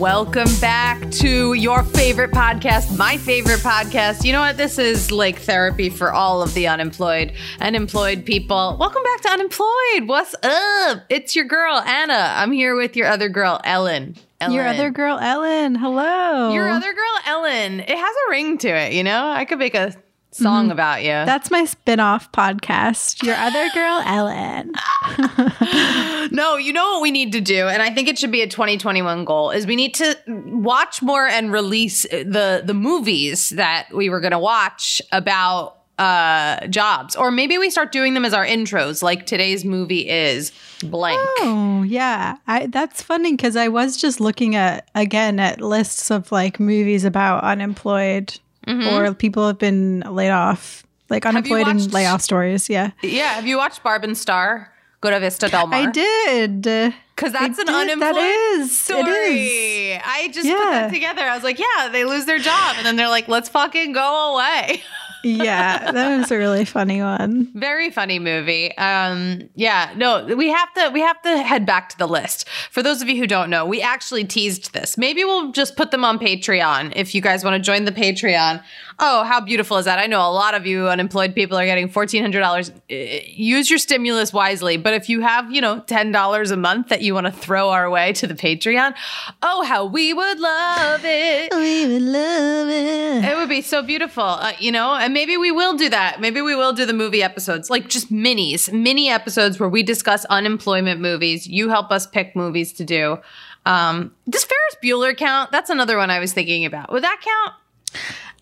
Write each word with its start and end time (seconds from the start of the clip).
Welcome 0.00 0.48
back 0.62 1.10
to 1.10 1.52
your 1.52 1.82
favorite 1.82 2.30
podcast, 2.30 2.96
my 2.96 3.18
favorite 3.18 3.60
podcast. 3.60 4.24
You 4.24 4.32
know 4.32 4.40
what? 4.40 4.56
This 4.56 4.78
is 4.78 5.12
like 5.12 5.38
therapy 5.40 5.90
for 5.90 6.10
all 6.10 6.40
of 6.40 6.54
the 6.54 6.68
unemployed 6.68 7.34
and 7.58 7.76
employed 7.76 8.24
people. 8.24 8.78
Welcome 8.80 9.02
back 9.02 9.20
to 9.20 9.28
Unemployed. 9.28 10.08
What's 10.08 10.34
up? 10.42 11.02
It's 11.10 11.36
your 11.36 11.44
girl, 11.44 11.76
Anna. 11.80 12.32
I'm 12.34 12.50
here 12.50 12.76
with 12.76 12.96
your 12.96 13.08
other 13.08 13.28
girl, 13.28 13.60
Ellen. 13.62 14.16
Ellen. 14.40 14.54
Your 14.54 14.66
other 14.66 14.88
girl, 14.88 15.18
Ellen. 15.18 15.74
Hello. 15.74 16.50
Your 16.54 16.70
other 16.70 16.94
girl, 16.94 17.18
Ellen. 17.26 17.80
It 17.80 17.90
has 17.90 18.16
a 18.26 18.30
ring 18.30 18.56
to 18.56 18.68
it, 18.68 18.94
you 18.94 19.04
know? 19.04 19.28
I 19.28 19.44
could 19.44 19.58
make 19.58 19.74
a 19.74 19.94
song 20.30 20.64
mm-hmm. 20.64 20.72
about 20.72 21.02
you. 21.02 21.08
That's 21.08 21.50
my 21.50 21.64
spin-off 21.64 22.30
podcast. 22.32 23.22
Your 23.22 23.36
other 23.36 23.68
girl, 23.74 24.02
Ellen. 24.06 24.72
no, 26.30 26.56
you 26.56 26.72
know 26.72 26.92
what 26.92 27.02
we 27.02 27.10
need 27.10 27.32
to 27.32 27.40
do, 27.40 27.68
and 27.68 27.82
I 27.82 27.90
think 27.90 28.08
it 28.08 28.18
should 28.18 28.32
be 28.32 28.42
a 28.42 28.46
2021 28.46 29.24
goal, 29.24 29.50
is 29.50 29.66
we 29.66 29.76
need 29.76 29.94
to 29.94 30.16
watch 30.26 31.02
more 31.02 31.26
and 31.26 31.52
release 31.52 32.02
the 32.02 32.62
the 32.64 32.74
movies 32.74 33.50
that 33.50 33.88
we 33.92 34.08
were 34.08 34.20
gonna 34.20 34.38
watch 34.38 35.02
about 35.12 35.76
uh 35.98 36.66
jobs. 36.68 37.14
Or 37.14 37.30
maybe 37.30 37.58
we 37.58 37.68
start 37.68 37.92
doing 37.92 38.14
them 38.14 38.24
as 38.24 38.32
our 38.32 38.46
intros, 38.46 39.02
like 39.02 39.26
today's 39.26 39.64
movie 39.64 40.08
is 40.08 40.50
blank. 40.82 41.20
Oh, 41.40 41.82
yeah. 41.86 42.36
I 42.46 42.66
that's 42.66 43.02
funny 43.02 43.32
because 43.32 43.54
I 43.54 43.68
was 43.68 43.96
just 43.98 44.18
looking 44.18 44.56
at 44.56 44.88
again 44.94 45.38
at 45.38 45.60
lists 45.60 46.10
of 46.10 46.32
like 46.32 46.58
movies 46.58 47.04
about 47.04 47.44
unemployed 47.44 48.38
mm-hmm. 48.66 48.88
or 48.88 49.14
people 49.14 49.46
have 49.46 49.58
been 49.58 50.00
laid 50.00 50.30
off, 50.30 50.84
like 51.08 51.26
unemployed 51.26 51.66
watched, 51.66 51.84
and 51.84 51.92
layoff 51.92 52.22
stories. 52.22 52.68
Yeah. 52.68 52.90
Yeah. 53.02 53.34
Have 53.34 53.46
you 53.46 53.56
watched 53.56 53.82
Barb 53.82 54.04
and 54.04 54.16
Star? 54.16 54.72
Go 55.00 55.10
to 55.10 55.18
Vista 55.18 55.48
Del 55.48 55.66
Mar. 55.66 55.80
I 55.80 55.90
did. 55.90 56.62
Because 56.62 57.32
that's 57.32 57.58
I 57.58 57.62
an 57.62 57.66
did. 57.66 57.68
unemployed 57.68 58.16
that 58.16 58.58
is. 58.60 58.78
story. 58.78 59.00
It 59.02 59.96
is. 59.96 60.02
I 60.04 60.28
just 60.28 60.46
yeah. 60.46 60.54
put 60.56 60.70
that 60.70 60.92
together. 60.92 61.22
I 61.22 61.34
was 61.34 61.42
like, 61.42 61.58
yeah, 61.58 61.88
they 61.90 62.04
lose 62.04 62.26
their 62.26 62.38
job. 62.38 62.76
And 62.76 62.84
then 62.84 62.96
they're 62.96 63.08
like, 63.08 63.26
let's 63.26 63.48
fucking 63.48 63.92
go 63.92 64.34
away. 64.34 64.82
yeah, 65.22 65.92
that 65.92 66.18
was 66.18 66.30
a 66.30 66.38
really 66.38 66.64
funny 66.64 67.02
one. 67.02 67.50
Very 67.54 67.90
funny 67.90 68.18
movie. 68.18 68.76
Um, 68.76 69.48
yeah, 69.54 69.92
no, 69.96 70.24
we 70.24 70.48
have 70.48 70.72
to 70.74 70.90
we 70.90 71.00
have 71.00 71.20
to 71.22 71.42
head 71.42 71.66
back 71.66 71.88
to 71.90 71.98
the 71.98 72.06
list. 72.06 72.48
For 72.70 72.82
those 72.82 73.02
of 73.02 73.08
you 73.08 73.16
who 73.16 73.26
don't 73.26 73.50
know, 73.50 73.66
we 73.66 73.80
actually 73.82 74.24
teased 74.24 74.72
this. 74.72 74.96
Maybe 74.96 75.24
we'll 75.24 75.52
just 75.52 75.76
put 75.76 75.90
them 75.90 76.04
on 76.04 76.18
Patreon 76.18 76.92
if 76.96 77.14
you 77.14 77.20
guys 77.20 77.44
want 77.44 77.54
to 77.54 77.60
join 77.60 77.84
the 77.84 77.92
Patreon. 77.92 78.62
Oh, 79.02 79.24
how 79.24 79.40
beautiful 79.40 79.78
is 79.78 79.86
that? 79.86 79.98
I 79.98 80.06
know 80.06 80.20
a 80.20 80.28
lot 80.30 80.52
of 80.52 80.66
you 80.66 80.88
unemployed 80.88 81.34
people 81.34 81.56
are 81.56 81.64
getting 81.64 81.88
$1,400. 81.88 82.70
Use 83.34 83.70
your 83.70 83.78
stimulus 83.78 84.30
wisely. 84.30 84.76
But 84.76 84.92
if 84.92 85.08
you 85.08 85.22
have, 85.22 85.50
you 85.50 85.62
know, 85.62 85.80
$10 85.80 86.50
a 86.50 86.56
month 86.56 86.88
that 86.90 87.00
you 87.00 87.14
want 87.14 87.24
to 87.24 87.32
throw 87.32 87.70
our 87.70 87.88
way 87.88 88.12
to 88.12 88.26
the 88.26 88.34
Patreon, 88.34 88.94
oh, 89.42 89.64
how 89.64 89.86
we 89.86 90.12
would 90.12 90.38
love 90.38 91.00
it. 91.04 91.50
We 91.54 91.86
would 91.86 92.02
love 92.02 92.68
it. 92.68 93.24
It 93.24 93.36
would 93.38 93.48
be 93.48 93.62
so 93.62 93.82
beautiful, 93.82 94.22
uh, 94.22 94.52
you 94.58 94.70
know, 94.70 94.94
and 94.94 95.14
maybe 95.14 95.38
we 95.38 95.50
will 95.50 95.78
do 95.78 95.88
that. 95.88 96.20
Maybe 96.20 96.42
we 96.42 96.54
will 96.54 96.74
do 96.74 96.84
the 96.84 96.92
movie 96.92 97.22
episodes, 97.22 97.70
like 97.70 97.88
just 97.88 98.12
minis, 98.12 98.70
mini 98.70 99.08
episodes 99.08 99.58
where 99.58 99.68
we 99.70 99.82
discuss 99.82 100.26
unemployment 100.26 101.00
movies. 101.00 101.46
You 101.46 101.70
help 101.70 101.90
us 101.90 102.06
pick 102.06 102.36
movies 102.36 102.74
to 102.74 102.84
do. 102.84 103.16
Um, 103.64 104.14
does 104.28 104.44
Ferris 104.44 104.76
Bueller 104.82 105.16
count? 105.16 105.52
That's 105.52 105.70
another 105.70 105.96
one 105.96 106.10
I 106.10 106.18
was 106.18 106.34
thinking 106.34 106.66
about. 106.66 106.92
Would 106.92 107.02
that 107.02 107.22
count? 107.24 107.54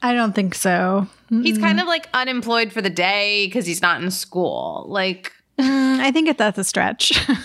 I 0.02 0.14
don't 0.14 0.34
think 0.34 0.54
so. 0.54 1.06
Mm-mm. 1.30 1.44
He's 1.44 1.58
kind 1.58 1.80
of 1.80 1.86
like 1.86 2.08
unemployed 2.14 2.72
for 2.72 2.80
the 2.80 2.90
day 2.90 3.46
because 3.46 3.66
he's 3.66 3.82
not 3.82 4.02
in 4.02 4.10
school. 4.10 4.84
Like, 4.88 5.32
mm, 5.58 5.98
I 5.98 6.10
think 6.10 6.36
that's 6.36 6.58
a 6.58 6.64
stretch. 6.64 7.18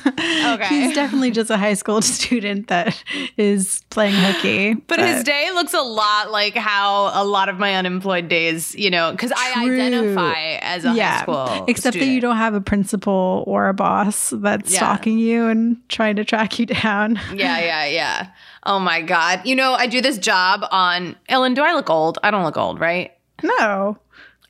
Okay. 0.45 0.67
he's 0.67 0.93
definitely 0.93 1.31
just 1.31 1.49
a 1.49 1.57
high 1.57 1.73
school 1.73 2.01
student 2.01 2.67
that 2.67 3.01
is 3.37 3.81
playing 3.89 4.13
hooky. 4.13 4.73
But, 4.73 4.87
but, 4.87 4.99
his 4.99 5.23
day 5.23 5.49
looks 5.53 5.73
a 5.73 5.81
lot 5.81 6.31
like 6.31 6.55
how 6.55 7.11
a 7.13 7.23
lot 7.23 7.49
of 7.49 7.57
my 7.57 7.75
unemployed 7.75 8.27
days, 8.27 8.75
you 8.75 8.89
know, 8.89 9.11
because 9.11 9.31
I 9.35 9.63
identify 9.65 10.57
as 10.61 10.85
a 10.85 10.93
yeah. 10.93 11.17
high 11.17 11.23
school. 11.23 11.65
Except 11.67 11.93
student. 11.93 12.09
that 12.09 12.13
you 12.13 12.21
don't 12.21 12.37
have 12.37 12.53
a 12.53 12.61
principal 12.61 13.43
or 13.47 13.69
a 13.69 13.73
boss 13.73 14.33
that's 14.35 14.71
yeah. 14.71 14.79
stalking 14.79 15.17
you 15.17 15.47
and 15.47 15.77
trying 15.89 16.17
to 16.17 16.25
track 16.25 16.59
you 16.59 16.65
down. 16.65 17.19
Yeah, 17.33 17.59
yeah, 17.59 17.85
yeah. 17.85 18.27
Oh 18.65 18.79
my 18.79 19.01
God. 19.01 19.41
You 19.45 19.55
know, 19.55 19.73
I 19.73 19.87
do 19.87 20.01
this 20.01 20.17
job 20.17 20.65
on 20.71 21.15
Ellen. 21.29 21.53
Do 21.53 21.63
I 21.63 21.73
look 21.73 21.89
old? 21.89 22.19
I 22.23 22.31
don't 22.31 22.43
look 22.43 22.57
old, 22.57 22.79
right? 22.79 23.11
No. 23.41 23.97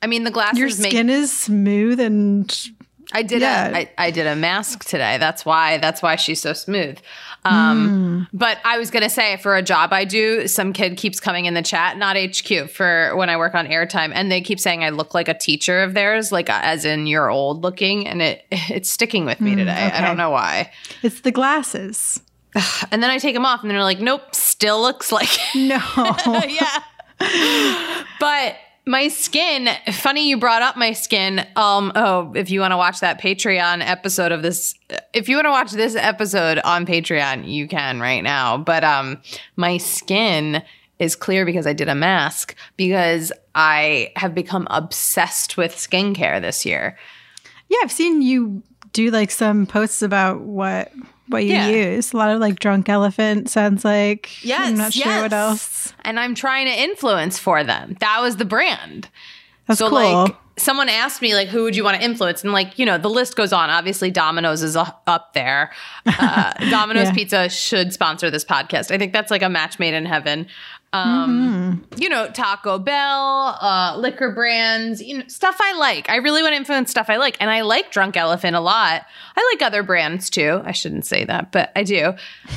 I 0.02 0.06
mean, 0.06 0.24
the 0.24 0.30
glasses. 0.30 0.58
Your 0.58 0.70
skin 0.70 1.06
make- 1.06 1.16
is 1.16 1.32
smooth 1.36 2.00
and. 2.00 2.70
I 3.12 3.22
did 3.22 3.42
yeah. 3.42 3.68
a 3.68 3.76
I, 3.76 3.90
I 3.98 4.10
did 4.10 4.26
a 4.26 4.34
mask 4.34 4.84
today. 4.84 5.18
That's 5.18 5.44
why 5.44 5.76
that's 5.78 6.02
why 6.02 6.16
she's 6.16 6.40
so 6.40 6.52
smooth. 6.52 6.98
Um, 7.44 8.26
mm. 8.26 8.28
But 8.32 8.58
I 8.64 8.78
was 8.78 8.90
gonna 8.90 9.10
say 9.10 9.36
for 9.36 9.56
a 9.56 9.62
job 9.62 9.92
I 9.92 10.04
do, 10.04 10.48
some 10.48 10.72
kid 10.72 10.96
keeps 10.96 11.20
coming 11.20 11.44
in 11.44 11.54
the 11.54 11.62
chat, 11.62 11.98
not 11.98 12.16
HQ, 12.16 12.70
for 12.70 13.14
when 13.14 13.28
I 13.28 13.36
work 13.36 13.54
on 13.54 13.66
airtime, 13.66 14.10
and 14.14 14.32
they 14.32 14.40
keep 14.40 14.58
saying 14.58 14.82
I 14.82 14.88
look 14.88 15.14
like 15.14 15.28
a 15.28 15.34
teacher 15.34 15.82
of 15.82 15.94
theirs, 15.94 16.32
like 16.32 16.48
uh, 16.48 16.60
as 16.62 16.84
in 16.86 17.06
you're 17.06 17.30
old 17.30 17.62
looking, 17.62 18.06
and 18.08 18.22
it 18.22 18.46
it's 18.50 18.90
sticking 18.90 19.26
with 19.26 19.40
me 19.40 19.52
mm, 19.52 19.58
today. 19.58 19.86
Okay. 19.86 19.96
I 19.96 20.00
don't 20.00 20.16
know 20.16 20.30
why. 20.30 20.72
It's 21.02 21.20
the 21.20 21.30
glasses. 21.30 22.20
And 22.90 23.02
then 23.02 23.10
I 23.10 23.18
take 23.18 23.34
them 23.34 23.44
off 23.44 23.62
and 23.62 23.70
they're 23.70 23.82
like, 23.82 23.98
nope, 23.98 24.34
still 24.34 24.80
looks 24.80 25.10
like. 25.10 25.30
No. 25.56 25.80
yeah. 26.46 28.04
but 28.20 28.56
my 28.86 29.08
skin, 29.08 29.68
funny 29.92 30.28
you 30.28 30.36
brought 30.36 30.62
up 30.62 30.76
my 30.76 30.92
skin. 30.92 31.46
Um, 31.56 31.90
oh, 31.96 32.32
if 32.34 32.50
you 32.50 32.60
want 32.60 32.72
to 32.72 32.76
watch 32.76 33.00
that 33.00 33.20
Patreon 33.20 33.80
episode 33.84 34.30
of 34.30 34.42
this, 34.42 34.74
if 35.12 35.28
you 35.28 35.36
want 35.36 35.46
to 35.46 35.50
watch 35.50 35.72
this 35.72 35.96
episode 35.96 36.58
on 36.58 36.86
Patreon, 36.86 37.50
you 37.50 37.66
can 37.66 38.00
right 38.00 38.22
now. 38.22 38.58
But 38.58 38.84
um, 38.84 39.20
my 39.56 39.78
skin 39.78 40.62
is 40.98 41.16
clear 41.16 41.44
because 41.44 41.66
I 41.66 41.72
did 41.72 41.88
a 41.88 41.94
mask 41.94 42.54
because 42.76 43.32
I 43.54 44.12
have 44.16 44.34
become 44.34 44.68
obsessed 44.70 45.56
with 45.56 45.74
skincare 45.74 46.40
this 46.40 46.64
year. 46.64 46.98
Yeah, 47.68 47.78
I've 47.82 47.92
seen 47.92 48.22
you 48.22 48.62
do 48.92 49.10
like 49.10 49.30
some 49.30 49.66
posts 49.66 50.02
about 50.02 50.42
what 50.42 50.92
what 51.28 51.44
you 51.44 51.54
yeah. 51.54 51.68
use. 51.68 52.12
A 52.12 52.16
lot 52.16 52.30
of 52.30 52.40
like 52.40 52.58
drunk 52.58 52.88
elephant 52.88 53.48
sounds 53.48 53.84
like. 53.84 54.44
Yes, 54.44 54.68
I'm 54.68 54.76
not 54.76 54.92
sure 54.92 55.06
yes. 55.06 55.22
what 55.22 55.32
else. 55.32 55.92
And 56.04 56.20
I'm 56.20 56.34
trying 56.34 56.66
to 56.66 56.72
influence 56.72 57.38
for 57.38 57.64
them. 57.64 57.96
That 58.00 58.20
was 58.20 58.36
the 58.36 58.44
brand. 58.44 59.08
That's 59.66 59.78
so 59.78 59.88
cool. 59.88 59.98
like 59.98 60.36
someone 60.56 60.88
asked 60.88 61.20
me 61.20 61.34
like 61.34 61.48
who 61.48 61.62
would 61.64 61.74
you 61.74 61.82
want 61.82 61.96
to 61.96 62.04
influence 62.04 62.44
and 62.44 62.52
like 62.52 62.78
you 62.78 62.86
know 62.86 62.96
the 62.96 63.10
list 63.10 63.34
goes 63.34 63.52
on 63.52 63.70
obviously 63.70 64.10
domino's 64.10 64.62
is 64.62 64.76
up 64.76 65.32
there 65.34 65.72
uh, 66.06 66.52
domino's 66.70 67.08
yeah. 67.08 67.12
pizza 67.12 67.48
should 67.48 67.92
sponsor 67.92 68.30
this 68.30 68.44
podcast 68.44 68.92
i 68.92 68.98
think 68.98 69.12
that's 69.12 69.30
like 69.30 69.42
a 69.42 69.48
match 69.48 69.78
made 69.78 69.94
in 69.94 70.06
heaven 70.06 70.46
um, 70.94 71.82
mm-hmm. 71.90 72.00
you 72.00 72.08
know, 72.08 72.30
Taco 72.30 72.78
Bell, 72.78 73.58
uh, 73.60 73.96
liquor 73.98 74.30
brands, 74.30 75.02
you 75.02 75.18
know, 75.18 75.24
stuff 75.26 75.56
I 75.60 75.76
like. 75.76 76.08
I 76.08 76.16
really 76.16 76.40
want 76.40 76.52
to 76.52 76.56
influence 76.56 76.92
stuff 76.92 77.10
I 77.10 77.16
like. 77.16 77.36
And 77.40 77.50
I 77.50 77.62
like 77.62 77.90
Drunk 77.90 78.16
Elephant 78.16 78.54
a 78.54 78.60
lot. 78.60 79.04
I 79.36 79.52
like 79.52 79.62
other 79.66 79.82
brands 79.82 80.30
too. 80.30 80.62
I 80.64 80.70
shouldn't 80.70 81.04
say 81.04 81.24
that, 81.24 81.50
but 81.50 81.72
I 81.74 81.82
do. 81.82 82.12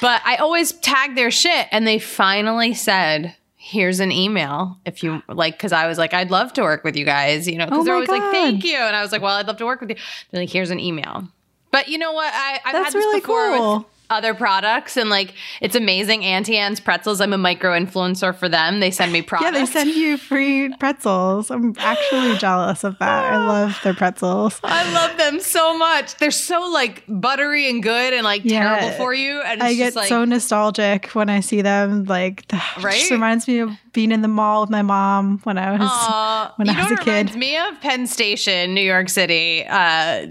but 0.00 0.20
I 0.24 0.36
always 0.40 0.72
tag 0.72 1.14
their 1.14 1.30
shit. 1.30 1.68
And 1.70 1.86
they 1.86 2.00
finally 2.00 2.74
said, 2.74 3.36
here's 3.56 4.00
an 4.00 4.10
email 4.10 4.76
if 4.84 5.02
you 5.02 5.22
like 5.26 5.56
because 5.56 5.72
i 5.72 5.86
was 5.86 5.96
like 5.96 6.12
i'd 6.12 6.30
love 6.30 6.52
to 6.52 6.60
work 6.60 6.84
with 6.84 6.94
you 6.96 7.04
guys 7.06 7.48
you 7.48 7.56
know 7.56 7.64
because 7.64 7.78
oh 7.78 7.82
they're 7.82 7.94
always 7.94 8.10
God. 8.10 8.18
like 8.18 8.30
thank 8.30 8.62
you 8.62 8.76
and 8.76 8.94
i 8.94 9.00
was 9.00 9.10
like 9.10 9.22
well 9.22 9.36
i'd 9.36 9.46
love 9.46 9.56
to 9.56 9.64
work 9.64 9.80
with 9.80 9.88
you 9.88 9.96
they're 10.30 10.42
like 10.42 10.50
here's 10.50 10.68
an 10.68 10.78
email 10.78 11.26
but 11.70 11.88
you 11.88 11.96
know 11.96 12.12
what 12.12 12.30
I, 12.30 12.60
i've 12.62 12.72
That's 12.74 12.76
had 12.76 12.86
this 12.88 12.94
really 12.96 13.20
before 13.20 13.56
cool. 13.56 13.78
with 13.78 13.86
other 14.14 14.34
products. 14.34 14.96
And 14.96 15.10
like 15.10 15.34
it's 15.60 15.74
amazing. 15.74 16.24
Auntie 16.24 16.56
anne's 16.56 16.80
pretzels 16.80 17.20
i'm 17.20 17.32
a 17.32 17.38
micro 17.38 17.72
influencer 17.78 18.34
for 18.34 18.48
them. 18.48 18.80
They 18.80 18.90
send 18.90 19.12
me 19.12 19.22
products 19.22 19.44
yeah 19.54 19.64
they 19.64 19.66
send 19.66 19.90
you 19.90 20.16
free 20.16 20.74
pretzels. 20.78 21.50
I'm 21.50 21.74
actually 21.78 22.36
jealous 22.38 22.84
of 22.84 22.98
that. 22.98 23.32
I 23.32 23.36
love 23.46 23.78
their 23.82 23.94
pretzels. 23.94 24.60
I 24.62 24.90
love 24.92 25.16
them 25.18 25.40
so 25.40 25.76
much. 25.76 26.16
They're 26.16 26.30
so 26.30 26.70
like 26.70 27.04
buttery 27.08 27.68
and 27.68 27.82
good 27.82 28.14
and 28.14 28.24
like 28.24 28.42
yeah, 28.44 28.78
terrible 28.78 28.96
for 28.96 29.14
you. 29.14 29.40
And 29.42 29.62
i 29.62 29.74
get 29.74 29.94
like, 29.94 30.08
so 30.08 30.24
nostalgic 30.24 31.06
when 31.08 31.28
i 31.28 31.40
see 31.40 31.62
them. 31.62 32.04
Like 32.04 32.44
right 32.80 32.98
just 32.98 33.10
reminds 33.10 33.48
me 33.48 33.58
of 33.58 33.70
being 33.94 34.12
in 34.12 34.20
the 34.20 34.28
mall 34.28 34.60
with 34.60 34.70
my 34.70 34.82
mom 34.82 35.38
when 35.44 35.56
I 35.56 35.70
was 35.70 35.80
Aww, 35.80 36.52
when 36.58 36.68
I 36.68 36.82
was 36.82 37.00
a 37.00 37.02
kid. 37.02 37.34
Me 37.34 37.56
of 37.56 37.80
Penn 37.80 38.06
Station, 38.06 38.74
New 38.74 38.82
York 38.82 39.08
City, 39.08 39.64
uh, 39.66 40.26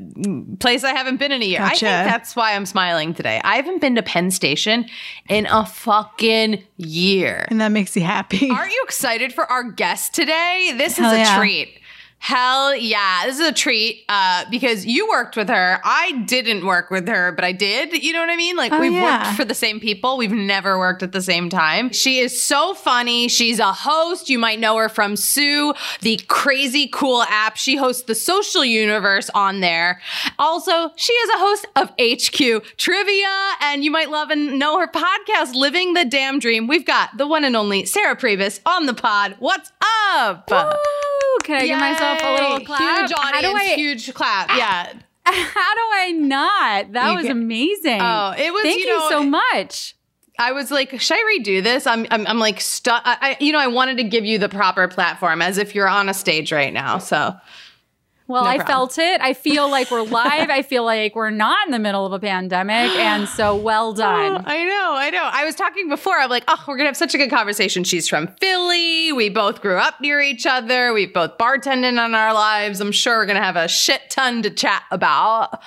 place 0.60 0.84
I 0.84 0.92
haven't 0.92 1.18
been 1.18 1.32
in 1.32 1.42
a 1.42 1.46
year. 1.46 1.60
Gotcha. 1.60 1.74
I 1.74 2.04
think 2.04 2.12
that's 2.12 2.36
why 2.36 2.54
I'm 2.54 2.66
smiling 2.66 3.14
today. 3.14 3.42
I 3.44 3.56
haven't 3.56 3.82
been 3.82 3.96
to 3.96 4.04
Penn 4.04 4.30
Station 4.30 4.86
in 5.30 5.48
a 5.48 5.66
fucking 5.66 6.64
year, 6.78 7.48
and 7.50 7.60
that 7.62 7.70
makes 7.70 7.96
you 7.96 8.04
happy. 8.04 8.50
Aren't 8.52 8.72
you 8.72 8.82
excited 8.84 9.34
for 9.34 9.52
our 9.52 9.64
guest 9.64 10.14
today? 10.14 10.74
This 10.78 10.98
Hell 10.98 11.12
is 11.12 11.18
a 11.18 11.22
yeah. 11.22 11.38
treat. 11.38 11.80
Hell 12.26 12.74
yeah. 12.78 13.24
This 13.26 13.38
is 13.38 13.46
a 13.50 13.52
treat 13.52 14.06
uh, 14.08 14.46
because 14.50 14.86
you 14.86 15.10
worked 15.10 15.36
with 15.36 15.50
her. 15.50 15.82
I 15.84 16.24
didn't 16.26 16.66
work 16.66 16.90
with 16.90 17.06
her, 17.10 17.34
but 17.34 17.44
I 17.44 17.52
did. 17.52 18.02
You 18.02 18.14
know 18.14 18.22
what 18.22 18.30
I 18.30 18.38
mean? 18.38 18.56
Like, 18.56 18.72
Oh, 18.72 18.80
we've 18.80 18.94
yeah. 18.94 19.26
worked 19.26 19.36
for 19.38 19.44
the 19.44 19.54
same 19.54 19.82
people. 19.82 20.16
We've 20.16 20.32
never 20.32 20.80
worked 20.80 21.04
at 21.04 21.12
the 21.12 21.22
same 21.22 21.50
time. 21.50 21.92
She 21.92 22.20
is 22.20 22.42
so 22.42 22.76
funny. 22.76 23.28
She's 23.28 23.60
a 23.60 23.74
host. 23.74 24.30
You 24.30 24.40
might 24.40 24.62
know 24.62 24.78
her 24.78 24.88
from 24.88 25.18
Sue, 25.18 25.74
the 26.00 26.16
crazy 26.30 26.88
cool 26.88 27.24
app. 27.24 27.58
She 27.58 27.76
hosts 27.76 28.04
the 28.04 28.16
social 28.16 28.64
universe 28.64 29.30
on 29.36 29.60
there. 29.60 30.00
Also, 30.40 30.92
she 30.96 31.12
is 31.12 31.30
a 31.30 31.40
host 31.40 31.66
of 31.76 31.90
HQ 32.00 32.78
Trivia, 32.78 33.50
and 33.60 33.84
you 33.84 33.92
might 33.92 34.10
love 34.10 34.30
and 34.30 34.58
know 34.58 34.80
her 34.80 34.88
podcast, 34.88 35.56
Living 35.56 35.94
the 35.94 36.06
Damn 36.06 36.40
Dream. 36.40 36.68
We've 36.68 36.86
got 36.86 37.18
the 37.18 37.28
one 37.28 37.44
and 37.44 37.58
only 37.58 37.84
Sarah 37.86 38.16
Pribis 38.16 38.62
on 38.66 38.86
the 38.86 38.94
pod. 38.94 39.36
What's 39.40 39.74
up? 40.16 40.50
Woo! 40.50 41.13
Can 41.44 41.62
I 41.62 41.68
give 41.68 41.80
myself 41.80 42.20
a 42.24 42.32
little 42.34 42.66
clap? 42.66 43.00
Huge 43.00 43.14
audience, 43.18 43.32
how 43.36 43.42
do 43.42 43.56
I, 43.58 43.76
huge 43.76 44.14
clap. 44.14 44.50
Yeah. 44.50 44.94
How 45.26 45.74
do 45.74 45.82
I 45.94 46.12
not? 46.12 46.92
That 46.92 47.10
You 47.12 47.16
was 47.16 47.26
can- 47.28 47.32
amazing. 47.32 48.00
Oh, 48.02 48.34
it 48.38 48.52
was, 48.54 48.64
Thank 48.64 48.80
you 48.80 48.88
you, 48.88 48.98
know, 49.00 49.10
so 49.10 49.24
much. 49.24 49.96
I 50.38 50.52
was 50.52 50.70
like, 50.70 51.00
should 51.00 51.16
I 51.16 51.40
redo 51.40 51.64
this? 51.64 51.88
I'm, 51.88 52.06
I'm, 52.12 52.28
I'm 52.28 52.40
like 52.40 52.60
stuck. 52.60 53.04
I, 53.06 53.38
you 53.40 53.54
know, 53.54 53.60
I 53.60 53.68
wanted 53.68 53.96
to 53.98 54.04
give 54.04 54.26
you 54.26 54.38
the 54.38 54.50
proper 54.50 54.86
platform 54.90 55.42
as 55.42 55.58
if 55.58 55.74
you're 55.76 55.88
on 55.88 56.10
a 56.10 56.14
stage 56.14 56.52
right 56.52 56.74
now. 56.74 56.98
So 56.98 57.34
Well, 58.28 58.44
No 58.44 58.50
I 58.50 58.66
felt 58.66 58.98
it. 58.98 59.22
I 59.22 59.34
feel 59.34 59.70
like 59.70 59.92
we're 59.92 60.02
live. 60.04 60.50
I 60.50 60.62
feel 60.62 60.84
like 60.86 61.16
we're 61.16 61.30
not 61.30 61.68
in 61.68 61.72
the 61.72 61.80
middle 61.80 62.06
of 62.06 62.14
a 62.14 62.20
pandemic. 62.20 62.96
And 62.96 63.28
so 63.28 63.56
well 63.70 63.90
Oh, 63.90 63.96
done. 63.96 64.44
I 64.46 64.64
know, 64.64 64.94
I 64.96 65.10
know. 65.10 65.30
I 65.32 65.46
was 65.46 65.56
talking 65.56 65.90
before. 65.90 66.18
I'm 66.18 66.30
like, 66.30 66.44
oh, 66.48 66.64
we're 66.68 66.78
gonna 66.78 66.90
have 66.90 66.98
such 66.98 67.14
a 67.14 67.18
good 67.18 67.30
conversation. 67.30 67.84
She's 67.84 68.08
from 68.08 68.28
Philly. 68.40 69.12
We 69.12 69.30
both 69.30 69.62
grew 69.62 69.78
up 69.78 70.00
near 70.00 70.22
each 70.22 70.46
other. 70.46 70.94
We've 70.94 71.14
both 71.14 71.38
bartended 71.38 72.00
on 72.00 72.16
our 72.16 72.34
lives. 72.34 72.80
I'm 72.80 72.92
sure 72.92 73.18
we're 73.18 73.26
gonna 73.26 73.44
have 73.44 73.56
a 73.58 73.68
shit 73.68 74.10
ton 74.10 74.42
to 74.44 74.50
chat 74.50 74.84
about. 74.92 75.62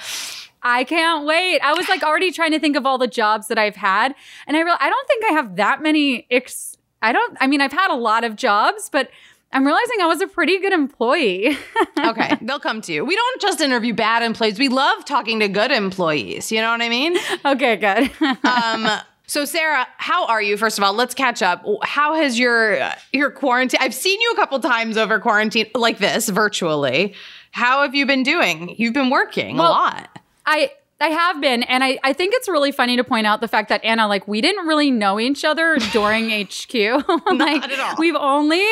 I 0.62 0.82
can't 0.84 1.24
wait. 1.26 1.60
I 1.60 1.74
was 1.74 1.88
like 1.88 2.02
already 2.02 2.32
trying 2.32 2.50
to 2.52 2.58
think 2.58 2.74
of 2.76 2.86
all 2.86 2.98
the 2.98 3.06
jobs 3.06 3.46
that 3.48 3.58
I've 3.58 3.76
had. 3.76 4.14
And 4.46 4.56
I 4.56 4.60
real 4.60 4.76
I 4.80 4.90
don't 4.90 5.06
think 5.08 5.24
I 5.30 5.32
have 5.34 5.56
that 5.56 5.82
many 5.82 6.26
ex- 6.30 6.76
I 7.02 7.12
don't 7.12 7.36
I 7.40 7.46
mean 7.46 7.60
I've 7.60 7.72
had 7.72 7.90
a 7.92 7.96
lot 7.96 8.24
of 8.24 8.34
jobs, 8.34 8.88
but 8.90 9.10
I'm 9.52 9.64
realizing 9.64 9.96
I 10.00 10.06
was 10.06 10.20
a 10.20 10.26
pretty 10.26 10.58
good 10.58 10.72
employee. 10.72 11.56
Okay, 11.98 12.36
they'll 12.42 12.60
come 12.60 12.82
to 12.82 12.92
you. 12.92 13.04
We 13.04 13.16
don't 13.16 13.40
just 13.40 13.60
interview 13.60 13.92
bad 13.94 14.22
employees. 14.22 14.58
We 14.58 14.68
love 14.68 15.04
talking 15.06 15.40
to 15.40 15.48
good 15.48 15.70
employees. 15.72 16.52
You 16.52 16.60
know 16.60 16.70
what 16.70 16.80
I 16.82 16.88
mean? 16.88 17.16
okay, 17.44 17.76
good. 17.76 18.10
um 18.44 18.86
so 19.26 19.44
sarah 19.44 19.88
how 19.96 20.24
are 20.26 20.40
you 20.40 20.56
first 20.56 20.78
of 20.78 20.84
all 20.84 20.92
let's 20.92 21.14
catch 21.14 21.42
up 21.42 21.64
how 21.82 22.14
has 22.14 22.38
your 22.38 22.78
your 23.12 23.28
quarantine 23.32 23.80
i've 23.82 23.92
seen 23.94 24.20
you 24.20 24.30
a 24.30 24.36
couple 24.36 24.60
times 24.60 24.96
over 24.96 25.18
quarantine 25.18 25.66
like 25.74 25.98
this 25.98 26.28
virtually 26.28 27.12
how 27.50 27.82
have 27.82 27.92
you 27.92 28.06
been 28.06 28.22
doing 28.22 28.72
you've 28.78 28.94
been 28.94 29.10
working 29.10 29.56
Well, 29.56 29.66
a 29.66 29.72
lot 29.72 30.18
I 30.46 30.70
I 30.98 31.08
have 31.08 31.42
been, 31.42 31.62
and 31.64 31.84
I, 31.84 31.98
I 32.02 32.14
think 32.14 32.32
it's 32.34 32.48
really 32.48 32.72
funny 32.72 32.96
to 32.96 33.04
point 33.04 33.26
out 33.26 33.42
the 33.42 33.48
fact 33.48 33.68
that 33.68 33.84
Anna, 33.84 34.08
like, 34.08 34.26
we 34.26 34.40
didn't 34.40 34.66
really 34.66 34.90
know 34.90 35.20
each 35.20 35.44
other 35.44 35.76
during 35.92 36.30
HQ. 36.44 36.74
like, 37.38 37.64
at 37.64 37.78
all. 37.78 37.94
we've 37.98 38.14
only 38.14 38.64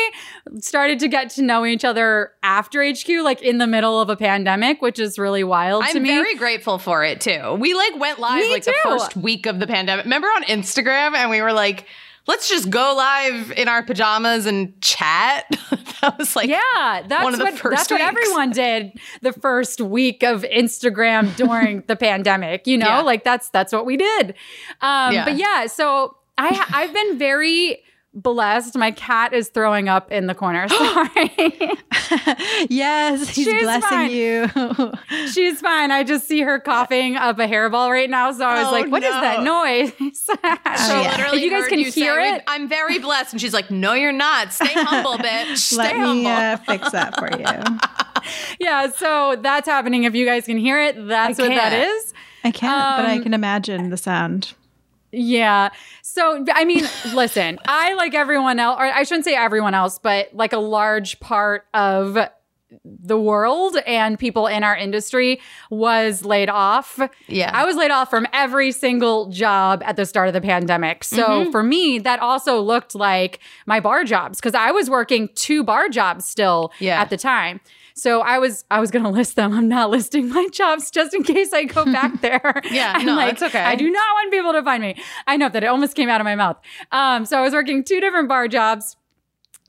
started 0.61 0.99
to 1.01 1.09
get 1.09 1.31
to 1.31 1.43
know 1.43 1.67
each 1.67 1.85
other 1.85 2.33
after 2.43 2.83
HQ, 2.83 3.09
like 3.23 3.43
in 3.43 3.59
the 3.59 3.67
middle 3.67 4.01
of 4.01 4.09
a 4.09 4.17
pandemic, 4.17 4.81
which 4.81 4.99
is 4.99 5.19
really 5.19 5.45
wild 5.45 5.85
to 5.85 5.97
i'm 5.97 6.03
me. 6.03 6.09
very 6.09 6.35
grateful 6.37 6.79
for 6.79 7.05
it 7.05 7.21
too 7.21 7.55
we 7.55 7.75
like 7.75 7.99
went 7.99 8.19
live 8.19 8.43
Me 8.43 8.51
like 8.51 8.65
the 8.65 8.75
first 8.83 9.17
week 9.17 9.47
of 9.47 9.59
the 9.59 9.67
pandemic 9.67 10.05
remember 10.05 10.29
on 10.29 10.43
instagram 10.45 11.15
and 11.15 11.31
we 11.31 11.41
were 11.43 11.53
like 11.53 11.87
let's 12.27 12.49
just 12.49 12.71
go 12.71 12.95
live 12.97 13.53
in 13.53 13.69
our 13.69 13.83
pajamas 13.83 14.47
and 14.47 14.81
chat 14.81 15.45
that 16.01 16.17
was 16.19 16.35
like 16.35 16.49
yeah, 16.49 17.03
that's 17.07 17.23
one 17.25 17.33
of 17.35 17.39
the 17.39 17.45
what 17.45 17.55
first 17.59 17.77
that's 17.77 17.91
what 17.91 18.01
everyone 18.01 18.51
did 18.51 18.93
the 19.23 19.33
first 19.33 19.81
week 19.81 20.23
of 20.23 20.43
Instagram 20.43 21.35
during 21.37 21.83
the 21.87 21.97
pandemic. 21.97 22.67
You 22.67 22.79
know, 22.79 22.87
Yeah. 22.87 23.01
like 23.03 23.25
that's 23.25 23.49
that's 23.51 23.73
what 23.73 23.87
we 23.87 23.97
did. 23.97 24.35
Um, 24.81 25.13
Yeah. 25.15 25.25
But 25.25 25.37
yeah, 25.37 25.67
so 25.67 26.17
I 26.37 26.65
I've 26.73 26.93
been 26.93 27.19
very 27.19 27.84
blessed. 28.15 28.77
My 28.77 28.91
cat 28.93 29.33
is 29.33 29.49
throwing 29.49 29.89
up 29.89 30.11
in 30.13 30.27
the 30.27 30.35
corner. 30.35 30.69
Sorry. 30.69 31.33
yes, 32.71 33.29
he's 33.29 33.45
She's 33.47 33.63
blessing 33.63 33.89
fine. 33.89 34.11
you. 34.11 34.49
She's 35.33 35.61
fine. 35.61 35.91
I 35.91 36.05
just 36.05 36.27
see 36.29 36.41
her 36.43 36.59
coughing 36.61 37.17
up 37.17 37.39
a 37.39 37.47
hairball 37.47 37.91
right 37.91 38.09
now. 38.11 38.33
So 38.33 38.45
I 38.45 38.59
was 38.61 38.69
Oh, 38.69 38.73
like, 38.73 38.91
"What 38.91 39.03
is 39.03 39.13
no. 39.15 39.21
that 39.21 39.43
noise? 39.43 39.93
so 40.17 40.35
yeah. 40.45 41.11
literally 41.17 41.39
if 41.39 41.45
you 41.45 41.51
guys 41.51 41.69
can 41.69 41.79
you 41.79 41.91
hear 41.91 42.21
"We- 42.21 42.29
it, 42.29 42.43
I'm 42.47 42.69
very 42.69 42.99
blessed. 42.99 43.33
And 43.33 43.41
she's 43.41 43.55
like, 43.55 43.71
no, 43.71 43.93
you're 43.95 44.13
not. 44.13 44.53
Stay 44.53 44.67
humble, 44.73 45.19
bitch. 45.19 45.57
Stay 45.57 45.77
Let 45.77 45.97
humble. 45.97 46.15
me 46.15 46.27
uh, 46.27 46.57
fix 46.59 46.91
that 46.93 47.19
for 47.19 47.29
you. 47.37 47.79
yeah. 48.61 48.91
So 48.91 49.37
that's 49.41 49.69
happening. 49.69 50.05
If 50.05 50.15
you 50.15 50.25
guys 50.27 50.47
can 50.47 50.59
hear 50.59 50.81
it, 50.81 50.95
that's 51.09 51.39
I 51.39 51.43
what 51.43 51.55
that 51.55 51.71
can't. 51.73 51.91
is. 51.91 52.15
I 52.45 52.51
can't, 52.51 52.99
but 53.03 53.07
I 53.11 53.17
Um, 53.17 53.23
can 53.23 53.35
imagine 53.35 53.91
the 53.91 53.97
sound. 53.97 54.55
Yeah. 55.15 55.71
So, 56.03 56.45
I 56.53 56.65
mean, 56.65 56.85
listen, 57.15 57.59
I 57.67 57.95
like 57.95 58.15
everyone 58.15 58.59
else, 58.59 58.79
or 58.79 58.85
I 58.85 59.03
shouldn't 59.05 59.25
say 59.25 59.35
everyone 59.35 59.75
else, 59.75 59.99
but 59.99 60.35
like 60.35 60.53
a 60.53 60.59
large 60.59 61.21
part 61.21 61.67
of 61.75 62.19
the 62.85 63.19
world 63.19 63.77
and 63.87 64.19
people 64.19 64.47
in 64.47 64.65
our 64.65 64.77
industry 64.77 65.41
was 65.71 66.25
laid 66.25 66.49
off. 66.49 67.01
Yeah. 67.29 67.51
I 67.55 67.65
was 67.65 67.77
laid 67.77 67.91
off 67.91 68.11
from 68.11 68.27
every 68.33 68.73
single 68.73 69.31
job 69.31 69.83
at 69.85 69.97
the 69.97 70.07
start 70.07 70.29
of 70.29 70.35
the 70.35 70.41
pandemic. 70.41 71.05
So 71.05 71.25
mm-hmm. 71.25 71.51
for 71.51 71.63
me, 71.63 71.99
that 72.01 72.21
also 72.21 72.61
looked 72.61 72.95
like 72.95 73.41
my 73.67 73.81
bar 73.81 74.05
jobs 74.05 74.41
because 74.41 74.55
I 74.55 74.71
was 74.73 74.91
working 74.91 75.29
two 75.35 75.63
bar 75.63 75.89
jobs 75.89 76.25
still 76.25 76.73
Yeah. 76.81 77.01
at 77.01 77.11
the 77.11 77.17
time. 77.17 77.61
So 77.97 78.21
I 78.23 78.39
was 78.39 78.65
I 78.71 78.81
was 78.81 78.91
gonna 78.91 79.11
list 79.21 79.37
them. 79.37 79.53
I'm 79.53 79.69
not 79.69 79.91
listing 79.91 80.29
my 80.29 80.49
jobs 80.53 80.91
just 80.91 81.15
in 81.15 81.23
case 81.23 81.53
I 81.53 81.65
go 81.65 81.85
back 81.85 82.21
there. 82.21 82.61
Yeah, 82.71 82.93
I'm 82.97 83.07
no, 83.07 83.15
like, 83.15 83.35
it's 83.35 83.43
okay. 83.43 83.61
I 83.63 83.77
do 83.77 83.89
not 83.91 84.03
want 84.15 84.33
people 84.33 84.53
to 84.53 84.63
find 84.63 84.83
me. 84.83 85.01
I 85.27 85.37
know 85.37 85.49
that 85.49 85.63
it 85.63 85.67
almost 85.67 85.95
came 85.95 86.09
out 86.09 86.21
of 86.21 86.25
my 86.25 86.35
mouth. 86.35 86.57
Um, 86.93 87.25
so 87.25 87.39
I 87.39 87.43
was 87.43 87.53
working 87.53 87.85
two 87.85 88.01
different 88.01 88.29
bar 88.29 88.49
jobs, 88.49 88.97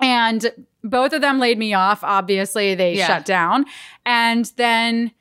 and 0.01 0.51
both 0.83 1.13
of 1.13 1.21
them 1.21 1.39
laid 1.39 1.57
me 1.57 1.73
off. 1.73 2.03
Obviously, 2.03 2.75
they 2.75 2.95
Yeah. 2.95 3.07
shut 3.07 3.25
down, 3.25 3.65
and 4.05 4.51
then. 4.57 5.11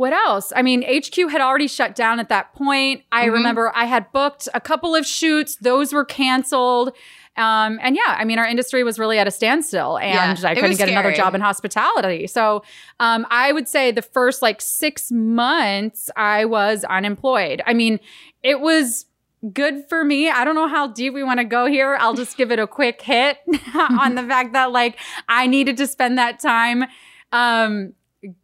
What 0.00 0.14
else? 0.14 0.50
I 0.56 0.62
mean, 0.62 0.82
HQ 0.82 1.30
had 1.30 1.42
already 1.42 1.68
shut 1.68 1.94
down 1.94 2.20
at 2.20 2.30
that 2.30 2.54
point. 2.54 3.02
I 3.12 3.26
Mhm. 3.26 3.32
remember 3.32 3.70
I 3.74 3.84
had 3.84 4.10
booked 4.12 4.48
a 4.54 4.58
couple 4.60 4.94
of 4.94 5.04
shoots; 5.04 5.56
those 5.56 5.92
were 5.92 6.06
canceled. 6.06 6.96
Um, 7.36 7.78
and 7.82 7.94
yeah, 7.94 8.16
I 8.18 8.24
mean, 8.24 8.38
our 8.38 8.46
industry 8.46 8.82
was 8.82 8.98
really 8.98 9.18
at 9.18 9.26
a 9.28 9.30
standstill, 9.30 9.98
and 9.98 10.38
Yeah, 10.38 10.48
I 10.48 10.54
couldn't 10.54 10.78
get 10.78 10.88
another 10.88 11.12
job 11.12 11.34
in 11.34 11.42
hospitality. 11.42 12.26
So, 12.28 12.62
um, 12.98 13.26
I 13.30 13.52
would 13.52 13.68
say 13.68 13.90
the 13.90 14.00
first 14.00 14.40
like 14.40 14.62
six 14.62 15.12
months 15.12 16.08
I 16.16 16.46
was 16.46 16.82
unemployed. 16.84 17.60
I 17.66 17.74
mean, 17.74 18.00
it 18.42 18.60
was 18.60 19.04
good 19.52 19.84
for 19.86 20.02
me. 20.02 20.30
I 20.30 20.44
don't 20.46 20.54
know 20.54 20.66
how 20.68 20.86
deep 20.86 21.12
we 21.12 21.22
want 21.22 21.40
to 21.40 21.44
go 21.44 21.66
here. 21.66 21.98
I'll 22.00 22.14
just 22.14 22.38
give 22.38 22.50
it 22.50 22.58
a 22.58 22.66
quick 22.66 23.02
hit 23.02 23.36
on 23.74 24.14
the 24.14 24.22
fact 24.32 24.54
that 24.54 24.72
like 24.72 24.98
I 25.28 25.46
needed 25.46 25.76
to 25.76 25.86
spend 25.86 26.16
that 26.16 26.40
time 26.40 26.86
um 27.32 27.92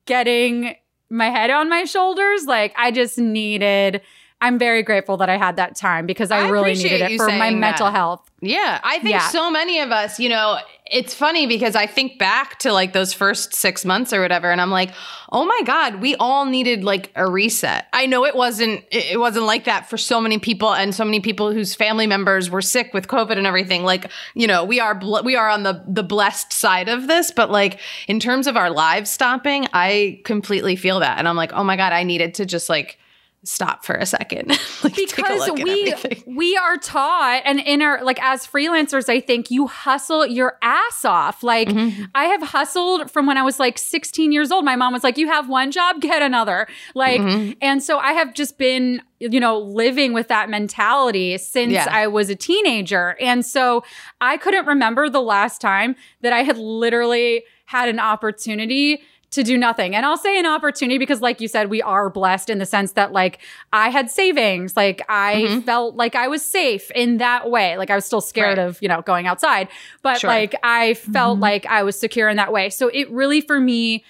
getting 0.04 0.76
my 1.10 1.26
head 1.30 1.50
on 1.50 1.68
my 1.68 1.84
shoulders. 1.84 2.44
Like 2.44 2.74
I 2.76 2.90
just 2.90 3.18
needed 3.18 4.00
I'm 4.40 4.58
very 4.58 4.82
grateful 4.82 5.16
that 5.16 5.30
I 5.30 5.38
had 5.38 5.56
that 5.56 5.76
time 5.76 6.04
because 6.04 6.30
I, 6.30 6.40
I 6.40 6.48
really 6.50 6.74
needed 6.74 7.00
it 7.00 7.16
for 7.16 7.28
my 7.28 7.50
mental 7.50 7.86
that. 7.86 7.92
health. 7.92 8.30
Yeah, 8.42 8.80
I 8.84 8.98
think 8.98 9.14
Yeah. 9.14 9.28
so 9.28 9.50
many 9.50 9.80
of 9.80 9.90
us, 9.90 10.20
you 10.20 10.28
know, 10.28 10.58
it's 10.84 11.14
funny 11.14 11.46
because 11.46 11.74
I 11.74 11.86
think 11.86 12.18
back 12.18 12.58
to 12.60 12.72
like 12.72 12.92
those 12.92 13.14
first 13.14 13.54
six 13.54 13.84
months 13.86 14.12
or 14.12 14.20
whatever, 14.20 14.52
and 14.52 14.60
I'm 14.60 14.70
like, 14.70 14.90
oh 15.32 15.46
my 15.46 15.62
God, 15.64 16.02
we 16.02 16.16
all 16.16 16.44
needed 16.44 16.84
like 16.84 17.10
a 17.16 17.28
reset. 17.28 17.86
I 17.94 18.04
know 18.04 18.26
it 18.26 18.36
wasn't 18.36 18.84
it 18.90 19.18
wasn't 19.18 19.46
like 19.46 19.64
that 19.64 19.88
for 19.88 19.96
so 19.96 20.20
many 20.20 20.38
people 20.38 20.72
and 20.74 20.94
so 20.94 21.04
many 21.04 21.20
people 21.20 21.50
whose 21.50 21.74
family 21.74 22.06
members 22.06 22.50
were 22.50 22.62
sick 22.62 22.92
with 22.92 23.08
COVID 23.08 23.38
and 23.38 23.46
everything. 23.46 23.84
Like, 23.84 24.10
you 24.34 24.46
know, 24.46 24.64
we 24.64 24.80
are 24.80 24.94
bl- 24.94 25.22
we 25.24 25.34
are 25.34 25.48
on 25.48 25.62
the 25.62 25.82
the 25.88 26.02
blessed 26.04 26.52
side 26.52 26.90
of 26.90 27.06
this, 27.08 27.30
but 27.30 27.50
like 27.50 27.80
in 28.06 28.20
terms 28.20 28.46
of 28.46 28.54
our 28.56 28.68
lives 28.70 29.10
stopping, 29.10 29.66
I 29.72 30.20
completely 30.24 30.76
feel 30.76 31.00
that. 31.00 31.18
And 31.18 31.26
I'm 31.26 31.36
like, 31.36 31.54
oh 31.54 31.64
my 31.64 31.76
God, 31.76 31.94
I 31.94 32.02
needed 32.02 32.34
to 32.34 32.44
just 32.44 32.68
like 32.68 32.98
stop 33.46 33.84
for 33.84 33.94
a 33.94 34.04
second. 34.06 34.48
like, 34.82 34.94
take 34.94 35.12
a 35.12 35.22
because 35.22 35.50
we 35.52 35.94
we 36.26 36.56
are 36.56 36.76
taught 36.76 37.42
and 37.44 37.60
in 37.60 37.80
our 37.82 38.02
like 38.04 38.20
as 38.22 38.46
freelancers 38.46 39.08
i 39.08 39.20
think 39.20 39.50
you 39.50 39.66
hustle 39.66 40.26
your 40.26 40.58
ass 40.62 41.04
off 41.04 41.42
like 41.42 41.68
Mm-hmm. 41.68 42.04
i 42.14 42.24
have 42.24 42.42
hustled 42.42 43.10
from 43.10 43.26
when 43.26 43.36
i 43.38 43.42
was 43.42 43.58
like 43.60 43.78
16 43.78 44.32
years 44.32 44.50
old 44.52 44.64
my 44.64 44.76
mom 44.76 44.92
was 44.92 45.02
like 45.04 45.16
you 45.18 45.26
have 45.28 45.48
one 45.48 45.70
job 45.70 46.00
get 46.00 46.22
another 46.22 46.66
like 46.94 47.20
Mm-hmm. 47.20 47.52
and 47.62 47.82
so 47.82 47.98
i 47.98 48.12
have 48.12 48.34
just 48.34 48.58
been 48.58 49.00
you 49.20 49.40
know 49.40 49.58
living 49.58 50.12
with 50.12 50.28
that 50.28 50.48
mentality 50.50 51.38
since 51.38 51.72
Yeah. 51.72 51.86
i 51.90 52.06
was 52.06 52.28
a 52.30 52.36
teenager 52.36 53.16
and 53.20 53.44
so 53.46 53.84
i 54.20 54.36
couldn't 54.36 54.66
remember 54.66 55.08
the 55.08 55.22
last 55.22 55.60
time 55.60 55.94
that 56.22 56.32
i 56.32 56.42
had 56.42 56.58
literally 56.58 57.44
had 57.66 57.88
an 57.88 57.98
opportunity 57.98 59.02
to 59.36 59.42
do 59.42 59.56
nothing. 59.56 59.94
And 59.94 60.04
I'll 60.04 60.18
say 60.18 60.38
an 60.38 60.46
opportunity 60.46 60.98
because, 60.98 61.20
like 61.20 61.40
you 61.40 61.48
said, 61.48 61.70
we 61.70 61.80
are 61.80 62.10
blessed 62.10 62.50
in 62.50 62.58
the 62.58 62.66
sense 62.66 62.92
that, 62.92 63.12
like, 63.12 63.38
I 63.72 63.88
had 63.88 64.10
savings. 64.10 64.76
Like, 64.76 65.02
I 65.08 65.34
mm-hmm. 65.34 65.60
felt 65.60 65.94
like 65.94 66.14
I 66.14 66.28
was 66.28 66.42
safe 66.42 66.90
in 66.90 67.18
that 67.18 67.48
way. 67.48 67.78
Like, 67.78 67.90
I 67.90 67.94
was 67.94 68.04
still 68.04 68.20
scared 68.20 68.58
right. 68.58 68.66
of, 68.66 68.82
you 68.82 68.88
know, 68.88 69.02
going 69.02 69.26
outside, 69.26 69.68
but 70.02 70.20
sure. 70.20 70.28
like, 70.28 70.54
I 70.62 70.94
felt 70.94 71.36
mm-hmm. 71.36 71.42
like 71.42 71.66
I 71.66 71.84
was 71.84 71.98
secure 71.98 72.28
in 72.28 72.36
that 72.36 72.52
way. 72.52 72.68
So 72.70 72.88
it 72.88 73.10
really, 73.10 73.40
for 73.40 73.60
me, 73.60 74.04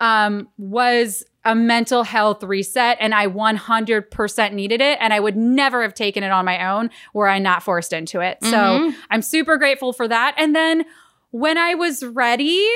um, 0.00 0.48
was 0.56 1.24
a 1.44 1.54
mental 1.54 2.02
health 2.02 2.42
reset 2.42 2.98
and 3.00 3.14
I 3.14 3.26
100% 3.26 4.52
needed 4.52 4.80
it 4.80 4.98
and 5.00 5.12
I 5.12 5.20
would 5.20 5.36
never 5.36 5.82
have 5.82 5.94
taken 5.94 6.22
it 6.22 6.30
on 6.30 6.44
my 6.44 6.70
own 6.70 6.90
were 7.14 7.28
I 7.28 7.38
not 7.38 7.62
forced 7.62 7.92
into 7.92 8.20
it. 8.20 8.38
Mm-hmm. 8.42 8.50
So 8.50 8.98
I'm 9.10 9.22
super 9.22 9.56
grateful 9.56 9.92
for 9.92 10.06
that. 10.06 10.34
And 10.36 10.54
then 10.54 10.84
when 11.30 11.56
I 11.56 11.74
was 11.74 12.04
ready, 12.04 12.66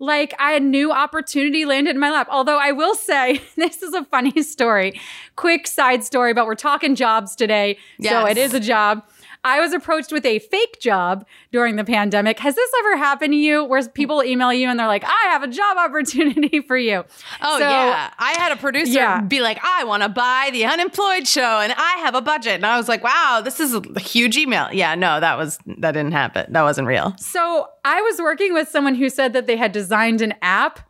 like 0.00 0.34
I 0.38 0.52
had 0.52 0.62
new 0.62 0.90
opportunity 0.90 1.64
landed 1.64 1.90
in 1.90 2.00
my 2.00 2.10
lap. 2.10 2.26
Although 2.30 2.58
I 2.58 2.72
will 2.72 2.94
say 2.94 3.40
this 3.56 3.82
is 3.82 3.94
a 3.94 4.04
funny 4.06 4.42
story. 4.42 4.98
Quick 5.36 5.66
side 5.66 6.02
story, 6.02 6.34
but 6.34 6.46
we're 6.46 6.56
talking 6.56 6.96
jobs 6.96 7.36
today. 7.36 7.78
Yes. 7.98 8.10
So 8.10 8.26
it 8.26 8.36
is 8.36 8.54
a 8.54 8.60
job. 8.60 9.04
I 9.42 9.60
was 9.60 9.72
approached 9.72 10.12
with 10.12 10.26
a 10.26 10.38
fake 10.38 10.80
job 10.80 11.26
during 11.50 11.76
the 11.76 11.84
pandemic. 11.84 12.38
Has 12.40 12.54
this 12.54 12.70
ever 12.80 12.96
happened 12.96 13.32
to 13.32 13.36
you 13.36 13.64
where 13.64 13.86
people 13.88 14.22
email 14.22 14.52
you 14.52 14.68
and 14.68 14.78
they're 14.78 14.86
like, 14.86 15.04
I 15.04 15.28
have 15.30 15.42
a 15.42 15.48
job 15.48 15.78
opportunity 15.78 16.60
for 16.66 16.76
you? 16.76 17.04
Oh, 17.40 17.58
so, 17.58 17.68
yeah. 17.68 18.12
I 18.18 18.32
had 18.32 18.52
a 18.52 18.56
producer 18.56 18.92
yeah. 18.92 19.20
be 19.22 19.40
like, 19.40 19.58
I 19.62 19.84
want 19.84 20.02
to 20.02 20.08
buy 20.08 20.50
the 20.52 20.66
unemployed 20.66 21.26
show 21.26 21.60
and 21.60 21.72
I 21.76 21.96
have 22.00 22.14
a 22.14 22.20
budget. 22.20 22.54
And 22.54 22.66
I 22.66 22.76
was 22.76 22.88
like, 22.88 23.02
wow, 23.02 23.40
this 23.42 23.60
is 23.60 23.74
a 23.74 24.00
huge 24.00 24.36
email. 24.36 24.68
Yeah, 24.72 24.94
no, 24.94 25.20
that 25.20 25.38
was, 25.38 25.58
that 25.78 25.92
didn't 25.92 26.12
happen. 26.12 26.52
That 26.52 26.62
wasn't 26.62 26.86
real. 26.86 27.14
So 27.18 27.68
I 27.84 28.00
was 28.02 28.18
working 28.18 28.52
with 28.52 28.68
someone 28.68 28.94
who 28.94 29.08
said 29.08 29.32
that 29.32 29.46
they 29.46 29.56
had 29.56 29.72
designed 29.72 30.20
an 30.20 30.34
app 30.42 30.80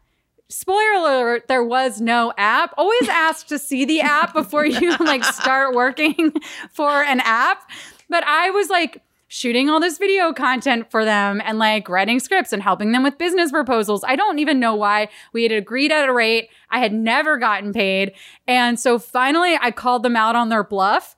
spoiler 0.50 0.92
alert 0.94 1.46
there 1.46 1.62
was 1.62 2.00
no 2.00 2.32
app 2.36 2.74
always 2.76 3.08
ask 3.08 3.46
to 3.46 3.56
see 3.56 3.84
the 3.84 4.00
app 4.00 4.34
before 4.34 4.66
you 4.66 4.96
like 5.00 5.22
start 5.22 5.74
working 5.74 6.32
for 6.72 7.04
an 7.04 7.20
app 7.20 7.70
but 8.10 8.22
I 8.24 8.50
was 8.50 8.68
like, 8.68 9.02
shooting 9.32 9.70
all 9.70 9.78
this 9.78 9.96
video 9.96 10.32
content 10.32 10.90
for 10.90 11.04
them 11.04 11.40
and 11.44 11.56
like 11.56 11.88
writing 11.88 12.18
scripts 12.18 12.52
and 12.52 12.60
helping 12.60 12.90
them 12.90 13.04
with 13.04 13.16
business 13.16 13.52
proposals. 13.52 14.02
I 14.04 14.16
don't 14.16 14.40
even 14.40 14.58
know 14.58 14.74
why. 14.74 15.08
We 15.32 15.44
had 15.44 15.52
agreed 15.52 15.92
at 15.92 16.08
a 16.08 16.12
rate. 16.12 16.50
I 16.68 16.80
had 16.80 16.92
never 16.92 17.36
gotten 17.36 17.72
paid. 17.72 18.12
And 18.48 18.78
so 18.78 18.98
finally 18.98 19.56
I 19.62 19.70
called 19.70 20.02
them 20.02 20.16
out 20.16 20.34
on 20.34 20.48
their 20.48 20.64
bluff 20.64 21.14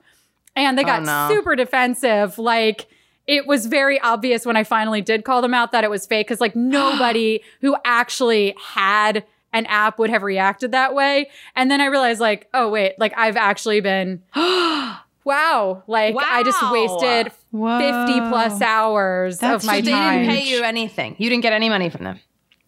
and 0.55 0.77
they 0.77 0.83
oh, 0.83 0.85
got 0.85 1.01
oh, 1.01 1.05
no. 1.05 1.35
super 1.35 1.55
defensive. 1.55 2.37
Like, 2.37 2.85
it 3.25 3.47
was 3.47 3.65
very 3.65 3.99
obvious 3.99 4.45
when 4.45 4.57
I 4.57 4.63
finally 4.63 5.01
did 5.01 5.25
call 5.25 5.41
them 5.41 5.55
out 5.55 5.71
that 5.71 5.83
it 5.83 5.89
was 5.89 6.05
fake 6.05 6.27
because, 6.27 6.39
like, 6.39 6.55
nobody 6.55 7.41
who 7.61 7.75
actually 7.83 8.55
had 8.61 9.25
an 9.53 9.65
app 9.65 9.97
would 9.97 10.11
have 10.11 10.21
reacted 10.21 10.71
that 10.71 10.93
way. 10.93 11.31
And 11.55 11.71
then 11.71 11.81
I 11.81 11.85
realized, 11.85 12.19
like, 12.19 12.47
oh, 12.53 12.69
wait, 12.69 12.93
like, 12.99 13.13
I've 13.17 13.37
actually 13.37 13.81
been 13.81 14.21
wow, 15.25 15.83
like 15.87 16.15
wow. 16.15 16.23
I 16.25 16.43
just 16.43 16.61
wasted 16.71 17.31
Whoa. 17.51 18.07
50 18.07 18.29
plus 18.29 18.61
hours 18.61 19.39
That's 19.39 19.63
of 19.63 19.67
my 19.67 19.81
so 19.81 19.91
time. 19.91 20.21
They 20.21 20.27
didn't 20.27 20.43
pay 20.43 20.49
you 20.49 20.63
anything. 20.63 21.15
You 21.17 21.29
didn't 21.29 21.43
get 21.43 21.53
any 21.53 21.69
money 21.69 21.89
from 21.89 22.03
them. 22.03 22.19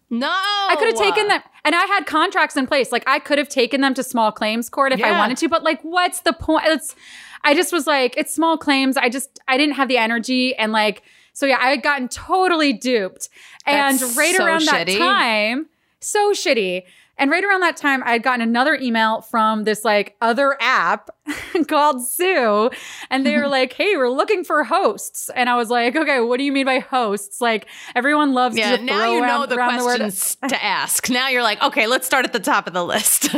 No. 0.08 0.28
I 0.28 0.76
could 0.78 0.88
have 0.88 0.98
taken 0.98 1.28
them 1.28 1.42
and 1.64 1.74
I 1.74 1.84
had 1.86 2.06
contracts 2.06 2.56
in 2.56 2.66
place. 2.66 2.92
Like 2.92 3.04
I 3.06 3.18
could 3.18 3.38
have 3.38 3.48
taken 3.48 3.80
them 3.80 3.94
to 3.94 4.02
small 4.02 4.30
claims 4.30 4.68
court 4.68 4.92
if 4.92 5.00
yeah. 5.00 5.08
I 5.08 5.18
wanted 5.18 5.36
to, 5.38 5.48
but 5.48 5.62
like 5.64 5.80
what's 5.82 6.20
the 6.20 6.32
point? 6.32 6.64
It's 6.66 6.94
I 7.42 7.54
just 7.54 7.72
was 7.72 7.86
like, 7.86 8.16
it's 8.16 8.34
small 8.34 8.56
claims. 8.56 8.96
I 8.96 9.08
just 9.08 9.40
I 9.48 9.56
didn't 9.56 9.74
have 9.74 9.88
the 9.88 9.98
energy 9.98 10.54
and 10.56 10.72
like 10.72 11.02
so 11.32 11.44
yeah, 11.44 11.58
I 11.60 11.68
had 11.70 11.82
gotten 11.82 12.08
totally 12.08 12.72
duped. 12.72 13.28
And 13.66 13.98
That's 13.98 14.16
right 14.16 14.34
so 14.36 14.46
around 14.46 14.60
shitty. 14.60 14.68
that 14.68 14.98
time, 14.98 15.66
so 16.00 16.32
shitty. 16.32 16.84
And 17.18 17.30
right 17.30 17.42
around 17.42 17.60
that 17.60 17.76
time, 17.76 18.02
I 18.04 18.12
had 18.12 18.22
gotten 18.22 18.42
another 18.42 18.74
email 18.74 19.22
from 19.22 19.64
this 19.64 19.84
like 19.84 20.16
other 20.20 20.56
app 20.60 21.10
called 21.68 22.06
Sue. 22.06 22.70
And 23.10 23.24
they 23.24 23.36
were 23.36 23.48
like, 23.48 23.72
Hey, 23.72 23.96
we're 23.96 24.10
looking 24.10 24.44
for 24.44 24.64
hosts. 24.64 25.30
And 25.34 25.48
I 25.48 25.56
was 25.56 25.70
like, 25.70 25.96
Okay, 25.96 26.20
what 26.20 26.38
do 26.38 26.44
you 26.44 26.52
mean 26.52 26.66
by 26.66 26.80
hosts? 26.80 27.40
Like 27.40 27.66
everyone 27.94 28.34
loves 28.34 28.56
yeah, 28.56 28.76
to 28.76 28.82
now 28.82 29.12
you 29.12 29.20
know 29.20 29.46
the 29.46 29.56
questions 29.56 30.36
the 30.42 30.48
to 30.48 30.64
ask. 30.64 31.08
Now 31.08 31.28
you're 31.28 31.42
like, 31.42 31.62
okay, 31.62 31.86
let's 31.86 32.06
start 32.06 32.24
at 32.24 32.32
the 32.32 32.40
top 32.40 32.66
of 32.66 32.74
the 32.74 32.84
list. 32.84 33.34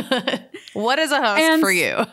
what 0.73 0.99
is 0.99 1.11
a 1.11 1.21
host 1.21 1.41
and 1.41 1.61
for 1.61 1.71
you? 1.71 2.05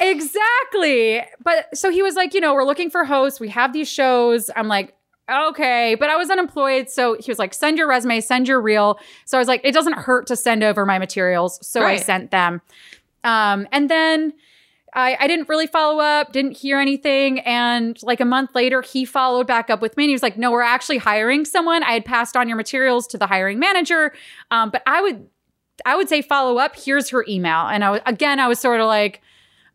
exactly. 0.00 1.22
But 1.42 1.76
so 1.76 1.90
he 1.90 2.02
was 2.02 2.14
like, 2.16 2.34
you 2.34 2.40
know, 2.40 2.54
we're 2.54 2.64
looking 2.64 2.90
for 2.90 3.04
hosts. 3.04 3.40
We 3.40 3.48
have 3.48 3.72
these 3.72 3.88
shows. 3.88 4.50
I'm 4.54 4.68
like, 4.68 4.94
okay. 5.30 5.94
But 5.94 6.10
I 6.10 6.16
was 6.16 6.30
unemployed. 6.30 6.90
So 6.90 7.16
he 7.20 7.30
was 7.30 7.38
like, 7.38 7.54
send 7.54 7.78
your 7.78 7.88
resume, 7.88 8.20
send 8.20 8.48
your 8.48 8.60
reel. 8.60 8.98
So 9.24 9.38
I 9.38 9.40
was 9.40 9.48
like, 9.48 9.60
it 9.64 9.72
doesn't 9.72 9.94
hurt 9.94 10.26
to 10.28 10.36
send 10.36 10.62
over 10.62 10.86
my 10.86 10.98
materials. 10.98 11.58
So 11.66 11.82
right. 11.82 11.98
I 11.98 12.02
sent 12.02 12.30
them. 12.30 12.60
Um, 13.24 13.66
and 13.72 13.90
then 13.90 14.32
I, 14.94 15.16
I 15.20 15.26
didn't 15.26 15.48
really 15.48 15.66
follow 15.66 16.00
up, 16.00 16.32
didn't 16.32 16.56
hear 16.56 16.78
anything. 16.78 17.40
And 17.40 17.98
like 18.02 18.20
a 18.20 18.24
month 18.24 18.54
later, 18.54 18.82
he 18.82 19.04
followed 19.04 19.46
back 19.46 19.70
up 19.70 19.80
with 19.82 19.96
me 19.96 20.04
and 20.04 20.10
he 20.10 20.14
was 20.14 20.22
like, 20.22 20.38
no, 20.38 20.50
we're 20.50 20.62
actually 20.62 20.98
hiring 20.98 21.44
someone. 21.44 21.82
I 21.82 21.92
had 21.92 22.04
passed 22.04 22.36
on 22.36 22.48
your 22.48 22.56
materials 22.56 23.06
to 23.08 23.18
the 23.18 23.26
hiring 23.26 23.58
manager. 23.58 24.12
Um, 24.50 24.70
but 24.70 24.82
I 24.86 25.02
would, 25.02 25.28
I 25.84 25.94
would 25.96 26.08
say 26.08 26.22
follow 26.22 26.58
up. 26.58 26.74
Here's 26.76 27.10
her 27.10 27.24
email. 27.28 27.68
And 27.68 27.84
I 27.84 27.90
was, 27.90 28.00
again, 28.06 28.40
I 28.40 28.48
was 28.48 28.58
sort 28.58 28.80
of 28.80 28.86
like, 28.86 29.20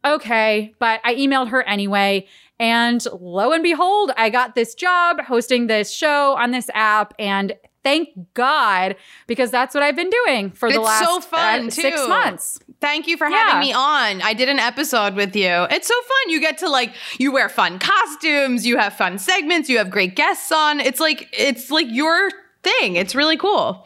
okay, 0.05 0.73
but 0.79 0.99
I 1.03 1.15
emailed 1.15 1.49
her 1.49 1.63
anyway. 1.63 2.27
And 2.59 3.03
lo 3.19 3.51
and 3.51 3.63
behold, 3.63 4.11
I 4.15 4.29
got 4.29 4.55
this 4.55 4.75
job 4.75 5.21
hosting 5.21 5.67
this 5.67 5.91
show 5.91 6.35
on 6.35 6.51
this 6.51 6.69
app. 6.73 7.13
And 7.19 7.55
thank 7.83 8.09
God, 8.33 8.95
because 9.27 9.51
that's 9.51 9.73
what 9.73 9.83
I've 9.83 9.95
been 9.95 10.09
doing 10.25 10.51
for 10.51 10.69
the 10.69 10.75
it's 10.75 10.85
last 10.85 11.03
so 11.03 11.19
fun, 11.19 11.67
uh, 11.67 11.69
six 11.69 12.07
months. 12.07 12.59
Thank 12.79 13.07
you 13.07 13.17
for 13.17 13.27
yeah. 13.27 13.37
having 13.37 13.67
me 13.67 13.73
on. 13.73 14.21
I 14.21 14.33
did 14.33 14.49
an 14.49 14.59
episode 14.59 15.15
with 15.15 15.35
you. 15.35 15.67
It's 15.69 15.87
so 15.87 15.95
fun. 15.95 16.29
You 16.29 16.39
get 16.39 16.57
to 16.59 16.69
like 16.69 16.93
you 17.17 17.31
wear 17.31 17.49
fun 17.49 17.79
costumes, 17.79 18.65
you 18.65 18.77
have 18.77 18.93
fun 18.93 19.17
segments, 19.17 19.69
you 19.69 19.77
have 19.77 19.89
great 19.89 20.15
guests 20.15 20.51
on. 20.51 20.79
It's 20.79 20.99
like 20.99 21.29
it's 21.37 21.71
like 21.71 21.87
your 21.89 22.29
thing. 22.63 22.95
It's 22.95 23.15
really 23.15 23.37
cool 23.37 23.85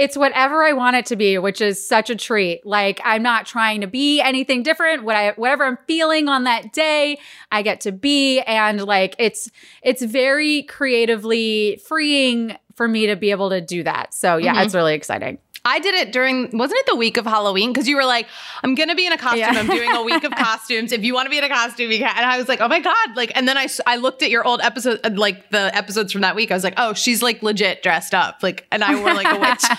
it's 0.00 0.16
whatever 0.16 0.64
I 0.64 0.72
want 0.72 0.96
it 0.96 1.04
to 1.06 1.16
be, 1.16 1.36
which 1.36 1.60
is 1.60 1.86
such 1.86 2.08
a 2.08 2.16
treat. 2.16 2.64
Like 2.64 3.02
I'm 3.04 3.22
not 3.22 3.44
trying 3.44 3.82
to 3.82 3.86
be 3.86 4.18
anything 4.22 4.62
different. 4.62 5.04
What 5.04 5.14
I 5.14 5.32
whatever 5.32 5.64
I'm 5.64 5.76
feeling 5.86 6.26
on 6.26 6.44
that 6.44 6.72
day, 6.72 7.18
I 7.52 7.60
get 7.60 7.82
to 7.82 7.92
be 7.92 8.40
and 8.40 8.82
like 8.82 9.14
it's 9.18 9.50
it's 9.82 10.00
very 10.02 10.62
creatively 10.62 11.82
freeing 11.86 12.56
for 12.76 12.88
me 12.88 13.08
to 13.08 13.14
be 13.14 13.30
able 13.30 13.50
to 13.50 13.60
do 13.60 13.82
that. 13.82 14.14
So 14.14 14.38
yeah, 14.38 14.54
mm-hmm. 14.54 14.62
it's 14.62 14.74
really 14.74 14.94
exciting. 14.94 15.36
I 15.64 15.78
did 15.78 15.94
it 15.94 16.12
during, 16.12 16.56
wasn't 16.56 16.80
it 16.80 16.86
the 16.86 16.96
week 16.96 17.16
of 17.18 17.26
Halloween? 17.26 17.72
Because 17.72 17.86
you 17.86 17.96
were 17.96 18.04
like, 18.04 18.26
I'm 18.64 18.74
going 18.74 18.88
to 18.88 18.94
be 18.94 19.06
in 19.06 19.12
a 19.12 19.18
costume. 19.18 19.40
Yeah. 19.40 19.50
I'm 19.50 19.66
doing 19.66 19.90
a 19.94 20.02
week 20.02 20.24
of 20.24 20.32
costumes. 20.36 20.90
If 20.92 21.04
you 21.04 21.12
want 21.12 21.26
to 21.26 21.30
be 21.30 21.36
in 21.38 21.44
a 21.44 21.48
costume, 21.48 21.90
you 21.90 21.98
can. 21.98 22.12
And 22.16 22.24
I 22.24 22.38
was 22.38 22.48
like, 22.48 22.60
oh 22.60 22.68
my 22.68 22.80
God. 22.80 23.14
Like, 23.14 23.32
and 23.34 23.46
then 23.46 23.58
I, 23.58 23.68
I 23.86 23.96
looked 23.96 24.22
at 24.22 24.30
your 24.30 24.46
old 24.46 24.60
episode, 24.62 25.00
uh, 25.04 25.10
like 25.12 25.50
the 25.50 25.74
episodes 25.76 26.12
from 26.12 26.22
that 26.22 26.34
week. 26.34 26.50
I 26.50 26.54
was 26.54 26.64
like, 26.64 26.74
oh, 26.78 26.94
she's 26.94 27.22
like 27.22 27.42
legit 27.42 27.82
dressed 27.82 28.14
up. 28.14 28.42
Like, 28.42 28.66
and 28.72 28.82
I 28.82 28.94
wore 28.98 29.12
like 29.12 29.26
a 29.26 29.38
witch. 29.38 29.64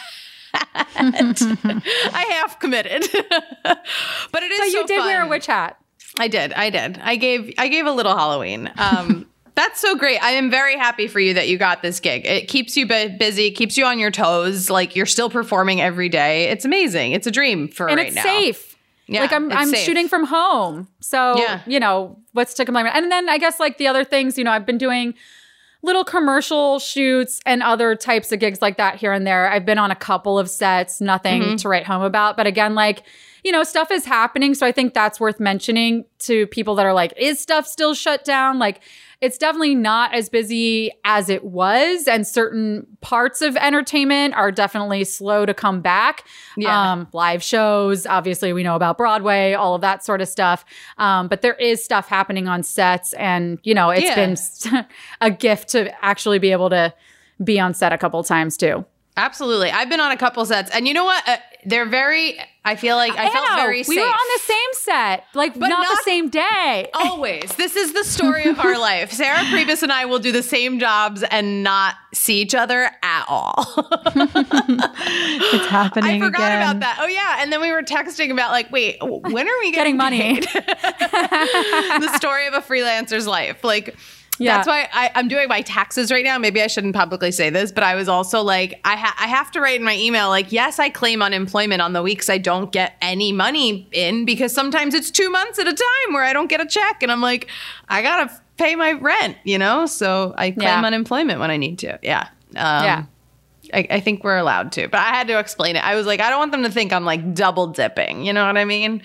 I 0.53 2.25
half 2.29 2.59
committed, 2.59 3.07
but 3.63 4.43
it 4.43 4.51
is. 4.51 4.59
So 4.59 4.65
you 4.65 4.71
so 4.71 4.87
did 4.87 4.97
fun. 4.97 5.07
wear 5.07 5.21
a 5.23 5.27
witch 5.27 5.47
hat. 5.47 5.77
I 6.19 6.27
did. 6.27 6.51
I 6.53 6.69
did. 6.69 6.99
I 7.01 7.15
gave. 7.15 7.53
I 7.57 7.69
gave 7.69 7.85
a 7.85 7.91
little 7.91 8.15
Halloween. 8.15 8.69
Um, 8.77 9.27
that's 9.55 9.79
so 9.79 9.95
great. 9.95 10.21
I 10.23 10.31
am 10.31 10.49
very 10.49 10.77
happy 10.77 11.07
for 11.07 11.19
you 11.19 11.33
that 11.33 11.47
you 11.47 11.57
got 11.57 11.81
this 11.81 11.99
gig. 11.99 12.25
It 12.25 12.47
keeps 12.47 12.77
you 12.77 12.85
busy, 12.87 13.51
keeps 13.51 13.77
you 13.77 13.85
on 13.85 13.99
your 13.99 14.11
toes. 14.11 14.69
Like 14.69 14.95
you're 14.95 15.05
still 15.05 15.29
performing 15.29 15.81
every 15.81 16.09
day. 16.09 16.45
It's 16.45 16.65
amazing. 16.65 17.11
It's 17.11 17.27
a 17.27 17.31
dream 17.31 17.67
for 17.67 17.87
and 17.87 17.97
right 17.97 18.07
it's 18.07 18.21
safe. 18.21 18.77
Yeah, 19.07 19.21
like 19.21 19.33
I'm, 19.33 19.51
I'm 19.51 19.69
safe. 19.69 19.85
shooting 19.85 20.07
from 20.07 20.25
home, 20.25 20.87
so 21.01 21.37
yeah. 21.37 21.61
you 21.65 21.81
know 21.81 22.17
what's 22.31 22.53
to 22.53 22.65
complain. 22.65 22.87
And 22.87 23.11
then 23.11 23.27
I 23.27 23.37
guess 23.39 23.59
like 23.59 23.77
the 23.77 23.87
other 23.87 24.05
things, 24.05 24.37
you 24.37 24.43
know, 24.43 24.51
I've 24.51 24.65
been 24.65 24.77
doing 24.77 25.15
little 25.81 26.05
commercial 26.05 26.79
shoots 26.79 27.41
and 27.45 27.61
other 27.61 27.95
types 27.95 28.31
of 28.31 28.39
gigs 28.39 28.61
like 28.61 28.77
that 28.77 28.95
here 28.95 29.11
and 29.11 29.27
there. 29.27 29.49
I've 29.49 29.65
been 29.65 29.79
on 29.79 29.91
a 29.91 29.95
couple 29.95 30.39
of 30.39 30.49
sets, 30.49 31.01
nothing 31.01 31.41
mm-hmm. 31.41 31.55
to 31.57 31.67
write 31.67 31.85
home 31.85 32.03
about, 32.03 32.37
but 32.37 32.47
again, 32.47 32.73
like 32.73 33.03
you 33.43 33.51
know, 33.51 33.63
stuff 33.63 33.91
is 33.91 34.05
happening. 34.05 34.53
So 34.53 34.65
I 34.65 34.71
think 34.71 34.93
that's 34.93 35.19
worth 35.19 35.39
mentioning 35.39 36.05
to 36.19 36.47
people 36.47 36.75
that 36.75 36.85
are 36.85 36.93
like, 36.93 37.13
is 37.17 37.39
stuff 37.39 37.67
still 37.67 37.93
shut 37.93 38.23
down? 38.23 38.59
Like, 38.59 38.81
it's 39.21 39.37
definitely 39.37 39.75
not 39.75 40.13
as 40.15 40.29
busy 40.29 40.91
as 41.05 41.29
it 41.29 41.45
was. 41.45 42.07
And 42.07 42.25
certain 42.25 42.87
parts 43.01 43.43
of 43.43 43.55
entertainment 43.55 44.33
are 44.33 44.51
definitely 44.51 45.03
slow 45.03 45.45
to 45.45 45.53
come 45.53 45.79
back. 45.79 46.25
Yeah. 46.57 46.91
Um, 46.91 47.07
live 47.13 47.43
shows, 47.43 48.07
obviously, 48.07 48.51
we 48.51 48.63
know 48.63 48.75
about 48.75 48.97
Broadway, 48.97 49.53
all 49.53 49.75
of 49.75 49.81
that 49.81 50.03
sort 50.03 50.21
of 50.21 50.27
stuff. 50.27 50.65
Um, 50.97 51.27
but 51.27 51.43
there 51.43 51.53
is 51.53 51.83
stuff 51.83 52.07
happening 52.07 52.47
on 52.47 52.63
sets. 52.63 53.13
And, 53.13 53.59
you 53.63 53.75
know, 53.75 53.91
it's 53.91 54.03
yeah. 54.03 54.15
been 54.15 54.85
a 55.21 55.29
gift 55.29 55.69
to 55.69 56.03
actually 56.03 56.39
be 56.39 56.51
able 56.51 56.71
to 56.71 56.91
be 57.43 57.59
on 57.59 57.75
set 57.75 57.93
a 57.93 57.99
couple 57.99 58.23
times 58.23 58.57
too. 58.57 58.85
Absolutely. 59.17 59.69
I've 59.69 59.89
been 59.89 59.99
on 59.99 60.11
a 60.11 60.17
couple 60.17 60.43
sets. 60.45 60.71
And 60.71 60.87
you 60.87 60.95
know 60.95 61.05
what? 61.05 61.41
They're 61.65 61.87
very 61.87 62.37
I 62.63 62.75
feel 62.75 62.95
like 62.95 63.17
I, 63.17 63.25
I 63.25 63.29
felt 63.31 63.49
know. 63.49 63.55
very 63.55 63.81
safe. 63.81 63.95
We 63.95 63.99
were 63.99 64.07
on 64.07 64.27
the 64.35 64.41
same 64.43 64.73
set, 64.73 65.23
like 65.33 65.53
but 65.53 65.67
not, 65.67 65.81
not 65.81 65.97
the 65.97 66.03
same 66.03 66.29
day. 66.29 66.89
Always. 66.93 67.55
This 67.55 67.75
is 67.75 67.93
the 67.93 68.03
story 68.03 68.45
of 68.45 68.59
our 68.59 68.77
life. 68.79 69.11
Sarah 69.11 69.37
Pribis 69.45 69.81
and 69.81 69.91
I 69.91 70.05
will 70.05 70.19
do 70.19 70.31
the 70.31 70.43
same 70.43 70.79
jobs 70.79 71.23
and 71.23 71.63
not 71.63 71.95
see 72.13 72.39
each 72.39 72.53
other 72.53 72.91
at 73.01 73.25
all. 73.27 73.65
it's 73.87 75.65
happening. 75.67 76.21
I 76.21 76.25
forgot 76.27 76.51
again. 76.51 76.61
about 76.61 76.79
that. 76.81 76.99
Oh 77.01 77.07
yeah, 77.07 77.37
and 77.39 77.51
then 77.51 77.61
we 77.61 77.71
were 77.71 77.81
texting 77.81 78.31
about 78.31 78.51
like, 78.51 78.71
wait, 78.71 78.97
when 79.01 79.47
are 79.47 79.59
we 79.59 79.71
getting, 79.71 79.97
getting 79.97 79.97
money? 79.97 80.39
the 80.41 82.13
story 82.15 82.45
of 82.45 82.53
a 82.53 82.61
freelancer's 82.61 83.25
life, 83.25 83.63
like. 83.63 83.95
Yeah. 84.41 84.57
That's 84.57 84.67
why 84.67 84.89
I, 84.91 85.11
am 85.19 85.27
doing 85.27 85.47
my 85.47 85.61
taxes 85.61 86.11
right 86.11 86.23
now. 86.23 86.37
Maybe 86.37 86.61
I 86.61 86.67
shouldn't 86.67 86.95
publicly 86.95 87.31
say 87.31 87.49
this, 87.49 87.71
but 87.71 87.83
I 87.83 87.95
was 87.95 88.09
also 88.09 88.41
like, 88.41 88.79
I, 88.83 88.95
ha- 88.95 89.15
I 89.19 89.27
have 89.27 89.51
to 89.51 89.61
write 89.61 89.79
in 89.79 89.85
my 89.85 89.95
email, 89.95 90.29
like, 90.29 90.51
yes, 90.51 90.79
I 90.79 90.89
claim 90.89 91.21
unemployment 91.21 91.81
on 91.81 91.93
the 91.93 92.01
weeks 92.01 92.29
I 92.29 92.39
don't 92.39 92.71
get 92.71 92.95
any 93.01 93.31
money 93.31 93.87
in 93.91 94.25
because 94.25 94.53
sometimes 94.53 94.93
it's 94.93 95.11
two 95.11 95.29
months 95.29 95.59
at 95.59 95.67
a 95.67 95.73
time 95.73 96.13
where 96.13 96.23
I 96.23 96.33
don't 96.33 96.47
get 96.47 96.59
a 96.59 96.65
check. 96.65 97.03
And 97.03 97.11
I'm 97.11 97.21
like, 97.21 97.47
I 97.87 98.01
got 98.01 98.27
to 98.27 98.41
pay 98.57 98.75
my 98.75 98.93
rent, 98.93 99.37
you 99.43 99.57
know? 99.57 99.85
So 99.85 100.33
I 100.37 100.51
claim 100.51 100.67
yeah. 100.67 100.81
unemployment 100.83 101.39
when 101.39 101.51
I 101.51 101.57
need 101.57 101.77
to. 101.79 101.99
Yeah. 102.01 102.27
Um, 102.55 102.83
yeah. 102.83 103.05
I, 103.73 103.87
I, 103.89 103.99
think 103.99 104.23
we're 104.23 104.37
allowed 104.37 104.71
to, 104.73 104.87
but 104.89 104.99
I 104.99 105.09
had 105.09 105.27
to 105.27 105.39
explain 105.39 105.75
it. 105.75 105.83
I 105.83 105.95
was 105.95 106.05
like, 106.05 106.19
I 106.19 106.29
don't 106.29 106.39
want 106.39 106.51
them 106.51 106.63
to 106.63 106.71
think 106.71 106.91
I'm 106.91 107.05
like 107.05 107.33
double 107.33 107.67
dipping. 107.67 108.25
You 108.25 108.33
know 108.33 108.45
what 108.45 108.57
I 108.57 108.65
mean? 108.65 109.01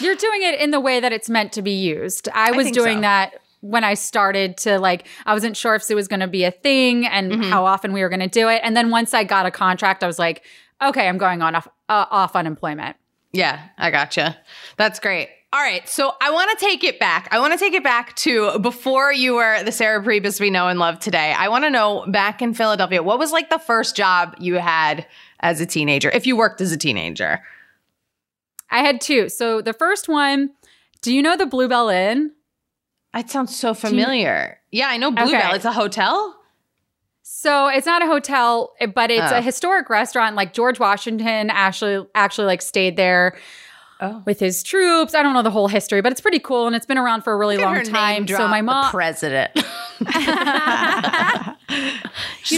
You're 0.00 0.16
doing 0.16 0.42
it 0.42 0.58
in 0.58 0.70
the 0.72 0.80
way 0.80 0.98
that 0.98 1.12
it's 1.12 1.30
meant 1.30 1.52
to 1.52 1.62
be 1.62 1.72
used. 1.72 2.28
I 2.34 2.50
was 2.52 2.68
I 2.68 2.70
doing 2.70 2.98
so. 2.98 3.02
that 3.02 3.43
when 3.64 3.82
I 3.82 3.94
started 3.94 4.58
to 4.58 4.78
like, 4.78 5.06
I 5.24 5.32
wasn't 5.32 5.56
sure 5.56 5.74
if 5.74 5.90
it 5.90 5.94
was 5.94 6.06
going 6.06 6.20
to 6.20 6.28
be 6.28 6.44
a 6.44 6.50
thing 6.50 7.06
and 7.06 7.32
mm-hmm. 7.32 7.42
how 7.44 7.64
often 7.64 7.94
we 7.94 8.02
were 8.02 8.10
going 8.10 8.20
to 8.20 8.28
do 8.28 8.48
it. 8.48 8.60
And 8.62 8.76
then 8.76 8.90
once 8.90 9.14
I 9.14 9.24
got 9.24 9.46
a 9.46 9.50
contract, 9.50 10.04
I 10.04 10.06
was 10.06 10.18
like, 10.18 10.44
okay, 10.82 11.08
I'm 11.08 11.16
going 11.16 11.40
on 11.40 11.54
off, 11.54 11.66
uh, 11.88 12.04
off 12.10 12.36
unemployment. 12.36 12.96
Yeah, 13.32 13.60
I 13.78 13.90
gotcha. 13.90 14.36
That's 14.76 15.00
great. 15.00 15.30
All 15.54 15.60
right, 15.60 15.88
so 15.88 16.12
I 16.20 16.30
want 16.30 16.50
to 16.58 16.64
take 16.64 16.84
it 16.84 16.98
back. 16.98 17.28
I 17.30 17.38
want 17.38 17.52
to 17.52 17.58
take 17.58 17.74
it 17.74 17.84
back 17.84 18.16
to 18.16 18.58
before 18.58 19.12
you 19.12 19.36
were 19.36 19.62
the 19.62 19.72
Sarah 19.72 20.02
Pribis 20.02 20.40
we 20.40 20.50
know 20.50 20.68
and 20.68 20.78
love 20.80 20.98
today. 20.98 21.32
I 21.32 21.48
want 21.48 21.64
to 21.64 21.70
know 21.70 22.04
back 22.08 22.42
in 22.42 22.54
Philadelphia, 22.54 23.02
what 23.04 23.20
was 23.20 23.30
like 23.30 23.50
the 23.50 23.60
first 23.60 23.96
job 23.96 24.34
you 24.40 24.54
had 24.56 25.06
as 25.40 25.60
a 25.60 25.66
teenager, 25.66 26.10
if 26.10 26.26
you 26.26 26.36
worked 26.36 26.60
as 26.60 26.72
a 26.72 26.76
teenager? 26.76 27.40
I 28.68 28.80
had 28.80 29.00
two. 29.00 29.28
So 29.28 29.62
the 29.62 29.72
first 29.72 30.08
one, 30.08 30.50
do 31.02 31.14
you 31.14 31.22
know 31.22 31.36
the 31.36 31.46
Bluebell 31.46 31.88
Inn? 31.88 32.32
That 33.14 33.30
sounds 33.30 33.56
so 33.56 33.74
familiar. 33.74 34.58
You, 34.70 34.80
yeah, 34.80 34.88
I 34.88 34.96
know 34.96 35.12
Bluebell. 35.12 35.36
Okay. 35.36 35.56
It's 35.56 35.64
a 35.64 35.72
hotel. 35.72 36.36
So 37.22 37.68
it's 37.68 37.86
not 37.86 38.02
a 38.02 38.06
hotel, 38.06 38.74
but 38.94 39.10
it's 39.10 39.32
oh. 39.32 39.38
a 39.38 39.40
historic 39.40 39.88
restaurant. 39.88 40.34
Like 40.34 40.52
George 40.52 40.80
Washington 40.80 41.48
actually 41.48 42.06
actually 42.14 42.46
like 42.46 42.60
stayed 42.60 42.96
there 42.96 43.36
oh. 44.00 44.22
with 44.26 44.40
his 44.40 44.62
troops. 44.62 45.14
I 45.14 45.22
don't 45.22 45.32
know 45.32 45.42
the 45.42 45.50
whole 45.50 45.68
history, 45.68 46.00
but 46.00 46.10
it's 46.12 46.20
pretty 46.20 46.40
cool 46.40 46.66
and 46.66 46.74
it's 46.74 46.86
been 46.86 46.98
around 46.98 47.22
for 47.22 47.32
a 47.32 47.36
really 47.36 47.56
long 47.56 47.82
time. 47.84 48.26
So 48.26 48.48
my 48.48 48.62
mom, 48.62 48.90
president. 48.90 49.50
you 49.54 49.62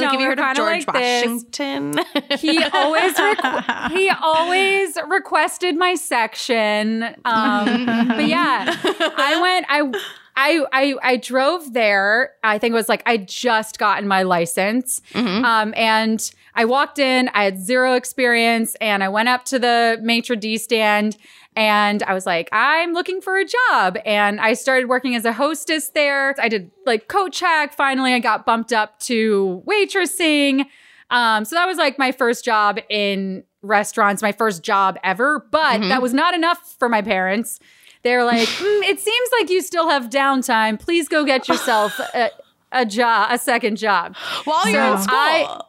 know, 0.01 0.17
we 0.17 0.25
are 0.25 0.37
kind 0.37 0.59
of 0.59 0.65
like 0.65 0.87
Washington. 0.93 1.93
This. 1.93 2.41
He 2.41 2.63
always 2.65 3.15
requ- 3.15 3.91
he 3.93 4.11
always 4.11 4.97
requested 5.07 5.77
my 5.77 5.95
section. 5.95 7.03
Um, 7.25 7.87
but 8.09 8.27
yeah, 8.27 8.75
I 9.17 9.39
went. 9.41 9.67
I 9.69 9.93
I, 10.37 10.67
I 10.71 10.95
I 11.03 11.17
drove 11.17 11.73
there. 11.73 12.35
I 12.45 12.59
think 12.59 12.73
it 12.73 12.75
was 12.75 12.91
like 12.91 13.03
I 13.07 13.17
just 13.17 13.79
gotten 13.79 14.07
my 14.07 14.23
license, 14.23 15.01
mm-hmm. 15.15 15.45
um, 15.45 15.73
and 15.77 16.31
I 16.55 16.67
walked 16.67 16.99
in. 16.99 17.31
I 17.33 17.45
had 17.45 17.59
zero 17.59 17.95
experience, 17.95 18.77
and 18.81 19.03
I 19.03 19.09
went 19.09 19.31
up 19.31 19.47
to 19.47 19.59
the 19.59 19.99
maitre 20.03 20.37
d 20.37 20.59
stand, 20.59 21.17
and 21.57 22.03
I 22.03 22.13
was 22.13 22.27
like, 22.27 22.51
I'm 22.53 22.93
looking 22.93 23.23
for 23.23 23.39
a 23.39 23.47
job, 23.47 23.97
and 24.05 24.39
I 24.39 24.53
started 24.53 24.91
working 24.91 25.15
as 25.15 25.25
a 25.25 25.33
hostess 25.33 25.89
there. 25.89 26.35
I 26.39 26.51
did 26.51 26.71
like 26.85 27.09
coat 27.09 27.33
check. 27.33 27.73
Finally, 27.73 28.13
I 28.13 28.19
got 28.19 28.45
bumped 28.45 28.75
up 28.75 28.99
to 29.01 29.63
waitressing. 29.67 30.67
Um, 31.09 31.47
so 31.47 31.57
that 31.57 31.67
was 31.67 31.79
like 31.79 31.99
my 31.99 32.13
first 32.13 32.45
job 32.45 32.79
in 32.91 33.45
restaurants, 33.63 34.23
my 34.23 34.33
first 34.33 34.63
job 34.63 34.99
ever. 35.03 35.47
But 35.51 35.81
mm-hmm. 35.81 35.89
that 35.89 36.03
was 36.03 36.13
not 36.13 36.35
enough 36.35 36.77
for 36.79 36.91
my 36.91 37.01
parents. 37.01 37.59
They're 38.07 38.25
like, 38.25 38.47
mm, 38.49 38.83
it 38.85 39.01
seems 39.01 39.31
like 39.41 39.51
you 39.51 39.61
still 39.61 39.91
have 39.91 40.11
downtime. 40.11 40.79
Please 40.79 41.09
go 41.09 41.25
get 41.25 41.49
yourself 41.49 41.99
a, 42.15 42.31
a 42.71 42.87
job, 42.87 43.31
a 43.33 43.37
second 43.37 43.79
job. 43.79 44.15
While 44.45 44.63
so 44.63 44.69
you're 44.69 44.93
in 44.95 44.99
school. 44.99 45.19
I, 45.19 45.61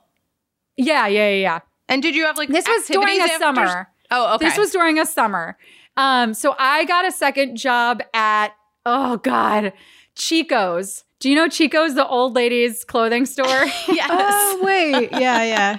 yeah, 0.76 1.08
yeah, 1.08 1.32
yeah. 1.32 1.60
And 1.90 2.04
did 2.04 2.16
you 2.16 2.26
have 2.26 2.38
like 2.38 2.50
this 2.50 2.68
was 2.68 2.86
during 2.86 3.20
a 3.20 3.24
after? 3.24 3.38
summer? 3.40 3.90
Oh, 4.12 4.36
okay. 4.36 4.46
This 4.46 4.58
was 4.60 4.70
during 4.70 5.00
a 5.00 5.06
summer. 5.08 5.58
Um, 5.98 6.36
so 6.36 6.54
I 6.60 6.86
got 6.86 7.08
a 7.08 7.12
second 7.12 7.56
job 7.56 8.04
at 8.14 8.50
oh 8.86 9.18
god, 9.18 9.74
Chico's. 10.14 11.06
Do 11.20 11.32
you 11.32 11.36
know 11.36 11.48
Chico's, 11.48 11.96
the 11.96 12.08
old 12.08 12.36
ladies' 12.36 12.84
clothing 12.84 13.26
store? 13.26 13.48
yes. 13.88 14.10
Oh 14.12 14.62
wait, 14.62 15.10
yeah, 15.12 15.44
yeah. 15.44 15.78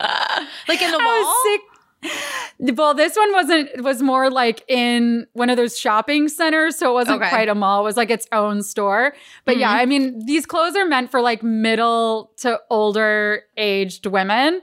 like 0.66 0.82
in 0.82 0.90
the 0.90 0.98
mall. 0.98 1.08
I 1.08 1.20
was 1.20 1.42
sick 1.44 1.75
well, 2.58 2.94
this 2.94 3.16
one 3.16 3.32
wasn't 3.32 3.82
was 3.82 4.02
more 4.02 4.30
like 4.30 4.64
in 4.68 5.26
one 5.32 5.50
of 5.50 5.56
those 5.56 5.78
shopping 5.78 6.28
centers, 6.28 6.76
so 6.76 6.90
it 6.90 6.94
wasn't 6.94 7.20
okay. 7.20 7.30
quite 7.30 7.48
a 7.48 7.54
mall. 7.54 7.80
It 7.80 7.84
was 7.84 7.96
like 7.96 8.10
its 8.10 8.26
own 8.32 8.62
store. 8.62 9.14
But 9.44 9.52
mm-hmm. 9.52 9.60
yeah, 9.60 9.72
I 9.72 9.86
mean, 9.86 10.24
these 10.26 10.46
clothes 10.46 10.76
are 10.76 10.86
meant 10.86 11.10
for 11.10 11.20
like 11.20 11.42
middle 11.42 12.32
to 12.38 12.60
older 12.70 13.42
aged 13.56 14.06
women. 14.06 14.60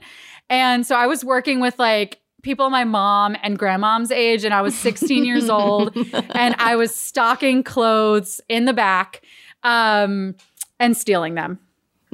And 0.50 0.86
so 0.86 0.96
I 0.96 1.06
was 1.06 1.24
working 1.24 1.60
with 1.60 1.78
like 1.78 2.20
people 2.42 2.68
my 2.70 2.84
mom 2.84 3.36
and 3.42 3.58
grandmom's 3.58 4.10
age 4.10 4.44
and 4.44 4.52
I 4.52 4.60
was 4.60 4.76
16 4.76 5.24
years 5.24 5.48
old 5.48 5.96
and 6.34 6.54
I 6.58 6.76
was 6.76 6.94
stocking 6.94 7.62
clothes 7.62 8.40
in 8.48 8.66
the 8.66 8.74
back 8.74 9.22
um 9.62 10.36
and 10.78 10.96
stealing 10.96 11.34
them. 11.34 11.58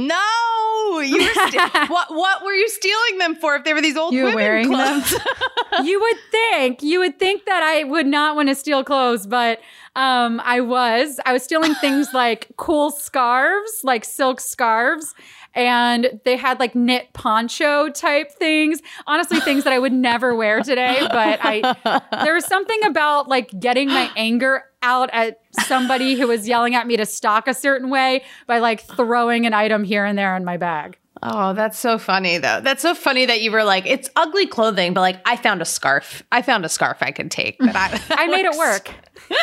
No, 0.00 1.00
you 1.00 1.18
were 1.18 1.26
what? 1.88 2.10
What 2.10 2.42
were 2.42 2.54
you 2.54 2.68
stealing 2.68 3.18
them 3.18 3.34
for? 3.34 3.54
If 3.56 3.64
they 3.64 3.74
were 3.74 3.82
these 3.82 3.96
old 3.96 4.12
clothes? 4.12 4.18
you 4.18 4.24
women 4.24 4.34
wearing 4.34 4.68
clothes, 4.68 5.14
you 5.84 6.00
would 6.00 6.16
think 6.30 6.82
you 6.82 7.00
would 7.00 7.18
think 7.18 7.44
that 7.44 7.62
I 7.62 7.84
would 7.84 8.06
not 8.06 8.34
want 8.34 8.48
to 8.48 8.54
steal 8.54 8.82
clothes, 8.82 9.26
but 9.26 9.60
um, 9.96 10.40
I 10.44 10.60
was. 10.60 11.20
I 11.26 11.32
was 11.32 11.42
stealing 11.42 11.74
things 11.74 12.14
like 12.14 12.48
cool 12.56 12.90
scarves, 12.90 13.80
like 13.84 14.04
silk 14.04 14.40
scarves, 14.40 15.14
and 15.54 16.20
they 16.24 16.36
had 16.36 16.60
like 16.60 16.74
knit 16.74 17.12
poncho 17.12 17.88
type 17.90 18.32
things. 18.32 18.80
Honestly, 19.06 19.40
things 19.40 19.64
that 19.64 19.72
I 19.72 19.78
would 19.78 19.92
never 19.92 20.34
wear 20.34 20.62
today, 20.62 20.98
but 21.00 21.38
I 21.42 22.00
there 22.24 22.34
was 22.34 22.46
something 22.46 22.84
about 22.84 23.28
like 23.28 23.50
getting 23.58 23.88
my 23.88 24.10
anger 24.16 24.64
out 24.82 25.10
at 25.12 25.40
somebody 25.66 26.14
who 26.14 26.26
was 26.26 26.48
yelling 26.48 26.74
at 26.74 26.86
me 26.86 26.96
to 26.96 27.06
stock 27.06 27.48
a 27.48 27.54
certain 27.54 27.90
way 27.90 28.22
by 28.46 28.58
like 28.58 28.80
throwing 28.82 29.46
an 29.46 29.52
item 29.54 29.84
here 29.84 30.04
and 30.04 30.16
there 30.16 30.36
in 30.36 30.44
my 30.44 30.56
bag. 30.56 30.96
Oh, 31.22 31.52
that's 31.52 31.78
so 31.78 31.98
funny 31.98 32.38
though. 32.38 32.60
That's 32.62 32.80
so 32.80 32.94
funny 32.94 33.26
that 33.26 33.42
you 33.42 33.52
were 33.52 33.64
like, 33.64 33.84
it's 33.86 34.08
ugly 34.16 34.46
clothing, 34.46 34.94
but 34.94 35.02
like 35.02 35.20
I 35.26 35.36
found 35.36 35.60
a 35.60 35.66
scarf. 35.66 36.22
I 36.32 36.40
found 36.42 36.64
a 36.64 36.68
scarf 36.68 36.98
I 37.02 37.10
could 37.10 37.30
take. 37.30 37.58
But 37.58 37.76
I, 37.76 38.00
I 38.10 38.26
made 38.28 38.46
it 38.46 38.56
work. 38.58 38.90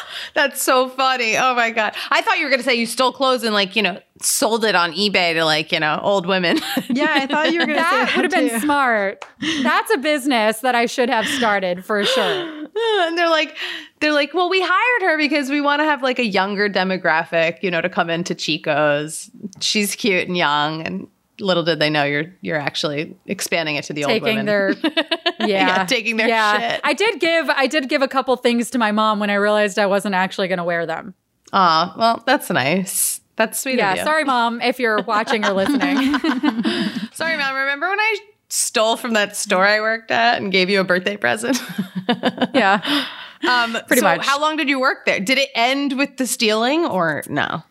That's 0.34 0.62
so 0.62 0.88
funny. 0.88 1.36
Oh 1.36 1.54
my 1.54 1.70
god. 1.70 1.94
I 2.10 2.20
thought 2.22 2.38
you 2.38 2.44
were 2.44 2.50
going 2.50 2.60
to 2.60 2.64
say 2.64 2.74
you 2.74 2.86
stole 2.86 3.12
clothes 3.12 3.42
and 3.42 3.54
like, 3.54 3.76
you 3.76 3.82
know, 3.82 4.00
sold 4.20 4.64
it 4.64 4.74
on 4.74 4.92
eBay 4.92 5.34
to 5.34 5.44
like, 5.44 5.72
you 5.72 5.80
know, 5.80 5.98
old 6.02 6.26
women. 6.26 6.58
yeah, 6.88 7.10
I 7.10 7.26
thought 7.26 7.52
you 7.52 7.60
were 7.60 7.66
going 7.66 7.78
to 7.78 7.84
say 7.84 8.04
that 8.04 8.12
would 8.16 8.32
have 8.32 8.50
been 8.50 8.60
smart. 8.60 9.24
That's 9.62 9.92
a 9.92 9.98
business 9.98 10.60
that 10.60 10.74
I 10.74 10.86
should 10.86 11.10
have 11.10 11.26
started 11.26 11.84
for 11.84 12.04
sure. 12.04 12.58
And 12.74 13.18
they're 13.18 13.28
like 13.28 13.58
they're 14.00 14.14
like, 14.14 14.32
"Well, 14.32 14.48
we 14.48 14.62
hired 14.64 15.02
her 15.02 15.18
because 15.18 15.50
we 15.50 15.60
want 15.60 15.80
to 15.80 15.84
have 15.84 16.02
like 16.02 16.18
a 16.18 16.24
younger 16.24 16.70
demographic, 16.70 17.62
you 17.62 17.70
know, 17.70 17.82
to 17.82 17.90
come 17.90 18.08
into 18.08 18.34
Chico's. 18.34 19.30
She's 19.60 19.94
cute 19.94 20.26
and 20.26 20.38
young 20.38 20.80
and 20.80 21.06
little 21.40 21.62
did 21.62 21.78
they 21.78 21.90
know 21.90 22.04
you're 22.04 22.32
you're 22.40 22.58
actually 22.58 23.16
expanding 23.26 23.76
it 23.76 23.84
to 23.84 23.92
the 23.92 24.02
taking 24.02 24.14
old 24.14 24.22
women. 24.22 24.46
their 24.46 24.70
yeah, 25.40 25.46
yeah, 25.46 25.86
taking 25.86 26.16
their 26.16 26.28
yeah. 26.28 26.72
shit. 26.72 26.80
I 26.84 26.92
did 26.92 27.20
give 27.20 27.48
I 27.48 27.66
did 27.66 27.88
give 27.88 28.02
a 28.02 28.08
couple 28.08 28.36
things 28.36 28.70
to 28.70 28.78
my 28.78 28.92
mom 28.92 29.20
when 29.20 29.30
I 29.30 29.34
realized 29.34 29.78
I 29.78 29.86
wasn't 29.86 30.14
actually 30.14 30.48
going 30.48 30.58
to 30.58 30.64
wear 30.64 30.86
them. 30.86 31.14
Ah, 31.52 31.94
well, 31.98 32.22
that's 32.26 32.50
nice. 32.50 33.20
That's 33.36 33.60
sweet. 33.60 33.78
Yeah, 33.78 34.04
sorry, 34.04 34.24
mom, 34.24 34.60
if 34.60 34.78
you're 34.78 35.02
watching 35.02 35.44
or 35.44 35.52
listening. 35.52 36.18
sorry, 37.12 37.36
mom. 37.36 37.54
Remember 37.54 37.88
when 37.88 38.00
I 38.00 38.16
stole 38.48 38.96
from 38.96 39.14
that 39.14 39.36
store 39.36 39.66
I 39.66 39.80
worked 39.80 40.10
at 40.10 40.40
and 40.40 40.52
gave 40.52 40.68
you 40.68 40.80
a 40.80 40.84
birthday 40.84 41.16
present? 41.16 41.60
yeah, 42.54 43.06
um, 43.48 43.76
pretty 43.86 44.00
so 44.00 44.06
much. 44.06 44.26
How 44.26 44.40
long 44.40 44.56
did 44.56 44.68
you 44.68 44.78
work 44.78 45.06
there? 45.06 45.18
Did 45.18 45.38
it 45.38 45.48
end 45.54 45.96
with 45.96 46.18
the 46.18 46.26
stealing 46.26 46.84
or 46.84 47.22
no? 47.28 47.62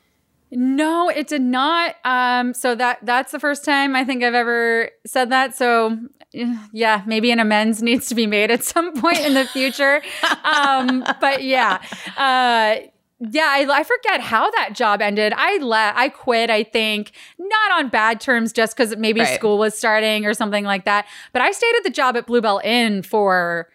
No, 0.51 1.09
it 1.09 1.27
did 1.27 1.41
not. 1.41 1.95
Um, 2.03 2.53
so 2.53 2.75
that 2.75 2.99
that's 3.03 3.31
the 3.31 3.39
first 3.39 3.63
time 3.63 3.95
I 3.95 4.03
think 4.03 4.23
I've 4.23 4.33
ever 4.33 4.89
said 5.05 5.29
that. 5.29 5.55
So 5.55 5.97
yeah, 6.33 7.03
maybe 7.05 7.31
an 7.31 7.39
amends 7.39 7.81
needs 7.81 8.07
to 8.07 8.15
be 8.15 8.27
made 8.27 8.51
at 8.51 8.63
some 8.63 8.93
point 8.99 9.19
in 9.19 9.33
the 9.33 9.45
future. 9.45 10.01
um, 10.43 11.05
but 11.19 11.43
yeah, 11.43 11.81
uh, 12.17 12.75
yeah, 13.19 13.47
I, 13.49 13.67
I, 13.71 13.83
forget 13.83 14.19
how 14.19 14.49
that 14.51 14.71
job 14.73 15.01
ended. 15.01 15.31
I 15.37 15.57
let 15.57 15.95
I 15.95 16.09
quit. 16.09 16.49
I 16.49 16.63
think 16.63 17.11
not 17.37 17.71
on 17.73 17.89
bad 17.89 18.19
terms, 18.19 18.51
just 18.51 18.75
because 18.75 18.95
maybe 18.97 19.21
right. 19.21 19.35
school 19.35 19.57
was 19.57 19.77
starting 19.77 20.25
or 20.25 20.33
something 20.33 20.63
like 20.63 20.85
that. 20.85 21.05
But 21.31 21.43
I 21.43 21.51
stayed 21.51 21.75
at 21.77 21.83
the 21.83 21.91
job 21.91 22.17
at 22.17 22.25
Bluebell 22.25 22.59
Inn 22.63 23.03
for 23.03 23.69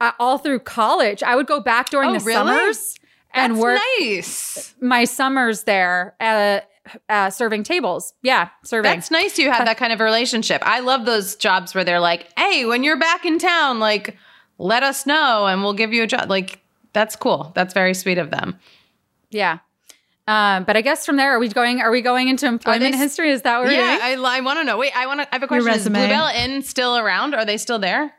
uh, 0.00 0.12
all 0.20 0.38
through 0.38 0.60
college. 0.60 1.22
I 1.22 1.36
would 1.36 1.46
go 1.46 1.58
back 1.58 1.88
during 1.88 2.10
Oh, 2.10 2.18
the 2.18 2.24
really? 2.24 2.34
summers 2.34 2.96
and 3.36 3.52
That's 3.54 3.62
work 3.62 3.80
nice. 4.00 4.74
my 4.80 5.04
summers 5.04 5.62
there 5.64 6.14
uh, 6.20 6.60
uh, 7.08 7.30
serving 7.30 7.62
tables. 7.64 8.12
Yeah, 8.22 8.48
serving. 8.64 8.90
That's 8.90 9.10
nice 9.10 9.38
you 9.38 9.50
have 9.50 9.64
that 9.66 9.76
kind 9.76 9.92
of 9.92 10.00
relationship. 10.00 10.62
I 10.64 10.80
love 10.80 11.04
those 11.06 11.36
jobs 11.36 11.74
where 11.74 11.84
they're 11.84 12.00
like, 12.00 12.26
"Hey, 12.38 12.64
when 12.64 12.82
you're 12.84 12.98
back 12.98 13.24
in 13.24 13.38
town, 13.38 13.78
like 13.80 14.16
let 14.58 14.82
us 14.82 15.06
know 15.06 15.46
and 15.46 15.62
we'll 15.62 15.74
give 15.74 15.92
you 15.92 16.02
a 16.02 16.06
job." 16.06 16.28
Like 16.30 16.60
that's 16.92 17.14
cool. 17.16 17.52
That's 17.54 17.74
very 17.74 17.94
sweet 17.94 18.18
of 18.18 18.30
them. 18.30 18.58
yeah. 19.30 19.58
Um, 20.28 20.64
but 20.64 20.76
I 20.76 20.80
guess 20.80 21.06
from 21.06 21.16
there, 21.18 21.36
are 21.36 21.38
we 21.38 21.48
going? 21.48 21.80
Are 21.80 21.90
we 21.92 22.02
going 22.02 22.26
into 22.26 22.46
employment 22.46 22.94
s- 22.96 23.00
history? 23.00 23.30
Is 23.30 23.42
that 23.42 23.58
what 23.58 23.68
we're 23.68 23.74
Yeah. 23.74 23.98
I, 24.02 24.14
I 24.14 24.40
want 24.40 24.58
to 24.58 24.64
know. 24.64 24.76
Wait, 24.76 24.90
I 24.96 25.06
want 25.06 25.20
to. 25.20 25.28
I 25.30 25.36
have 25.36 25.42
a 25.44 25.46
question. 25.46 25.68
Is 25.70 25.76
resume. 25.76 25.98
Bluebell 26.00 26.26
Inn 26.34 26.62
still 26.62 26.96
around? 26.98 27.32
Are 27.36 27.44
they 27.44 27.56
still 27.58 27.78
there? 27.78 28.12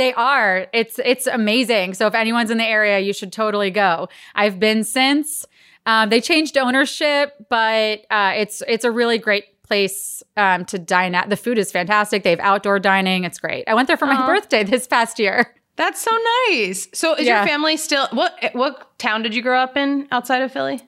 They 0.00 0.14
are. 0.14 0.66
It's 0.72 0.98
it's 1.04 1.26
amazing. 1.26 1.92
So 1.92 2.06
if 2.06 2.14
anyone's 2.14 2.50
in 2.50 2.56
the 2.56 2.64
area, 2.64 3.00
you 3.00 3.12
should 3.12 3.32
totally 3.34 3.70
go. 3.70 4.08
I've 4.34 4.58
been 4.58 4.82
since. 4.82 5.44
Um, 5.84 6.08
they 6.08 6.22
changed 6.22 6.56
ownership, 6.56 7.34
but 7.50 8.06
uh, 8.10 8.32
it's 8.34 8.62
it's 8.66 8.84
a 8.86 8.90
really 8.90 9.18
great 9.18 9.60
place 9.62 10.22
um, 10.38 10.64
to 10.64 10.78
dine 10.78 11.14
at. 11.14 11.28
The 11.28 11.36
food 11.36 11.58
is 11.58 11.70
fantastic. 11.70 12.22
They 12.22 12.30
have 12.30 12.40
outdoor 12.40 12.78
dining. 12.78 13.24
It's 13.24 13.38
great. 13.38 13.64
I 13.68 13.74
went 13.74 13.88
there 13.88 13.98
for 13.98 14.06
my 14.06 14.26
birthday 14.26 14.64
this 14.64 14.86
past 14.86 15.18
year. 15.18 15.54
That's 15.76 16.00
so 16.00 16.10
nice. 16.48 16.88
So 16.94 17.14
is 17.14 17.26
Yeah. 17.26 17.40
your 17.40 17.46
family 17.46 17.76
still? 17.76 18.08
What 18.12 18.32
what 18.54 18.98
town 18.98 19.22
did 19.22 19.34
you 19.34 19.42
grow 19.42 19.58
up 19.60 19.76
in 19.76 20.08
outside 20.10 20.40
of 20.40 20.50
Philly? 20.50 20.80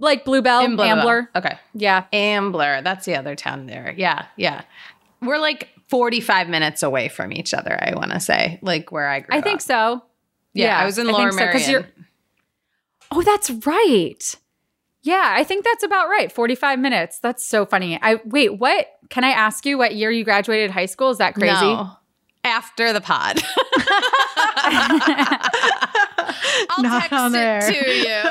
Like 0.00 0.24
Bluebell, 0.24 0.64
In 0.64 0.74
Bluebell. 0.74 0.98
Ambler. 0.98 1.30
Okay. 1.36 1.56
Yeah. 1.72 2.06
Ambler. 2.12 2.82
That's 2.82 3.06
the 3.06 3.14
other 3.14 3.36
town 3.36 3.66
there. 3.66 3.94
Yeah, 3.96 4.26
yeah. 4.36 4.62
We're 5.22 5.38
like 5.38 5.68
45 5.88 6.48
minutes 6.48 6.82
away 6.82 7.08
from 7.08 7.32
each 7.32 7.54
other, 7.54 7.76
I 7.80 7.94
want 7.94 8.10
to 8.12 8.20
say, 8.20 8.58
like 8.62 8.92
where 8.92 9.08
I 9.08 9.20
grew 9.20 9.34
I 9.34 9.38
up. 9.38 9.44
think 9.44 9.60
so. 9.60 10.02
Yeah, 10.52 10.78
I 10.78 10.84
was 10.84 10.98
in 10.98 11.06
Lower 11.08 11.32
so, 11.32 11.70
you're- 11.70 11.86
Oh, 13.10 13.22
that's 13.22 13.50
right. 13.50 14.34
Yeah, 15.02 15.34
I 15.36 15.44
think 15.44 15.64
that's 15.64 15.82
about 15.84 16.08
right. 16.08 16.32
45 16.32 16.78
minutes. 16.78 17.18
That's 17.18 17.44
so 17.44 17.66
funny. 17.66 17.98
I 18.00 18.20
wait, 18.24 18.58
what? 18.58 18.86
Can 19.10 19.22
I 19.24 19.30
ask 19.30 19.66
you 19.66 19.76
what 19.76 19.94
year 19.94 20.10
you 20.10 20.24
graduated 20.24 20.70
high 20.70 20.86
school? 20.86 21.10
Is 21.10 21.18
that 21.18 21.34
crazy? 21.34 21.52
No. 21.52 21.90
After 22.42 22.92
the 22.92 23.00
pod. 23.00 23.40
I'll 26.70 26.82
Not 26.82 27.08
text 27.08 27.34
it 27.34 27.72
to 27.72 27.90
you. 27.90 28.22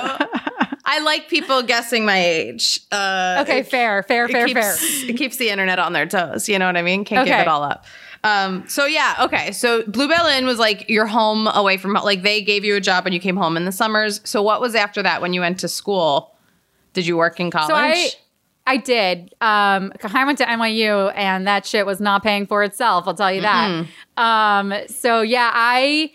I 0.86 1.00
like 1.00 1.30
people 1.30 1.64
guessing 1.64 2.06
my 2.06 2.18
age. 2.18 2.80
Uh, 2.92 3.38
Okay, 3.42 3.64
fair, 3.64 4.04
fair, 4.04 4.28
fair, 4.28 4.46
keeps, 4.48 4.60
fair. 4.60 4.76
It 5.10 5.18
keeps 5.18 5.38
the 5.38 5.50
internet 5.50 5.80
on 5.80 5.94
their 5.94 6.06
toes. 6.06 6.50
You 6.50 6.60
know 6.60 6.66
what 6.66 6.76
I 6.78 6.82
mean? 6.82 7.06
Can't 7.06 7.26
give 7.26 7.40
it 7.40 7.48
all 7.48 7.64
up. 7.64 7.86
Um, 8.26 8.64
so 8.70 8.86
yeah, 8.86 9.16
okay. 9.22 9.52
So 9.52 9.84
Bluebell 9.84 10.26
Inn 10.28 10.46
was 10.46 10.58
like 10.58 10.90
your 10.90 11.06
home 11.06 11.48
away 11.48 11.78
from 11.78 11.96
home. 11.96 12.06
like 12.06 12.22
they 12.22 12.42
gave 12.42 12.64
you 12.64 12.76
a 12.76 12.80
job 12.82 13.04
when 13.04 13.14
you 13.14 13.20
came 13.20 13.36
home 13.36 13.58
in 13.58 13.66
the 13.66 13.72
summers. 13.72 14.22
So 14.24 14.42
what 14.42 14.62
was 14.62 14.76
after 14.76 15.04
that 15.04 15.22
when 15.22 15.34
you 15.34 15.42
went 15.42 15.60
to 15.60 15.68
school? 15.68 16.34
Did 16.94 17.06
you 17.06 17.18
work 17.18 17.40
in 17.40 17.52
college? 17.52 17.68
So 17.70 17.76
I 17.76 18.10
I 18.66 18.78
did. 18.78 19.34
Um 19.42 19.92
I 20.04 20.24
went 20.26 20.38
to 20.38 20.46
NYU 20.46 21.12
and 21.16 21.46
that 21.48 21.66
shit 21.66 21.86
was 21.86 22.00
not 22.00 22.24
paying 22.24 22.48
for 22.48 22.64
itself, 22.64 23.08
I'll 23.08 23.14
tell 23.14 23.32
you 23.34 23.42
that. 23.42 23.86
Um 24.16 24.74
so 24.88 25.20
yeah, 25.22 25.52
I 25.54 26.12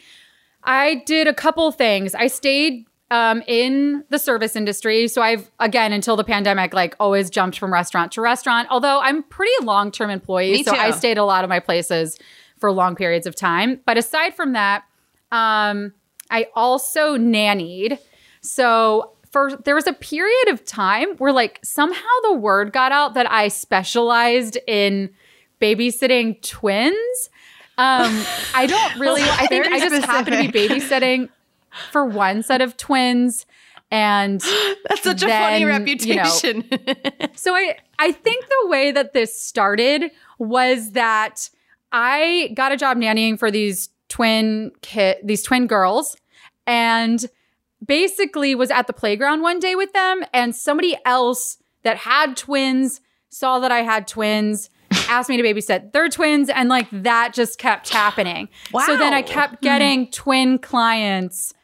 I 0.64 1.02
did 1.06 1.26
a 1.28 1.34
couple 1.34 1.70
things. 1.72 2.14
I 2.14 2.26
stayed 2.28 2.86
um, 3.10 3.42
in 3.46 4.04
the 4.10 4.18
service 4.18 4.54
industry. 4.54 5.08
So 5.08 5.22
I've 5.22 5.50
again 5.58 5.92
until 5.92 6.16
the 6.16 6.24
pandemic, 6.24 6.74
like 6.74 6.94
always 7.00 7.30
jumped 7.30 7.58
from 7.58 7.72
restaurant 7.72 8.12
to 8.12 8.20
restaurant. 8.20 8.68
Although 8.70 9.00
I'm 9.00 9.22
pretty 9.22 9.52
long 9.64 9.90
term 9.90 10.10
employee, 10.10 10.52
Me 10.52 10.62
so 10.62 10.72
I 10.72 10.90
stayed 10.90 11.18
a 11.18 11.24
lot 11.24 11.44
of 11.44 11.50
my 11.50 11.60
places 11.60 12.18
for 12.58 12.70
long 12.72 12.96
periods 12.96 13.26
of 13.26 13.34
time. 13.34 13.80
But 13.86 13.96
aside 13.96 14.34
from 14.34 14.52
that, 14.52 14.84
um, 15.32 15.92
I 16.30 16.48
also 16.54 17.16
nannied. 17.16 17.98
So 18.42 19.12
for 19.30 19.56
there 19.64 19.74
was 19.74 19.86
a 19.86 19.92
period 19.92 20.48
of 20.48 20.64
time 20.64 21.16
where 21.16 21.32
like 21.32 21.60
somehow 21.62 22.02
the 22.24 22.34
word 22.34 22.72
got 22.72 22.92
out 22.92 23.14
that 23.14 23.30
I 23.30 23.48
specialized 23.48 24.58
in 24.66 25.10
babysitting 25.60 26.42
twins. 26.42 27.30
Um, 27.78 28.24
I 28.54 28.66
don't 28.66 28.98
really. 28.98 29.22
I 29.24 29.46
think 29.46 29.66
I 29.66 29.78
just 29.78 30.04
happened 30.04 30.36
to 30.36 30.52
be 30.52 30.68
babysitting 30.68 31.28
for 31.90 32.04
one 32.04 32.42
set 32.42 32.60
of 32.60 32.76
twins, 32.76 33.46
and 33.90 34.40
That's 34.88 35.02
such 35.02 35.22
a 35.22 35.28
funny 35.28 35.28
then, 35.28 35.60
you 35.60 35.66
know, 35.66 35.78
reputation. 35.78 36.64
so 37.34 37.54
I 37.54 37.76
I 37.98 38.12
think 38.12 38.46
the 38.46 38.68
way 38.68 38.92
that 38.92 39.12
this 39.12 39.40
started 39.40 40.10
was 40.38 40.92
that 40.92 41.50
I 41.92 42.52
got 42.54 42.72
a 42.72 42.76
job 42.76 42.96
nannying 42.96 43.38
for 43.38 43.50
these 43.50 43.90
twin 44.08 44.72
kid 44.82 45.18
these 45.22 45.42
twin 45.42 45.66
girls 45.66 46.16
and 46.66 47.26
basically 47.84 48.54
was 48.54 48.70
at 48.70 48.86
the 48.86 48.92
playground 48.92 49.42
one 49.42 49.58
day 49.58 49.74
with 49.74 49.92
them 49.92 50.24
and 50.32 50.54
somebody 50.54 50.96
else 51.04 51.58
that 51.82 51.98
had 51.98 52.36
twins 52.36 53.00
saw 53.28 53.58
that 53.60 53.70
I 53.70 53.82
had 53.82 54.06
twins 54.08 54.70
asked 55.08 55.28
me 55.28 55.36
to 55.36 55.42
babysit 55.42 55.92
their 55.92 56.08
twins 56.08 56.48
and 56.48 56.68
like 56.68 56.88
that 56.90 57.34
just 57.34 57.58
kept 57.58 57.90
happening. 57.90 58.48
Wow. 58.72 58.84
So 58.86 58.96
then 58.96 59.12
I 59.12 59.22
kept 59.22 59.60
getting 59.60 60.06
mm-hmm. 60.06 60.12
twin 60.12 60.58
clients 60.58 61.54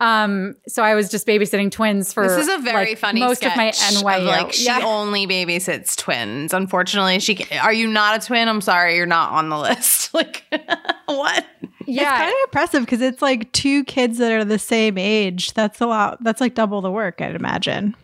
um 0.00 0.56
so 0.66 0.82
I 0.82 0.94
was 0.94 1.10
just 1.10 1.26
babysitting 1.26 1.70
twins 1.70 2.12
for 2.12 2.26
This 2.26 2.46
is 2.46 2.48
a 2.48 2.58
very 2.58 2.90
like, 2.90 2.98
funny 2.98 3.20
most 3.20 3.44
of 3.44 3.54
my 3.56 3.70
NYU. 3.70 4.18
Of 4.18 4.24
like 4.24 4.52
she 4.52 4.64
Yeah. 4.64 4.80
only 4.84 5.26
babysits 5.26 5.96
twins. 5.96 6.52
Unfortunately, 6.54 7.20
she 7.20 7.34
ca- 7.36 7.58
are 7.62 7.72
you 7.72 7.86
not 7.86 8.22
a 8.22 8.26
twin? 8.26 8.48
I'm 8.48 8.60
sorry, 8.62 8.96
you're 8.96 9.06
not 9.06 9.32
on 9.32 9.48
the 9.48 9.58
list. 9.58 10.10
Like 10.14 10.42
what? 11.06 11.46
yeah. 11.86 12.02
It's 12.02 12.18
kind 12.18 12.30
of 12.30 12.36
impressive 12.46 12.80
because 12.84 13.00
it's 13.00 13.22
like 13.22 13.52
two 13.52 13.84
kids 13.84 14.18
that 14.18 14.32
are 14.32 14.44
the 14.44 14.58
same 14.58 14.98
age. 14.98 15.54
That's 15.54 15.80
a 15.80 15.86
lot. 15.86 16.18
That's 16.24 16.40
like 16.40 16.54
double 16.56 16.80
the 16.80 16.90
work, 16.90 17.20
I'd 17.20 17.36
imagine. 17.36 17.94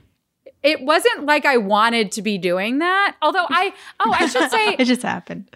it 0.62 0.82
wasn't 0.82 1.26
like 1.26 1.44
I 1.44 1.56
wanted 1.56 2.12
to 2.12 2.22
be 2.22 2.38
doing 2.38 2.78
that. 2.78 3.16
Although 3.22 3.46
I, 3.48 3.72
oh, 3.98 4.12
I 4.12 4.26
should 4.28 4.48
say, 4.52 4.76
It 4.78 4.84
just 4.84 5.02
happened. 5.02 5.50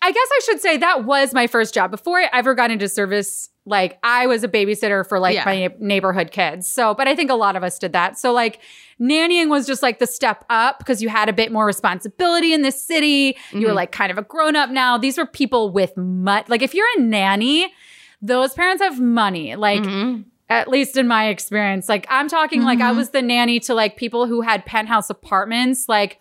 I 0.00 0.10
guess 0.10 0.28
I 0.32 0.40
should 0.46 0.60
say 0.62 0.78
that 0.78 1.04
was 1.04 1.34
my 1.34 1.46
first 1.46 1.74
job 1.74 1.90
before 1.90 2.18
I 2.18 2.30
ever 2.32 2.54
got 2.54 2.70
into 2.70 2.88
service. 2.88 3.49
Like 3.70 3.98
I 4.02 4.26
was 4.26 4.44
a 4.44 4.48
babysitter 4.48 5.08
for 5.08 5.18
like 5.18 5.34
Yeah. 5.36 5.44
my 5.46 5.74
neighborhood 5.78 6.30
kids. 6.32 6.66
So, 6.68 6.92
but 6.94 7.08
I 7.08 7.14
think 7.14 7.30
a 7.30 7.34
lot 7.34 7.56
of 7.56 7.62
us 7.64 7.78
did 7.78 7.92
that. 7.94 8.18
So 8.18 8.32
like 8.32 8.60
nannying 9.00 9.48
was 9.48 9.66
just 9.66 9.82
like 9.82 9.98
the 9.98 10.06
step 10.06 10.44
up 10.50 10.78
because 10.78 11.02
you 11.02 11.08
had 11.08 11.28
a 11.28 11.32
bit 11.32 11.50
more 11.52 11.64
responsibility 11.64 12.52
in 12.52 12.62
this 12.62 12.82
city. 12.82 13.36
You 13.52 13.68
were 13.68 13.72
like 13.72 13.92
kind 13.92 14.10
of 14.12 14.18
a 14.18 14.22
grown 14.22 14.56
up 14.56 14.68
now. 14.70 14.98
These 14.98 15.16
were 15.16 15.26
people 15.26 15.70
with 15.70 15.96
money. 15.96 16.44
Like 16.48 16.60
if 16.62 16.74
you're 16.74 16.86
a 16.98 17.00
nanny, 17.00 17.72
those 18.20 18.52
parents 18.52 18.82
have 18.82 19.00
money. 19.00 19.56
Like 19.56 19.80
Mhm. 19.80 20.24
at 20.50 20.68
least 20.68 20.96
in 20.96 21.06
my 21.06 21.28
experience. 21.28 21.88
Like 21.88 22.06
I'm 22.10 22.28
talking 22.28 22.62
like 22.62 22.80
Mm-hmm. 22.80 22.88
I 22.88 22.92
was 22.92 23.10
the 23.10 23.22
nanny 23.22 23.60
to 23.60 23.74
like 23.74 23.96
people 23.96 24.26
who 24.26 24.40
had 24.42 24.66
penthouse 24.66 25.08
apartments 25.08 25.88
like 25.88 26.18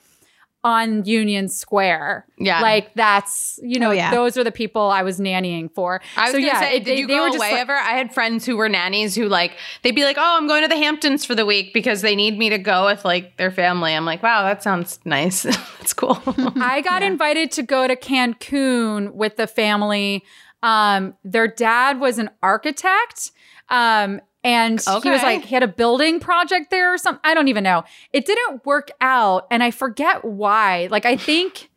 on 0.64 1.06
Union 1.06 1.48
Square. 1.48 2.26
Yeah. 2.38 2.60
Like 2.62 2.94
that's, 2.94 3.58
you 3.64 3.80
know, 3.80 3.90
Oh, 3.90 3.94
yeah. 3.94 4.12
those 4.12 4.38
are 4.38 4.44
the 4.44 4.52
people 4.52 4.90
I 4.90 5.04
was 5.04 5.18
nannying 5.20 5.74
for. 5.74 6.02
I 6.18 6.24
was 6.24 6.32
so 6.32 6.38
gonna 6.38 6.48
yeah, 6.48 6.60
say, 6.60 6.80
did 6.80 6.86
they- 6.86 6.98
you 7.00 7.08
they 7.08 7.14
go 7.14 7.22
were 7.24 7.28
just 7.28 7.38
away 7.38 7.52
like- 7.54 7.62
ever? 7.62 7.74
I 7.76 7.94
had 7.94 8.14
friends 8.14 8.46
who 8.46 8.58
were 8.58 8.68
nannies 8.68 9.16
who 9.16 9.30
like 9.30 9.54
they'd 9.84 9.96
be 9.96 10.04
like, 10.04 10.18
"Oh, 10.20 10.38
I'm 10.38 10.48
going 10.48 10.62
to 10.64 10.68
the 10.68 10.76
Hamptons 10.76 11.24
for 11.24 11.34
the 11.34 11.46
week 11.46 11.74
because 11.74 12.02
they 12.02 12.14
need 12.16 12.38
me 12.38 12.50
to 12.50 12.58
go 12.58 12.86
with 12.88 13.06
like 13.06 13.38
their 13.38 13.52
family." 13.52 13.94
I'm 13.94 14.04
like, 14.06 14.22
"Wow, 14.22 14.44
that 14.44 14.62
sounds 14.62 15.00
nice. 15.06 15.44
That's 15.44 15.94
cool." 15.94 16.22
I 16.62 16.82
got 16.82 17.04
invited 17.04 17.52
to 17.54 17.64
go 17.64 17.88
to 17.88 17.96
Cancun 17.96 19.14
with 19.14 19.38
the 19.38 19.48
family. 19.48 20.24
Um, 20.62 21.16
their 21.24 21.48
dad 21.48 22.02
was 22.02 22.18
an 22.20 22.30
architect. 22.44 23.32
Um, 23.70 24.20
and 24.44 24.80
he 25.04 25.10
was 25.10 25.22
like, 25.22 25.46
he 25.46 25.54
had 25.54 25.64
a 25.64 25.68
building 25.68 26.20
project 26.20 26.70
there 26.70 26.94
or 26.94 26.98
something. 26.98 27.20
I 27.24 27.34
don't 27.34 27.50
even 27.50 27.64
know. 27.64 27.84
It 28.14 28.26
didn't 28.26 28.66
work 28.66 28.90
out. 29.02 29.48
And 29.52 29.62
I 29.62 29.72
forget 29.72 30.24
why. 30.24 30.88
Like, 30.90 31.06
I 31.06 31.18
think, 31.18 31.70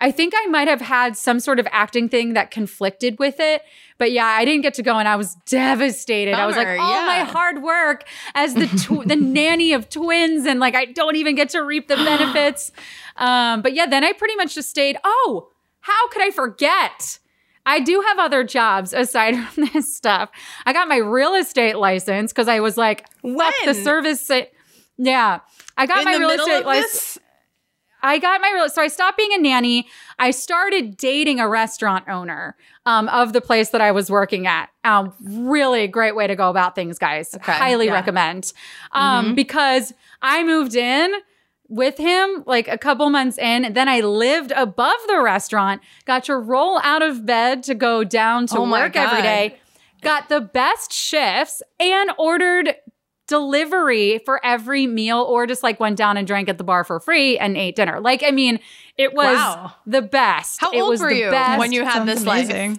I 0.00 0.10
think 0.10 0.32
I 0.34 0.46
might 0.46 0.66
have 0.66 0.80
had 0.80 1.14
some 1.14 1.40
sort 1.40 1.58
of 1.58 1.68
acting 1.70 2.08
thing 2.08 2.32
that 2.32 2.50
conflicted 2.50 3.18
with 3.18 3.38
it. 3.38 3.62
But 3.98 4.12
yeah, 4.12 4.24
I 4.24 4.46
didn't 4.46 4.62
get 4.62 4.72
to 4.74 4.82
go 4.82 4.96
and 4.96 5.06
I 5.06 5.16
was 5.16 5.34
devastated. 5.44 6.32
I 6.32 6.46
was 6.46 6.56
like, 6.56 6.68
Bummer, 6.68 6.80
all 6.80 7.04
my 7.04 7.18
hard 7.18 7.62
work 7.62 8.04
as 8.34 8.54
the 8.54 8.66
tw- 8.66 9.06
the 9.06 9.16
nanny 9.20 9.74
of 9.74 9.90
twins 9.90 10.46
and 10.46 10.58
like 10.58 10.74
I 10.74 10.86
don't 10.86 11.16
even 11.16 11.34
get 11.34 11.50
to 11.50 11.60
reap 11.60 11.88
the 11.88 11.96
benefits. 11.96 12.72
Um, 13.16 13.60
but 13.60 13.74
yeah, 13.74 13.84
then 13.84 14.02
I 14.02 14.14
pretty 14.14 14.34
much 14.36 14.54
just 14.54 14.70
stayed. 14.70 14.96
Oh, 15.04 15.48
how 15.80 16.08
could 16.08 16.22
I 16.22 16.30
forget? 16.30 17.18
I 17.70 17.80
do 17.80 18.00
have 18.08 18.18
other 18.18 18.42
jobs 18.44 18.92
aside 18.92 19.36
from 19.48 19.66
this 19.72 19.94
stuff. 19.96 20.30
I 20.66 20.72
got 20.72 20.88
my 20.88 20.96
real 20.96 21.34
estate 21.34 21.76
license 21.76 22.32
because 22.32 22.48
I 22.48 22.60
was 22.60 22.76
like, 22.76 23.06
fuck 23.22 23.54
the 23.64 23.74
service. 23.74 24.26
sa- 24.26 24.42
Yeah, 24.98 25.40
I 25.76 25.86
got 25.86 25.98
In 25.98 26.04
my 26.04 26.16
real 26.16 26.30
estate 26.30 26.64
license. 26.66 27.18
I 28.02 28.18
got 28.18 28.40
my 28.40 28.50
real 28.54 28.68
so 28.70 28.80
I 28.80 28.88
stopped 28.88 29.18
being 29.18 29.34
a 29.34 29.38
nanny. 29.38 29.86
I 30.18 30.30
started 30.30 30.96
dating 30.96 31.38
a 31.38 31.46
restaurant 31.48 32.08
owner 32.08 32.56
um, 32.86 33.08
of 33.10 33.34
the 33.34 33.42
place 33.42 33.70
that 33.70 33.82
I 33.82 33.92
was 33.92 34.10
working 34.10 34.46
at. 34.46 34.70
Um, 34.84 35.12
really 35.22 35.86
great 35.86 36.16
way 36.16 36.26
to 36.26 36.34
go 36.34 36.48
about 36.48 36.74
things, 36.74 36.98
guys. 36.98 37.34
Okay, 37.34 37.52
Highly 37.52 37.86
yeah. 37.86 37.92
recommend. 37.92 38.52
Um, 38.92 39.32
Mhm. 39.32 39.34
Because 39.36 39.92
I 40.22 40.42
moved 40.44 40.74
in 40.74 41.12
with 41.70 41.96
him 41.96 42.42
like 42.46 42.68
a 42.68 42.76
couple 42.76 43.08
months 43.08 43.38
in, 43.38 43.64
and 43.64 43.74
then 43.74 43.88
I 43.88 44.00
lived 44.00 44.52
above 44.52 44.98
the 45.06 45.20
restaurant. 45.22 45.80
Got 46.04 46.24
to 46.24 46.36
roll 46.36 46.78
out 46.82 47.00
of 47.02 47.24
bed 47.24 47.62
to 47.62 47.74
go 47.74 48.04
down 48.04 48.46
to 48.48 48.58
Oh 48.58 48.70
work 48.70 48.96
every 48.96 49.22
day, 49.22 49.56
got 50.02 50.28
the 50.28 50.40
best 50.42 50.92
shifts, 50.92 51.62
and 51.78 52.10
ordered 52.18 52.74
delivery 53.28 54.18
for 54.24 54.44
every 54.44 54.86
meal 54.88 55.18
or 55.20 55.46
just 55.46 55.62
like 55.62 55.78
went 55.78 55.96
down 55.96 56.16
and 56.16 56.26
drank 56.26 56.48
at 56.48 56.58
the 56.58 56.64
bar 56.64 56.82
for 56.82 56.98
free 56.98 57.38
and 57.38 57.56
ate 57.56 57.76
dinner. 57.76 58.00
Like, 58.00 58.24
I 58.24 58.32
mean, 58.32 58.58
it 58.98 59.14
was 59.14 59.36
Wow. 59.36 59.72
the 59.86 60.02
best. 60.02 60.60
How 60.60 60.72
it 60.72 60.80
old 60.80 60.90
was 60.90 61.00
were 61.00 61.12
you 61.12 61.30
best. 61.30 61.58
when 61.60 61.72
you 61.72 61.84
had 61.84 61.94
Sounds 61.94 62.06
this 62.06 62.22
amazing. 62.22 62.70
life? 62.72 62.78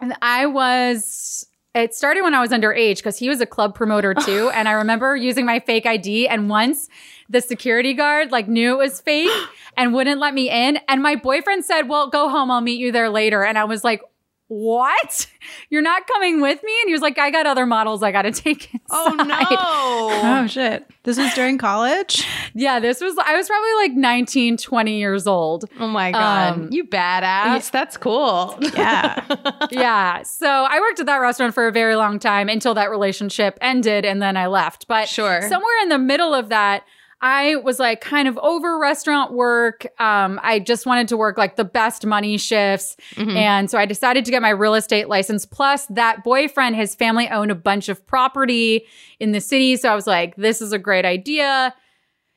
And 0.00 0.16
I 0.20 0.46
was, 0.46 1.46
it 1.76 1.94
started 1.94 2.22
when 2.22 2.34
I 2.34 2.40
was 2.40 2.50
underage 2.50 2.96
because 2.96 3.18
he 3.18 3.28
was 3.28 3.40
a 3.40 3.46
club 3.46 3.72
promoter 3.76 4.14
too. 4.14 4.50
and 4.54 4.68
I 4.68 4.72
remember 4.72 5.14
using 5.16 5.46
my 5.46 5.60
fake 5.60 5.86
ID. 5.86 6.26
And 6.26 6.50
once 6.50 6.88
the 7.32 7.40
security 7.40 7.94
guard 7.94 8.30
like 8.30 8.46
knew 8.46 8.74
it 8.74 8.78
was 8.78 9.00
fake 9.00 9.30
and 9.76 9.92
wouldn't 9.92 10.20
let 10.20 10.34
me 10.34 10.48
in. 10.48 10.78
And 10.88 11.02
my 11.02 11.16
boyfriend 11.16 11.64
said, 11.64 11.88
Well, 11.88 12.08
go 12.08 12.28
home. 12.28 12.50
I'll 12.50 12.60
meet 12.60 12.78
you 12.78 12.92
there 12.92 13.10
later. 13.10 13.42
And 13.44 13.58
I 13.58 13.64
was 13.64 13.82
like, 13.82 14.02
what? 14.48 15.26
You're 15.70 15.80
not 15.80 16.06
coming 16.06 16.42
with 16.42 16.62
me? 16.62 16.72
And 16.82 16.88
he 16.88 16.92
was 16.92 17.00
like, 17.00 17.16
I 17.18 17.30
got 17.30 17.46
other 17.46 17.64
models 17.64 18.02
I 18.02 18.12
got 18.12 18.22
to 18.22 18.32
take 18.44 18.72
inside. 18.74 18.82
Oh 18.90 19.14
no. 19.14 20.42
Oh 20.42 20.46
shit! 20.46 20.88
This 21.04 21.16
was 21.16 21.32
during 21.34 21.56
college. 21.56 22.26
Yeah, 22.54 22.80
this 22.80 23.00
was, 23.00 23.16
I 23.24 23.34
was 23.36 23.48
probably 23.48 23.72
like 23.74 23.92
19, 23.92 24.56
20 24.58 24.98
years 24.98 25.26
old. 25.26 25.64
Oh 25.80 25.86
my 25.86 26.12
god. 26.12 26.52
Um, 26.52 26.68
you 26.70 26.84
badass. 26.84 27.70
That's 27.70 27.96
cool. 27.96 28.58
Yeah. 28.60 29.24
yeah. 29.70 30.22
So 30.22 30.46
I 30.48 30.80
worked 30.80 31.00
at 31.00 31.06
that 31.06 31.16
restaurant 31.18 31.54
for 31.54 31.66
a 31.66 31.72
very 31.72 31.96
long 31.96 32.18
time 32.18 32.48
until 32.48 32.74
that 32.74 32.90
relationship 32.90 33.56
ended 33.60 34.04
and 34.04 34.20
then 34.20 34.36
I 34.36 34.46
left. 34.48 34.86
But 34.86 35.08
Sure. 35.08 35.40
somewhere 35.48 35.82
in 35.82 35.88
the 35.88 35.98
middle 35.98 36.34
of 36.34 36.48
that, 36.50 36.84
I 37.24 37.54
was 37.56 37.78
like 37.78 38.00
kind 38.00 38.26
of 38.26 38.36
over 38.38 38.78
restaurant 38.80 39.32
work. 39.32 39.86
Um, 40.00 40.40
I 40.42 40.58
just 40.58 40.86
wanted 40.86 41.06
to 41.08 41.16
work 41.16 41.38
like 41.38 41.54
the 41.54 41.64
best 41.64 42.04
money 42.04 42.36
shifts. 42.36 42.96
Mhm. 43.14 43.36
And 43.36 43.70
so 43.70 43.78
I 43.78 43.86
decided 43.86 44.24
to 44.24 44.32
get 44.32 44.42
my 44.42 44.50
real 44.50 44.74
estate 44.74 45.08
license. 45.08 45.46
Plus, 45.46 45.86
that 45.86 46.24
boyfriend, 46.24 46.74
his 46.74 46.96
family 46.96 47.28
owned 47.28 47.52
a 47.52 47.54
bunch 47.54 47.88
of 47.88 48.04
property 48.08 48.86
in 49.20 49.30
the 49.30 49.40
city. 49.40 49.76
So 49.76 49.88
I 49.90 49.94
was 49.94 50.06
like, 50.08 50.34
this 50.34 50.60
is 50.60 50.72
a 50.72 50.78
great 50.80 51.04
idea. 51.04 51.72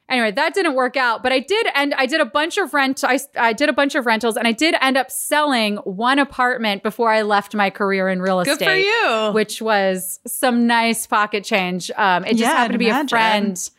Anyway, 0.08 0.30
that 0.30 0.54
didn't 0.54 0.76
work 0.76 0.96
out, 0.96 1.24
but 1.24 1.32
I 1.34 1.40
did 1.40 1.66
end. 1.74 1.96
I 1.98 2.06
did 2.06 2.22
a 2.22 2.26
bunch 2.26 2.60
of 2.60 2.72
rent. 2.76 3.04
I, 3.04 3.18
I 3.36 3.54
did 3.54 3.70
a 3.70 3.74
bunch 3.74 3.96
of 3.96 4.06
rentals 4.06 4.38
and 4.38 4.48
I 4.48 4.52
did 4.52 4.76
end 4.80 4.98
up 4.98 5.10
selling 5.10 5.78
one 5.78 6.20
apartment 6.20 6.84
before 6.84 7.12
I 7.12 7.24
left 7.24 7.56
my 7.56 7.72
career 7.72 8.08
in 8.08 8.22
real 8.22 8.40
estate. 8.40 8.60
Good 8.60 8.66
for 8.70 8.76
you. 8.76 9.32
which 9.34 9.64
was 9.64 10.20
some 10.28 10.68
nice 10.68 11.08
pocket 11.08 11.44
change. 11.44 11.90
Um, 11.96 12.24
it 12.24 12.34
just 12.34 12.42
Yeah, 12.42 12.50
happened 12.50 12.74
to 12.74 12.78
be 12.78 12.90
imagine. 12.90 13.06
a 13.08 13.10
friend 13.10 13.70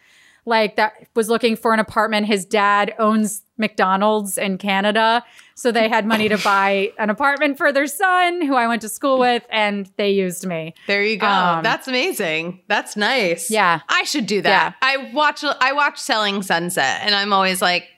like 0.46 0.76
that 0.76 0.94
was 1.14 1.28
looking 1.28 1.56
for 1.56 1.74
an 1.74 1.80
apartment. 1.80 2.26
His 2.26 2.44
dad 2.44 2.94
owns 2.98 3.42
McDonald's 3.58 4.38
in 4.38 4.58
Canada. 4.58 5.24
So 5.54 5.72
they 5.72 5.88
had 5.88 6.06
money 6.06 6.28
to 6.28 6.38
buy 6.38 6.92
an 6.98 7.10
apartment 7.10 7.56
for 7.58 7.72
their 7.72 7.86
son 7.86 8.42
who 8.42 8.54
I 8.54 8.66
went 8.68 8.82
to 8.82 8.88
school 8.88 9.18
with 9.18 9.44
and 9.50 9.90
they 9.96 10.10
used 10.10 10.46
me. 10.46 10.74
there 10.86 11.02
you 11.02 11.16
go. 11.16 11.26
Um, 11.26 11.62
That's 11.62 11.88
amazing. 11.88 12.60
That's 12.68 12.96
nice. 12.96 13.50
Yeah. 13.50 13.80
I 13.88 14.04
should 14.04 14.26
do 14.26 14.42
that. 14.42 14.76
I 14.82 15.10
watch 15.12 15.42
I 15.44 15.72
watch 15.72 15.98
Selling 15.98 16.42
Sunset 16.42 17.00
and 17.02 17.14
I'm 17.14 17.32
always 17.32 17.60
like 17.60 17.88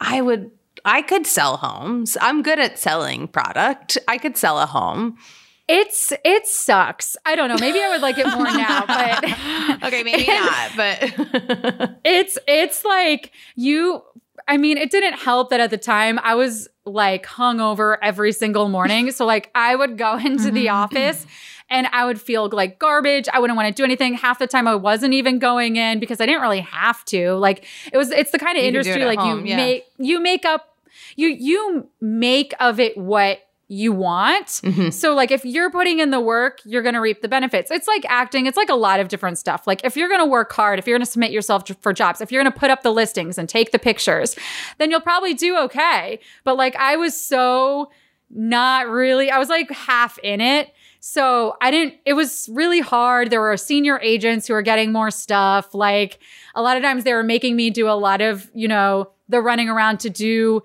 I 0.00 0.20
would 0.20 0.50
I 0.84 1.02
could 1.02 1.26
sell 1.26 1.56
homes. 1.56 2.16
I'm 2.20 2.42
good 2.42 2.58
at 2.60 2.78
selling 2.78 3.26
product. 3.26 3.98
I 4.06 4.18
could 4.18 4.36
sell 4.36 4.60
a 4.60 4.66
home. 4.66 5.18
It's 5.68 6.12
it 6.24 6.46
sucks. 6.46 7.16
I 7.26 7.34
don't 7.34 7.48
know. 7.48 7.56
Maybe 7.58 7.80
I 7.80 7.88
would 7.88 8.00
like 8.00 8.18
it 8.18 8.26
more 8.26 8.44
now, 8.44 8.86
but 8.86 9.24
okay, 9.84 10.02
maybe 10.02 10.26
not, 10.26 10.70
but 10.76 11.98
it's 12.04 12.38
it's 12.46 12.84
like 12.84 13.32
you 13.56 14.02
I 14.48 14.58
mean, 14.58 14.76
it 14.76 14.90
didn't 14.90 15.14
help 15.14 15.50
that 15.50 15.60
at 15.60 15.70
the 15.70 15.78
time 15.78 16.20
I 16.22 16.34
was 16.34 16.68
like 16.84 17.26
hungover 17.26 17.96
every 18.00 18.32
single 18.32 18.68
morning. 18.68 19.10
So 19.10 19.26
like 19.26 19.50
I 19.54 19.74
would 19.74 19.98
go 19.98 20.16
into 20.16 20.52
the 20.52 20.66
mm-hmm. 20.66 20.76
office 20.76 21.26
and 21.68 21.88
I 21.88 22.04
would 22.04 22.20
feel 22.20 22.48
like 22.48 22.78
garbage. 22.78 23.28
I 23.32 23.40
wouldn't 23.40 23.56
want 23.56 23.68
to 23.68 23.74
do 23.74 23.84
anything. 23.84 24.14
Half 24.14 24.38
the 24.38 24.46
time 24.46 24.68
I 24.68 24.76
wasn't 24.76 25.14
even 25.14 25.40
going 25.40 25.76
in 25.76 25.98
because 25.98 26.20
I 26.20 26.26
didn't 26.26 26.42
really 26.42 26.60
have 26.60 27.04
to. 27.06 27.32
Like 27.34 27.64
it 27.92 27.96
was 27.96 28.10
it's 28.10 28.30
the 28.30 28.38
kind 28.38 28.56
of 28.56 28.62
You 28.62 28.68
industry 28.68 29.04
like 29.04 29.18
home, 29.18 29.44
you 29.44 29.50
yeah. 29.50 29.56
make 29.56 29.84
you 29.98 30.20
make 30.20 30.44
up 30.44 30.76
you 31.16 31.28
you 31.28 31.88
make 32.00 32.54
of 32.60 32.78
it 32.78 32.96
what 32.96 33.40
you 33.68 33.92
want. 33.92 34.46
Mhm. 34.46 34.92
So 34.92 35.14
like 35.14 35.30
if 35.32 35.44
you're 35.44 35.70
putting 35.70 35.98
in 35.98 36.10
the 36.10 36.20
work, 36.20 36.60
you're 36.64 36.82
going 36.82 36.94
to 36.94 37.00
reap 37.00 37.20
the 37.20 37.28
benefits. 37.28 37.70
It's 37.70 37.88
like 37.88 38.04
acting, 38.08 38.46
it's 38.46 38.56
like 38.56 38.68
a 38.68 38.74
lot 38.76 39.00
of 39.00 39.08
different 39.08 39.38
stuff. 39.38 39.66
Like 39.66 39.84
if 39.84 39.96
you're 39.96 40.08
going 40.08 40.20
to 40.20 40.26
work 40.26 40.52
hard, 40.52 40.78
if 40.78 40.86
you're 40.86 40.96
going 40.96 41.04
to 41.04 41.10
submit 41.10 41.32
yourself 41.32 41.64
for 41.80 41.92
jobs, 41.92 42.20
if 42.20 42.30
you're 42.30 42.42
going 42.42 42.52
to 42.52 42.58
put 42.58 42.70
up 42.70 42.82
the 42.82 42.92
listings 42.92 43.38
and 43.38 43.48
take 43.48 43.72
the 43.72 43.78
pictures, 43.78 44.36
then 44.78 44.90
you'll 44.90 45.00
probably 45.00 45.34
do 45.34 45.58
okay. 45.58 46.20
But 46.44 46.56
like 46.56 46.76
I 46.76 46.96
was 46.96 47.20
so 47.20 47.90
not 48.30 48.88
really 48.88 49.30
I 49.30 49.38
was 49.38 49.48
like 49.48 49.70
half 49.70 50.18
in 50.18 50.40
it. 50.40 50.72
So 51.00 51.56
I 51.60 51.70
didn't, 51.70 51.94
it 52.04 52.14
was 52.14 52.48
really 52.52 52.80
hard. 52.80 53.30
There 53.30 53.40
were 53.40 53.56
senior 53.56 54.00
agents 54.00 54.48
who 54.48 54.54
were 54.54 54.62
getting 54.62 54.92
more 54.92 55.10
stuff. 55.12 55.74
Like 55.74 56.18
a 56.56 56.62
lot 56.62 56.76
of 56.76 56.82
times 56.82 57.04
they 57.04 57.12
were 57.14 57.22
making 57.22 57.54
me 57.54 57.70
do 57.70 57.88
a 57.88 57.94
lot 57.94 58.20
of, 58.20 58.50
you 58.54 58.66
know, 58.66 59.10
the 59.28 59.40
running 59.40 59.68
around 59.68 59.98
to 60.00 60.10
do 60.10 60.62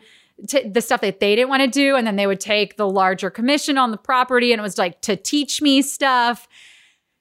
t- 0.48 0.68
the 0.68 0.82
stuff 0.82 1.02
that 1.02 1.20
they 1.20 1.36
didn't 1.36 1.50
want 1.50 1.62
to 1.62 1.68
do. 1.68 1.96
And 1.96 2.06
then 2.06 2.16
they 2.16 2.28
would 2.28 2.40
take 2.40 2.78
the 2.78 2.88
larger 2.88 3.30
commission 3.30 3.78
on 3.78 3.92
the 3.92 3.98
property 3.98 4.52
and 4.54 4.60
it 4.60 4.64
was 4.64 4.78
like 4.78 5.02
to 5.02 5.16
teach 5.16 5.62
me 5.62 5.82
stuff. 5.82 6.48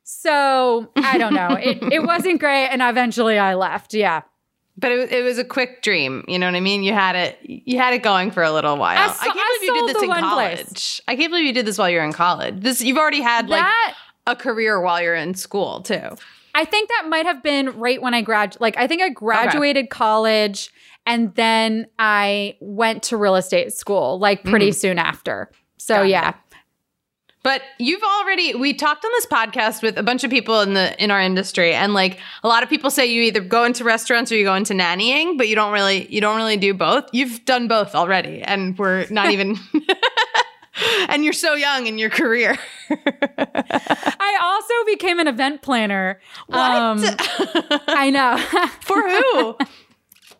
So 0.04 0.90
I 0.96 1.18
don't 1.18 1.34
know. 1.34 1.50
it, 1.60 1.78
it 1.92 2.02
wasn't 2.02 2.40
great. 2.40 2.66
And 2.68 2.82
eventually 2.82 3.38
I 3.38 3.54
left. 3.54 3.94
Yeah. 3.94 4.22
but 4.76 4.90
it, 4.92 5.12
it 5.12 5.22
was 5.22 5.38
a 5.38 5.44
quick 5.44 5.82
dream. 5.82 6.24
You 6.26 6.38
know 6.38 6.46
what 6.46 6.54
I 6.54 6.60
mean? 6.60 6.82
You 6.82 6.92
had 6.92 7.14
it. 7.16 7.38
You 7.42 7.78
had 7.78 7.94
it 7.94 8.02
going 8.02 8.30
for 8.30 8.42
a 8.42 8.50
little 8.50 8.76
while. 8.76 8.98
I 8.98 9.04
I, 9.04 9.24
can't 9.24 9.38
I 9.38 9.58
believe 9.60 9.74
you 9.74 9.86
did 9.86 9.96
this 9.96 10.02
in 10.02 10.10
college. 10.10 10.66
place. 10.66 11.00
I 11.06 11.16
can't 11.16 11.30
believe 11.30 11.46
you 11.46 11.52
did 11.52 11.66
this 11.66 11.78
while 11.78 11.90
you're 11.90 12.04
in 12.04 12.12
college. 12.12 12.60
This 12.60 12.80
you've 12.80 12.98
already 12.98 13.20
had 13.20 13.48
like 13.48 13.62
that 13.62 13.94
a 14.26 14.36
career 14.36 14.80
while 14.80 15.00
you're 15.02 15.14
in 15.14 15.34
school 15.34 15.82
too. 15.82 16.16
I 16.54 16.64
think 16.64 16.88
that 16.88 17.08
might 17.08 17.26
have 17.26 17.42
been 17.42 17.78
right 17.78 18.02
when 18.02 18.14
I 18.14 18.22
grad 18.22 18.56
like 18.58 18.76
I 18.76 18.86
think 18.86 19.02
I 19.02 19.08
graduated 19.10 19.90
college 19.90 20.72
and 21.06 21.34
then 21.34 21.86
I 21.98 22.56
went 22.60 23.02
to 23.04 23.16
real 23.16 23.36
estate 23.36 23.72
school 23.72 24.18
like 24.18 24.44
pretty 24.44 24.72
soon 24.72 24.98
after. 24.98 25.50
So 25.78 25.96
Got 25.96 26.04
it. 26.06 26.08
yeah. 26.10 26.34
But 27.42 27.62
you've 27.78 28.02
already 28.02 28.54
we 28.54 28.74
talked 28.74 29.02
on 29.02 29.10
this 29.12 29.24
podcast 29.26 29.82
with 29.82 29.96
a 29.96 30.02
bunch 30.02 30.24
of 30.24 30.30
people 30.30 30.60
in 30.60 30.74
the 30.74 31.02
in 31.02 31.10
our 31.10 31.20
industry 31.22 31.72
and 31.72 31.94
like 31.94 32.18
a 32.42 32.48
lot 32.48 32.62
of 32.62 32.68
people 32.68 32.90
say 32.90 33.06
you 33.06 33.22
either 33.22 33.40
go 33.40 33.64
into 33.64 33.82
restaurants 33.82 34.30
or 34.30 34.36
you 34.36 34.44
go 34.44 34.54
into 34.54 34.74
nannying, 34.74 35.38
but 35.38 35.48
you 35.48 35.54
don't 35.54 35.72
really 35.72 36.06
you 36.12 36.20
don't 36.20 36.36
really 36.36 36.58
do 36.58 36.74
both. 36.74 37.08
You've 37.12 37.42
done 37.46 37.66
both 37.66 37.94
already 37.94 38.42
and 38.42 38.76
we're 38.78 39.06
not 39.08 39.30
even 39.32 39.56
and 41.08 41.24
you're 41.24 41.32
so 41.32 41.54
young 41.54 41.86
in 41.86 41.96
your 41.96 42.10
career. 42.10 42.58
I 42.90 44.38
also 44.42 44.74
became 44.86 45.18
an 45.18 45.26
event 45.26 45.62
planner. 45.62 46.20
What? 46.46 46.58
Um, 46.58 47.02
I 47.88 48.10
know. 48.10 48.36
For 48.82 49.00
who? 49.00 49.56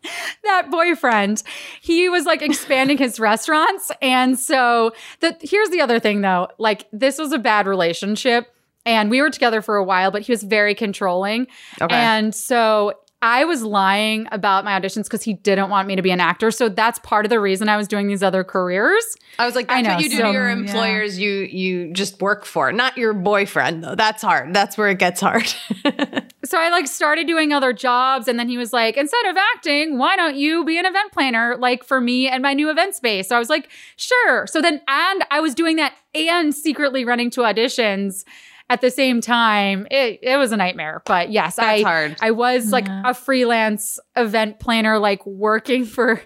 that 0.44 0.70
boyfriend 0.70 1.42
he 1.80 2.08
was 2.08 2.24
like 2.24 2.42
expanding 2.42 2.98
his 2.98 3.20
restaurants. 3.20 3.90
And 4.00 4.38
so 4.38 4.92
the 5.20 5.36
here's 5.40 5.70
the 5.70 5.80
other 5.80 5.98
thing 5.98 6.20
though. 6.20 6.48
Like 6.58 6.86
this 6.92 7.18
was 7.18 7.32
a 7.32 7.38
bad 7.38 7.66
relationship 7.66 8.54
and 8.86 9.10
we 9.10 9.20
were 9.20 9.30
together 9.30 9.62
for 9.62 9.76
a 9.76 9.84
while 9.84 10.10
but 10.10 10.22
he 10.22 10.32
was 10.32 10.42
very 10.42 10.74
controlling. 10.74 11.46
Okay. 11.80 11.94
and 11.94 12.34
so 12.34 12.94
I 13.22 13.44
was 13.44 13.62
lying 13.62 14.26
about 14.32 14.64
my 14.64 14.78
auditions 14.78 15.04
because 15.04 15.22
he 15.22 15.34
didn't 15.34 15.68
want 15.68 15.86
me 15.86 15.96
to 15.96 16.02
be 16.02 16.10
an 16.10 16.20
actor. 16.20 16.50
So 16.50 16.68
that's 16.70 16.98
part 17.00 17.26
of 17.26 17.30
the 17.30 17.38
reason 17.38 17.68
I 17.68 17.76
was 17.76 17.86
doing 17.86 18.08
these 18.08 18.22
other 18.22 18.44
careers. 18.44 19.04
I 19.38 19.44
was 19.44 19.54
like, 19.54 19.68
that's 19.68 19.78
I 19.78 19.82
know, 19.82 19.94
what 19.94 20.02
you 20.02 20.08
do 20.08 20.16
so- 20.16 20.22
to 20.22 20.32
your 20.32 20.46
yeah. 20.48 20.56
employers. 20.56 21.18
You 21.18 21.30
you 21.30 21.92
just 21.92 22.20
work 22.22 22.44
for, 22.44 22.72
not 22.72 22.96
your 22.96 23.12
boyfriend 23.12 23.84
though. 23.84 23.94
That's 23.94 24.22
hard. 24.22 24.54
That's 24.54 24.78
where 24.78 24.88
it 24.88 24.98
gets 24.98 25.20
hard. 25.20 25.52
So 26.42 26.58
I 26.58 26.70
like 26.70 26.88
started 26.88 27.26
doing 27.26 27.52
other 27.52 27.72
jobs 27.72 28.26
and 28.26 28.38
then 28.38 28.48
he 28.48 28.56
was 28.56 28.72
like, 28.72 28.96
instead 28.96 29.24
of 29.26 29.36
acting, 29.36 29.98
why 29.98 30.16
don't 30.16 30.36
you 30.36 30.64
be 30.64 30.78
an 30.78 30.86
event 30.86 31.12
planner 31.12 31.56
like 31.56 31.84
for 31.84 32.00
me 32.00 32.28
and 32.28 32.42
my 32.42 32.54
new 32.54 32.70
event 32.70 32.94
space? 32.94 33.28
So 33.28 33.36
I 33.36 33.38
was 33.38 33.50
like, 33.50 33.68
sure. 33.96 34.46
So 34.46 34.62
then 34.62 34.80
and 34.88 35.24
I 35.30 35.38
was 35.40 35.54
doing 35.54 35.76
that 35.76 35.94
and 36.14 36.54
secretly 36.54 37.04
running 37.04 37.30
to 37.32 37.42
auditions 37.42 38.24
at 38.70 38.80
the 38.80 38.90
same 38.90 39.20
time. 39.20 39.86
It 39.90 40.20
it 40.22 40.36
was 40.38 40.52
a 40.52 40.56
nightmare. 40.56 41.02
But 41.04 41.30
yes, 41.30 41.56
That's 41.56 41.80
I 41.80 41.82
hard. 41.82 42.16
I 42.22 42.30
was 42.30 42.72
like 42.72 42.86
Yeah. 42.86 43.02
a 43.04 43.12
freelance 43.12 43.98
event 44.16 44.60
planner, 44.60 44.98
like 44.98 45.26
working 45.26 45.84
for 45.96 46.22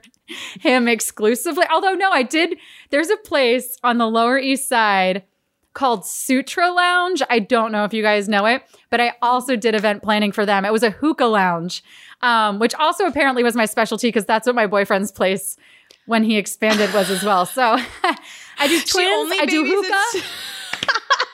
him 0.60 0.86
exclusively. 0.86 1.64
Although 1.72 1.94
no, 1.94 2.10
I 2.12 2.22
did 2.22 2.56
there's 2.90 3.10
a 3.10 3.16
place 3.16 3.76
on 3.82 3.98
the 3.98 4.06
Lower 4.06 4.38
East 4.38 4.68
Side 4.68 5.24
called 5.72 6.06
Sutra 6.06 6.70
Lounge. 6.70 7.20
I 7.28 7.40
don't 7.40 7.72
know 7.72 7.82
if 7.84 7.92
you 7.92 8.00
guys 8.02 8.28
know 8.28 8.46
it, 8.46 8.62
but 8.90 9.00
I 9.00 9.14
also 9.20 9.56
did 9.56 9.74
event 9.74 10.04
planning 10.04 10.30
for 10.30 10.46
them. 10.46 10.64
It 10.64 10.70
was 10.72 10.84
a 10.84 10.90
hookah 10.90 11.24
lounge, 11.26 11.82
um, 12.22 12.60
which 12.60 12.74
also 12.76 13.06
apparently 13.06 13.42
was 13.42 13.56
my 13.56 13.64
specialty 13.66 14.06
because 14.06 14.24
that's 14.24 14.46
what 14.46 14.54
my 14.54 14.68
boyfriend's 14.68 15.10
place 15.10 15.56
when 16.06 16.22
he 16.22 16.36
expanded 16.36 16.94
was 16.94 17.10
as 17.10 17.24
well. 17.24 17.44
So 17.44 17.62
I 18.58 18.68
do 18.68 18.80
twins, 18.82 19.32
I 19.40 19.46
do 19.46 19.64
hookah. 19.64 20.26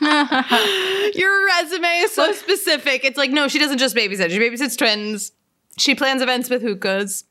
Your 1.14 1.46
resume 1.46 1.88
is 1.98 2.12
so 2.12 2.32
specific. 2.32 3.04
It's 3.04 3.18
like, 3.18 3.30
no, 3.30 3.48
she 3.48 3.58
doesn't 3.58 3.78
just 3.78 3.94
babysit. 3.94 4.30
She 4.30 4.38
babysits 4.38 4.76
twins. 4.76 5.32
She 5.78 5.94
plans 5.94 6.22
events 6.22 6.48
with 6.50 6.62
hookahs. 6.62 7.24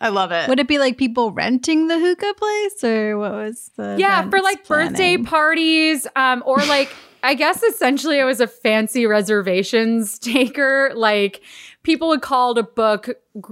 I 0.00 0.10
love 0.10 0.30
it. 0.32 0.48
Would 0.48 0.60
it 0.60 0.68
be 0.68 0.78
like 0.78 0.98
people 0.98 1.32
renting 1.32 1.88
the 1.88 1.98
hookah 1.98 2.34
place, 2.36 2.84
or 2.84 3.16
what 3.16 3.32
was 3.32 3.70
the? 3.76 3.96
Yeah, 3.98 4.28
for 4.28 4.36
events 4.36 4.44
like 4.44 4.66
birthday 4.66 5.16
parties, 5.16 6.06
um, 6.16 6.42
or 6.44 6.58
like 6.58 6.92
I 7.22 7.34
guess 7.34 7.62
essentially 7.62 8.20
I 8.20 8.24
was 8.24 8.40
a 8.40 8.46
fancy 8.46 9.06
reservations 9.06 10.18
taker. 10.20 10.92
Like 10.94 11.42
people 11.86 12.08
would 12.08 12.20
call 12.20 12.52
to 12.52 12.64
book 12.64 13.08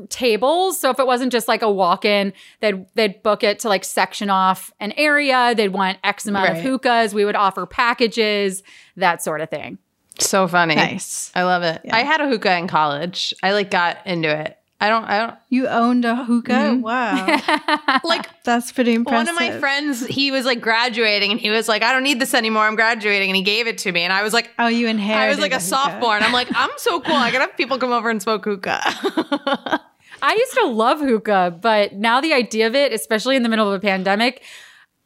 tables. 0.09 0.81
So 0.81 0.91
if 0.91 0.99
it 0.99 1.07
wasn't 1.07 1.31
just 1.31 1.47
like 1.47 1.63
a 1.63 1.71
walk 1.71 2.05
in, 2.05 2.33
they'd 2.59 2.85
they'd 2.95 3.23
book 3.23 3.45
it 3.45 3.61
to 3.61 3.69
like 3.69 3.85
section 3.85 4.29
off 4.29 4.73
an 4.81 4.93
area. 4.97 5.55
They'd 5.55 5.69
want 5.69 5.99
X 6.03 6.27
amount 6.27 6.49
right. 6.49 6.59
of 6.59 6.63
hookahs. 6.65 7.15
We 7.15 7.25
would 7.25 7.37
offer 7.37 7.65
packages, 7.65 8.65
that 8.97 9.23
sort 9.23 9.41
of 9.41 9.51
thing. 9.51 9.79
So 10.19 10.49
funny. 10.49 10.75
Nice. 10.75 11.31
I 11.37 11.45
love 11.45 11.63
it. 11.63 11.81
Yeah. 11.85 11.97
I 11.97 12.01
had 12.01 12.21
a 12.21 12.29
hookah 12.29 12.59
in 12.59 12.67
college. 12.67 13.33
I 13.41 13.53
like 13.53 13.71
got 13.71 14.05
into 14.05 14.29
it. 14.29 14.59
I 14.81 14.89
don't. 14.89 15.05
I 15.05 15.19
don't. 15.19 15.37
You 15.49 15.69
owned 15.69 16.05
a 16.05 16.17
hookah. 16.25 16.53
Mm-hmm. 16.53 16.81
Wow. 16.83 18.01
like 18.05 18.43
that's 18.43 18.73
pretty 18.73 18.93
impressive. 18.93 19.35
One 19.35 19.49
of 19.49 19.53
my 19.53 19.59
friends, 19.59 20.05
he 20.07 20.31
was 20.31 20.45
like 20.45 20.61
graduating, 20.61 21.31
and 21.31 21.41
he 21.41 21.51
was 21.51 21.69
like, 21.69 21.83
"I 21.83 21.93
don't 21.93 22.03
need 22.03 22.21
this 22.21 22.35
anymore. 22.35 22.65
I'm 22.65 22.75
graduating," 22.75 23.31
and 23.31 23.37
he 23.37 23.43
gave 23.43 23.67
it 23.67 23.79
to 23.79 23.93
me, 23.93 24.03
and 24.03 24.13
I 24.13 24.23
was 24.23 24.33
like, 24.33 24.51
"Oh, 24.59 24.67
you 24.67 24.89
inherited." 24.89 25.25
I 25.25 25.29
was 25.29 25.39
like 25.39 25.53
a, 25.53 25.57
a 25.57 25.61
sophomore, 25.61 26.17
and 26.17 26.25
I'm 26.25 26.33
like, 26.33 26.49
"I'm 26.55 26.71
so 26.77 27.01
cool. 27.01 27.15
I 27.15 27.31
can 27.31 27.41
have 27.41 27.57
people 27.57 27.79
come 27.79 27.93
over 27.93 28.11
and 28.11 28.21
smoke 28.21 28.45
hookah." 28.45 28.83
I 30.23 30.35
used 30.35 30.55
to 30.55 30.67
love 30.67 31.01
hookah, 31.01 31.59
but 31.61 31.95
now 31.95 32.21
the 32.21 32.33
idea 32.33 32.67
of 32.67 32.75
it, 32.75 32.93
especially 32.93 33.37
in 33.37 33.43
the 33.43 33.49
middle 33.49 33.71
of 33.71 33.75
a 33.75 33.81
pandemic, 33.81 34.43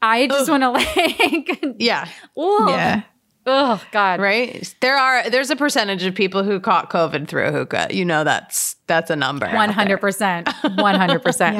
I 0.00 0.26
just 0.28 0.48
want 0.48 0.62
to 0.62 0.70
like, 0.70 1.64
yeah, 1.78 2.08
Ugh. 2.36 2.68
yeah. 2.68 3.02
Oh 3.50 3.82
God! 3.92 4.20
Right? 4.20 4.74
There 4.80 4.96
are 4.96 5.28
there's 5.30 5.50
a 5.50 5.56
percentage 5.56 6.04
of 6.04 6.14
people 6.14 6.44
who 6.44 6.60
caught 6.60 6.90
COVID 6.90 7.28
through 7.28 7.46
a 7.46 7.52
hookah. 7.52 7.88
You 7.90 8.04
know 8.04 8.24
that's 8.24 8.76
that's 8.86 9.10
a 9.10 9.16
number. 9.16 9.48
One 9.50 9.70
hundred 9.70 9.98
percent. 9.98 10.48
One 10.76 10.94
hundred 10.94 11.22
percent. 11.22 11.56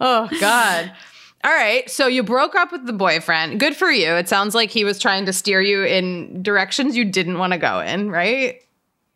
Oh 0.00 0.28
God. 0.40 0.92
All 1.44 1.52
right. 1.52 1.88
So 1.88 2.06
you 2.06 2.22
broke 2.22 2.54
up 2.54 2.72
with 2.72 2.86
the 2.86 2.92
boyfriend. 2.92 3.60
Good 3.60 3.76
for 3.76 3.90
you. 3.90 4.14
It 4.14 4.28
sounds 4.28 4.54
like 4.54 4.70
he 4.70 4.84
was 4.84 4.98
trying 4.98 5.26
to 5.26 5.32
steer 5.32 5.60
you 5.60 5.84
in 5.84 6.42
directions 6.42 6.96
you 6.96 7.04
didn't 7.04 7.38
want 7.38 7.52
to 7.52 7.58
go 7.58 7.80
in, 7.80 8.10
right? 8.10 8.60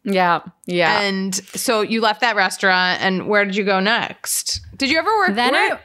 Yeah. 0.05 0.41
Yeah. 0.67 1.01
And 1.01 1.35
so 1.35 1.83
you 1.83 2.01
left 2.01 2.21
that 2.21 2.37
restaurant 2.37 3.03
and 3.03 3.29
where 3.29 3.45
did 3.45 3.57
you 3.57 3.65
go 3.65 3.81
next? 3.81 4.61
Did 4.77 4.91
you 4.91 4.99
ever 4.99 5.11
work 5.19 5.35
then 5.35 5.55
I, 5.55 5.79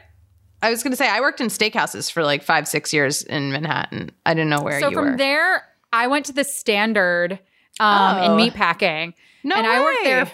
I 0.62 0.70
was 0.70 0.82
going 0.82 0.92
to 0.92 0.96
say 0.96 1.08
I 1.08 1.20
worked 1.20 1.40
in 1.40 1.48
steakhouses 1.48 2.10
for 2.10 2.24
like 2.24 2.42
5 2.42 2.68
6 2.68 2.92
years 2.92 3.22
in 3.22 3.52
Manhattan. 3.52 4.10
I 4.24 4.34
didn't 4.34 4.50
know 4.50 4.62
where 4.62 4.80
so 4.80 4.88
you 4.88 4.96
were. 4.96 5.02
So 5.02 5.08
from 5.10 5.16
there 5.18 5.64
I 5.92 6.06
went 6.06 6.26
to 6.26 6.32
the 6.32 6.44
Standard 6.44 7.38
um, 7.80 8.16
oh. 8.16 8.24
in 8.24 8.30
meatpacking. 8.50 9.14
No 9.44 9.56
and 9.56 9.66
way. 9.66 9.72
I 9.72 9.80
worked 9.80 10.04
there. 10.04 10.32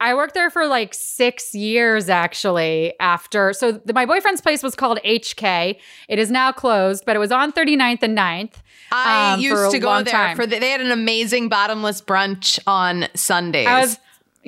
I 0.00 0.14
worked 0.14 0.34
there 0.34 0.48
for 0.48 0.66
like 0.66 0.94
six 0.94 1.54
years 1.54 2.08
actually. 2.08 2.94
After 3.00 3.52
so 3.52 3.72
the, 3.72 3.92
my 3.92 4.06
boyfriend's 4.06 4.40
place 4.40 4.62
was 4.62 4.74
called 4.74 4.98
HK. 5.04 5.76
It 6.08 6.18
is 6.18 6.30
now 6.30 6.52
closed, 6.52 7.04
but 7.04 7.16
it 7.16 7.18
was 7.18 7.32
on 7.32 7.52
39th 7.52 8.02
and 8.02 8.16
9th. 8.16 8.54
I 8.92 9.34
um, 9.34 9.40
used 9.40 9.72
to 9.72 9.78
go 9.78 10.02
there 10.02 10.12
time. 10.12 10.36
for 10.36 10.46
the, 10.46 10.58
they 10.58 10.70
had 10.70 10.80
an 10.80 10.92
amazing 10.92 11.48
bottomless 11.48 12.00
brunch 12.00 12.58
on 12.66 13.08
Sundays. 13.14 13.66
I 13.66 13.80
was 13.80 13.98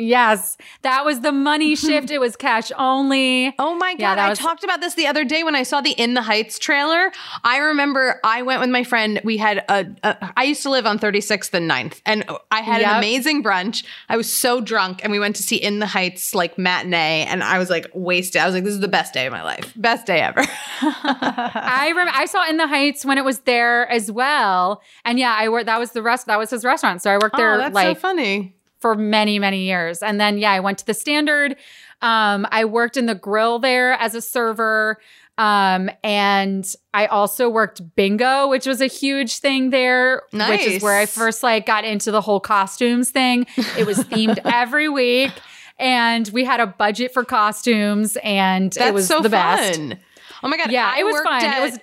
Yes, 0.01 0.57
that 0.81 1.05
was 1.05 1.21
the 1.21 1.31
money 1.31 1.77
shift. 1.77 2.11
it 2.11 2.19
was 2.19 2.35
cash 2.35 2.73
only. 2.79 3.55
Oh 3.59 3.75
my 3.75 3.93
god! 3.95 4.17
Yeah, 4.17 4.27
I 4.27 4.31
was- 4.31 4.39
talked 4.39 4.65
about 4.65 4.81
this 4.81 4.95
the 4.95 5.07
other 5.07 5.25
day 5.25 5.43
when 5.43 5.55
I 5.55 5.63
saw 5.63 5.81
the 5.81 5.91
In 5.91 6.15
the 6.15 6.23
Heights 6.23 6.59
trailer. 6.59 7.13
I 7.45 7.59
remember 7.59 8.19
I 8.25 8.43
went 8.43 8.61
with 8.61 8.71
my 8.71 8.83
friend. 8.83 9.21
We 9.25 9.37
had 9.37 9.59
a. 9.69 9.87
a 10.03 10.33
I 10.37 10.45
used 10.45 10.63
to 10.63 10.71
live 10.71 10.87
on 10.87 10.99
36th 10.99 11.53
and 11.53 11.71
9th, 11.71 12.01
and 12.07 12.25
I 12.51 12.63
had 12.63 12.81
yep. 12.81 12.93
an 12.93 12.99
amazing 12.99 13.43
brunch. 13.43 13.85
I 14.09 14.17
was 14.17 14.33
so 14.33 14.61
drunk, 14.61 15.01
and 15.03 15.13
we 15.13 15.19
went 15.19 15.37
to 15.37 15.43
see 15.43 15.57
In 15.57 15.81
the 15.81 15.87
Heights 15.87 16.35
like 16.35 16.57
matinee, 16.57 17.27
and 17.29 17.43
I 17.43 17.59
was 17.59 17.69
like 17.69 17.87
wasted. 17.93 18.41
I 18.41 18.47
was 18.47 18.55
like, 18.55 18.65
"This 18.65 18.75
is 18.75 18.81
the 18.81 18.89
best 18.89 19.13
day 19.13 19.27
of 19.27 19.33
my 19.33 19.43
life, 19.43 19.75
best 19.77 20.07
day 20.07 20.21
ever." 20.21 20.41
I 20.81 21.87
remember 21.91 22.13
I 22.15 22.25
saw 22.25 22.49
In 22.49 22.57
the 22.57 22.67
Heights 22.67 23.05
when 23.05 23.19
it 23.19 23.25
was 23.25 23.41
there 23.41 23.87
as 23.91 24.11
well, 24.11 24.81
and 25.05 25.19
yeah, 25.19 25.37
I 25.39 25.51
worked. 25.51 25.67
That 25.67 25.79
was 25.79 25.93
the 25.93 26.03
rest. 26.03 26.27
That 26.27 26.39
was 26.39 26.49
his 26.49 26.65
restaurant, 26.65 27.03
so 27.03 27.11
I 27.11 27.19
worked 27.19 27.35
oh, 27.35 27.39
there. 27.39 27.55
Oh, 27.55 27.59
that's 27.59 27.75
like, 27.75 27.97
so 27.97 28.01
funny 28.01 28.55
for 28.81 28.95
many, 28.95 29.39
many 29.39 29.65
years. 29.65 30.03
And 30.03 30.21
then, 30.21 30.39
yeah, 30.39 30.53
I 30.53 30.61
went 30.61 30.79
to 30.79 30.87
the 30.87 30.95
standard. 30.95 31.57
Um, 32.03 32.47
I 32.51 32.65
worked 32.65 32.97
in 32.97 33.07
the 33.07 33.15
grill 33.15 33.59
there 33.59 33.93
as 33.93 34.15
a 34.15 34.21
server. 34.21 34.99
Um, 35.39 35.91
and 36.05 36.71
I 36.93 37.07
also 37.07 37.49
worked 37.49 37.95
bingo, 37.97 38.49
which 38.49 38.67
was 38.67 38.81
a 38.81 38.87
huge 38.87 39.39
thing 39.39 39.71
there, 39.71 40.23
nice. 40.33 40.51
which 40.51 40.67
is 40.67 40.83
where 40.83 40.99
I 40.99 41.07
first 41.07 41.43
like 41.43 41.65
got 41.67 41.85
into 41.85 42.11
the 42.11 42.21
whole 42.21 42.41
costumes 42.41 43.11
thing. 43.11 43.47
It 43.79 43.87
was 43.87 43.99
themed 43.99 44.39
every 44.45 44.89
week 44.89 45.33
and 45.79 46.29
we 46.29 46.45
had 46.45 46.61
a 46.61 46.67
budget 46.67 47.13
for 47.13 47.25
costumes 47.25 48.17
and 48.23 48.71
That's 48.73 48.89
it 48.91 48.95
was 48.95 49.09
so 49.09 49.21
the 49.21 49.31
fun. 49.31 49.89
best. 49.89 50.03
Oh 50.43 50.49
my 50.49 50.57
god! 50.57 50.71
Yeah, 50.71 50.91
I 50.95 51.01
it 51.01 51.05
was 51.05 51.21
fun. 51.23 51.45
At- 51.45 51.59
it 51.59 51.71
was 51.71 51.81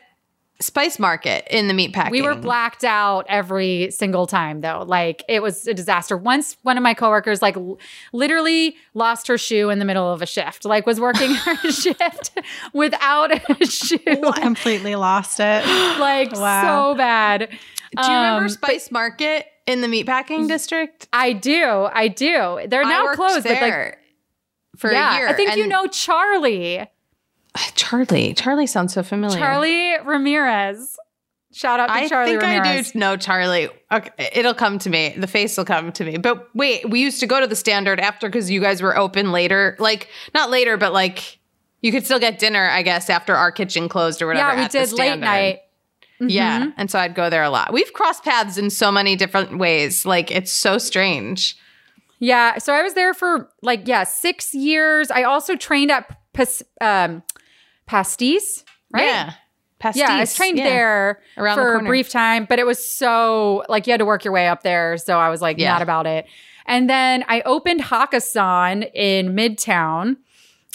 Spice 0.60 0.98
Market 0.98 1.48
in 1.56 1.67
the 1.67 1.74
meat 1.74 1.93
packing. 1.93 2.12
We 2.12 2.24
were 2.24 2.34
blacked 2.34 2.84
out 2.84 3.26
every 3.30 3.91
single 3.91 4.26
time 4.26 4.62
though. 4.62 4.84
Like 4.88 5.24
it 5.30 5.43
was 5.43 5.67
a 5.67 5.74
disaster. 5.74 6.17
Once 6.17 6.58
one 6.63 6.78
of 6.78 6.84
my 6.84 6.96
coworkers 6.96 7.41
like 7.43 7.56
l- 7.56 7.78
literally 8.12 8.76
lost 8.96 9.28
her 9.28 9.38
shoe 9.38 9.70
in 9.70 9.78
the 9.78 9.86
middle 9.86 10.12
of 10.12 10.24
a 10.24 10.26
shift. 10.26 10.65
Like 10.65 10.88
was 10.88 11.00
working 11.00 11.34
her 11.36 11.56
shift 11.72 12.32
without 12.74 13.32
a 13.32 13.65
shoe. 13.65 14.00
Completely 14.34 14.96
lost 14.96 15.39
it. 15.39 15.63
Like 15.98 16.32
wow. 16.34 16.91
so 16.91 16.98
bad. 16.98 17.50
Do 17.50 18.12
you 18.12 18.15
remember 18.15 18.43
um, 18.43 18.50
Spice 18.50 18.91
Market 18.91 19.46
in 19.65 19.82
the 19.82 19.88
meatpacking 19.88 20.48
district? 20.48 21.08
I 21.12 21.34
do. 21.34 21.88
I 21.91 22.08
do. 22.08 22.62
They're 22.67 22.84
now 22.84 23.13
closed 23.13 23.46
there 23.46 23.60
but 23.60 23.62
like 23.62 23.98
for 24.78 24.91
yeah, 24.91 25.15
a 25.15 25.17
year. 25.17 25.28
I 25.28 25.34
think 25.34 25.56
you 25.56 25.67
know 25.67 25.88
Charlie. 25.88 26.88
Charlie. 27.76 28.34
Charlie 28.34 28.67
sounds 28.67 28.93
so 28.93 29.04
familiar. 29.04 29.38
Charlie 29.38 29.98
Ramirez. 30.04 30.98
Shout 31.54 31.80
out 31.80 31.88
to 31.88 31.93
Charlie. 31.93 32.06
I 32.06 32.10
Charlie 32.10 32.32
think 32.32 32.41
Ramirez. 32.41 32.89
I 32.89 32.91
do 32.91 33.00
know 33.00 33.17
Charlie. 33.17 33.70
Okay, 33.91 34.30
it'll 34.34 34.54
come 34.54 34.78
to 34.80 34.89
me. 34.89 35.15
The 35.17 35.28
face 35.28 35.58
will 35.58 35.65
come 35.65 35.91
to 35.93 36.04
me. 36.04 36.17
But 36.17 36.54
wait, 36.54 36.89
we 36.89 37.02
used 37.02 37.20
to 37.22 37.28
go 37.28 37.39
to 37.39 37.48
the 37.48 37.56
standard 37.56 38.00
after 38.00 38.28
because 38.28 38.52
you 38.52 38.62
guys 38.62 38.82
were 38.82 38.98
open 38.98 39.32
later. 39.32 39.76
Like 39.80 40.10
not 40.34 40.50
later, 40.50 40.78
but 40.78 40.93
like 40.93 41.39
you 41.82 41.91
could 41.91 42.06
still 42.06 42.20
get 42.20 42.38
dinner, 42.38 42.70
I 42.70 42.84
guess, 42.84 43.10
after 43.10 43.36
our 43.36 43.52
kitchen 43.52 43.89
closed 43.89 44.22
or 44.22 44.28
whatever. 44.28 44.56
Yeah, 44.56 44.63
we 44.63 44.67
did 44.67 44.91
late 44.93 45.20
night. 45.20 45.60
Mm-hmm. 46.20 46.30
Yeah, 46.30 46.72
and 46.78 46.89
so 46.91 47.00
I'd 47.00 47.15
go 47.15 47.30
there 47.30 47.43
a 47.43 47.50
lot. 47.50 47.72
We've 47.72 47.93
crossed 47.93 48.24
paths 48.24 48.58
in 48.58 48.70
so 48.70 48.91
many 48.91 49.15
different 49.15 49.58
ways. 49.58 50.06
Like 50.06 50.32
it's 50.32 50.52
so 50.52 50.78
strange. 50.78 51.58
Yeah, 52.20 52.58
so 52.58 52.74
I 52.74 52.82
was 52.82 52.93
there 52.93 53.13
for 53.13 53.50
like 53.62 53.88
yeah 53.88 54.04
six 54.04 54.54
years. 54.54 55.12
I 55.12 55.24
also 55.24 55.56
trained 55.56 55.91
at 55.91 56.17
um, 56.82 57.24
Pastis, 57.88 58.63
right? 58.91 59.06
Yeah. 59.06 59.34
Pastis. 59.80 59.97
Yeah, 59.97 60.13
I 60.13 60.19
was 60.21 60.36
trained 60.36 60.58
yeah. 60.58 60.63
there 60.63 61.21
Around 61.38 61.58
for 61.58 61.78
the 61.78 61.86
a 61.86 61.88
brief 61.88 62.10
time, 62.10 62.45
but 62.45 62.58
it 62.58 62.65
was 62.65 62.84
so 62.84 63.63
like 63.69 63.86
you 63.86 63.91
had 63.91 64.00
to 64.00 64.06
work 64.06 64.23
your 64.23 64.34
way 64.34 64.47
up 64.47 64.63
there. 64.63 64.97
So 64.97 65.19
I 65.19 65.30
was 65.30 65.41
like, 65.41 65.60
yeah. 65.60 65.73
not 65.73 65.82
about 65.82 66.08
it. 66.08 66.26
And 66.65 66.89
then 66.89 67.23
I 67.28 67.41
opened 67.41 67.82
Hakkasan 67.82 68.89
in 68.93 69.36
Midtown. 69.36 70.17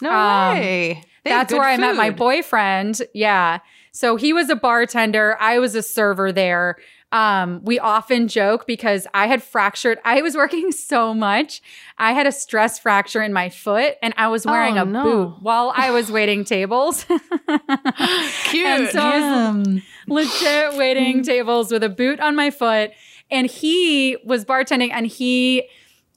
No 0.00 0.10
um, 0.10 0.56
way. 0.56 1.02
that's 1.24 1.52
where 1.52 1.62
food. 1.62 1.84
I 1.84 1.86
met 1.86 1.96
my 1.96 2.10
boyfriend. 2.10 3.02
Yeah. 3.12 3.58
So 3.92 4.16
he 4.16 4.32
was 4.32 4.48
a 4.48 4.56
bartender. 4.56 5.36
I 5.38 5.58
was 5.58 5.74
a 5.74 5.82
server 5.82 6.32
there. 6.32 6.76
Um, 7.12 7.60
we 7.62 7.78
often 7.78 8.26
joke 8.26 8.66
because 8.66 9.06
I 9.12 9.26
had 9.26 9.42
fractured, 9.42 9.98
I 10.02 10.22
was 10.22 10.34
working 10.34 10.72
so 10.72 11.12
much. 11.12 11.60
I 11.98 12.14
had 12.14 12.26
a 12.26 12.32
stress 12.32 12.78
fracture 12.78 13.22
in 13.22 13.34
my 13.34 13.50
foot 13.50 13.96
and 14.02 14.14
I 14.16 14.28
was 14.28 14.46
wearing 14.46 14.78
oh, 14.78 14.82
a 14.82 14.84
no. 14.86 15.02
boot 15.02 15.42
while 15.42 15.72
I 15.76 15.90
was 15.90 16.10
waiting 16.12 16.44
tables. 16.44 17.04
Cute. 17.04 17.18
and 18.66 18.88
so 18.88 19.00
I 19.00 19.50
was 19.50 19.82
legit 20.08 20.78
waiting 20.78 21.22
tables 21.22 21.70
with 21.70 21.84
a 21.84 21.90
boot 21.90 22.18
on 22.18 22.34
my 22.34 22.50
foot. 22.50 22.92
And 23.30 23.46
he 23.46 24.16
was 24.24 24.44
bartending 24.44 24.90
and 24.90 25.06
he 25.06 25.68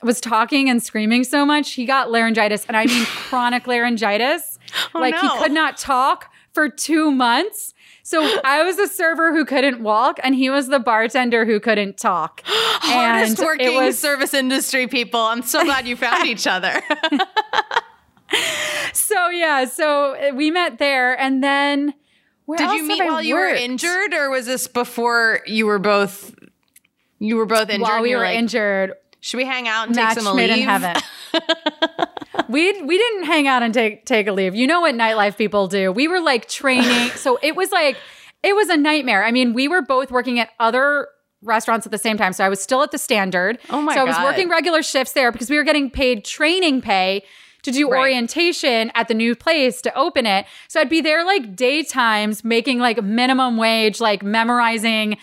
was 0.01 0.21
talking 0.21 0.69
and 0.69 0.81
screaming 0.81 1.23
so 1.23 1.45
much, 1.45 1.71
he 1.71 1.85
got 1.85 2.11
laryngitis. 2.11 2.65
And 2.67 2.77
I 2.77 2.85
mean 2.85 3.05
chronic 3.05 3.67
laryngitis. 3.67 4.59
Oh, 4.93 4.99
like 4.99 5.13
no. 5.15 5.21
he 5.21 5.39
could 5.39 5.51
not 5.51 5.77
talk 5.77 6.31
for 6.53 6.69
two 6.69 7.11
months. 7.11 7.73
So 8.05 8.39
I 8.43 8.61
was 8.61 8.77
the 8.77 8.85
server 8.85 9.33
who 9.33 9.45
couldn't 9.45 9.81
walk, 9.81 10.19
and 10.21 10.35
he 10.35 10.51
was 10.51 10.67
the 10.67 10.77
bartender 10.77 11.43
who 11.43 11.59
couldn't 11.59 11.97
talk. 11.97 12.43
Hardest 12.45 13.39
and 13.39 13.45
working 13.47 13.73
was, 13.73 13.97
service 13.97 14.35
industry 14.35 14.85
people. 14.85 15.19
I'm 15.19 15.41
so 15.41 15.63
glad 15.63 15.87
you 15.87 15.95
found 15.95 16.27
each 16.27 16.45
other. 16.45 16.83
so 18.93 19.29
yeah, 19.29 19.65
so 19.65 20.11
eh, 20.11 20.29
we 20.29 20.51
met 20.51 20.77
there, 20.77 21.19
and 21.19 21.43
then 21.43 21.95
did 22.55 22.71
you 22.73 22.87
meet 22.87 23.03
while 23.03 23.23
you 23.23 23.33
were 23.33 23.47
injured, 23.47 24.13
or 24.13 24.29
was 24.29 24.45
this 24.45 24.67
before 24.67 25.39
you 25.47 25.65
were 25.65 25.79
both? 25.79 26.35
You 27.17 27.37
were 27.37 27.47
both 27.47 27.71
injured. 27.71 27.81
While 27.81 28.03
we 28.03 28.13
were 28.13 28.21
like, 28.21 28.37
injured, 28.37 28.93
should 29.25 29.37
we 29.37 29.45
hang 29.45 29.67
out 29.67 29.87
and 29.87 29.95
take 29.95 30.11
some 30.11 30.35
leave? 30.35 30.51
in 30.51 30.59
heaven. 30.59 30.95
we 32.47 32.79
we 32.83 32.95
didn't 32.95 33.23
hang 33.23 33.47
out 33.47 33.63
and 33.63 33.73
take 33.73 34.05
take 34.05 34.27
a 34.27 34.31
leave. 34.31 34.53
You 34.53 34.67
know 34.67 34.81
what 34.81 34.93
nightlife 34.93 35.35
people 35.35 35.65
do. 35.67 35.91
We 35.91 36.07
were 36.07 36.19
like 36.19 36.47
training, 36.47 37.09
so 37.15 37.39
it 37.41 37.55
was 37.55 37.71
like 37.71 37.97
it 38.43 38.55
was 38.55 38.69
a 38.69 38.77
nightmare. 38.77 39.23
I 39.23 39.31
mean, 39.31 39.53
we 39.53 39.67
were 39.67 39.81
both 39.81 40.11
working 40.11 40.39
at 40.39 40.51
other 40.59 41.07
restaurants 41.41 41.87
at 41.87 41.91
the 41.91 41.97
same 41.97 42.17
time. 42.17 42.33
So 42.33 42.45
I 42.45 42.49
was 42.49 42.61
still 42.61 42.83
at 42.83 42.91
the 42.91 42.99
Standard. 42.99 43.57
Oh 43.71 43.81
my 43.81 43.95
so 43.95 44.05
god! 44.05 44.13
I 44.13 44.23
was 44.23 44.31
working 44.31 44.47
regular 44.47 44.83
shifts 44.83 45.13
there 45.13 45.31
because 45.31 45.49
we 45.49 45.57
were 45.57 45.63
getting 45.63 45.89
paid 45.89 46.23
training 46.23 46.81
pay 46.81 47.23
to 47.63 47.71
do 47.71 47.89
right. 47.89 48.01
orientation 48.01 48.91
at 48.93 49.07
the 49.07 49.15
new 49.15 49.35
place 49.35 49.81
to 49.81 49.97
open 49.97 50.27
it. 50.27 50.45
So 50.67 50.79
I'd 50.79 50.87
be 50.87 51.01
there 51.01 51.25
like 51.25 51.55
daytimes 51.55 52.43
making 52.43 52.77
like 52.77 53.01
minimum 53.01 53.57
wage, 53.57 53.99
like 53.99 54.21
memorizing 54.21 55.17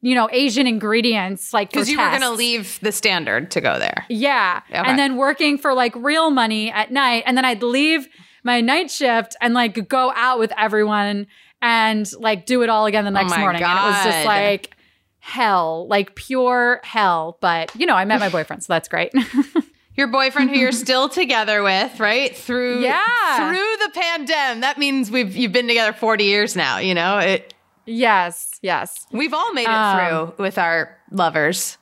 you 0.00 0.14
know, 0.14 0.28
Asian 0.32 0.66
ingredients 0.66 1.52
like 1.52 1.70
because 1.70 1.90
you 1.90 1.96
tests. 1.96 2.14
were 2.14 2.20
going 2.20 2.32
to 2.32 2.36
leave 2.36 2.80
the 2.80 2.92
standard 2.92 3.50
to 3.52 3.60
go 3.60 3.78
there. 3.78 4.06
Yeah. 4.08 4.62
Okay. 4.70 4.78
And 4.78 4.98
then 4.98 5.16
working 5.16 5.58
for 5.58 5.74
like 5.74 5.94
real 5.96 6.30
money 6.30 6.70
at 6.70 6.90
night. 6.90 7.24
And 7.26 7.36
then 7.36 7.44
I'd 7.44 7.62
leave 7.62 8.08
my 8.42 8.60
night 8.60 8.90
shift 8.90 9.36
and 9.40 9.52
like 9.52 9.88
go 9.88 10.12
out 10.14 10.38
with 10.38 10.52
everyone 10.56 11.26
and 11.60 12.10
like 12.18 12.46
do 12.46 12.62
it 12.62 12.70
all 12.70 12.86
again 12.86 13.04
the 13.04 13.10
oh 13.10 13.14
next 13.14 13.34
oh 13.34 13.38
morning. 13.38 13.60
God. 13.60 13.76
And 13.76 13.86
it 13.86 13.90
was 13.90 14.14
just 14.14 14.26
like 14.26 14.76
hell, 15.18 15.86
like 15.88 16.14
pure 16.14 16.80
hell. 16.82 17.36
But 17.40 17.74
you 17.76 17.86
know, 17.86 17.94
I 17.94 18.04
met 18.04 18.20
my 18.20 18.28
boyfriend, 18.30 18.64
so 18.64 18.72
that's 18.72 18.88
great. 18.88 19.12
Your 19.96 20.06
boyfriend 20.06 20.50
who 20.50 20.56
you're 20.56 20.72
still 20.72 21.10
together 21.10 21.62
with, 21.62 22.00
right? 22.00 22.34
Through 22.34 22.80
yeah. 22.80 23.02
through 23.36 23.86
the 23.86 23.90
pandemic. 23.92 24.62
That 24.62 24.78
means 24.78 25.10
we've 25.10 25.36
you've 25.36 25.52
been 25.52 25.68
together 25.68 25.92
40 25.92 26.24
years 26.24 26.56
now, 26.56 26.78
you 26.78 26.94
know? 26.94 27.18
It 27.18 27.52
Yes, 27.86 28.50
yes. 28.62 29.06
We've 29.10 29.34
all 29.34 29.52
made 29.52 29.64
it 29.64 29.68
um, 29.68 29.98
through 29.98 30.44
with 30.44 30.58
our 30.58 30.96
lovers. 31.10 31.78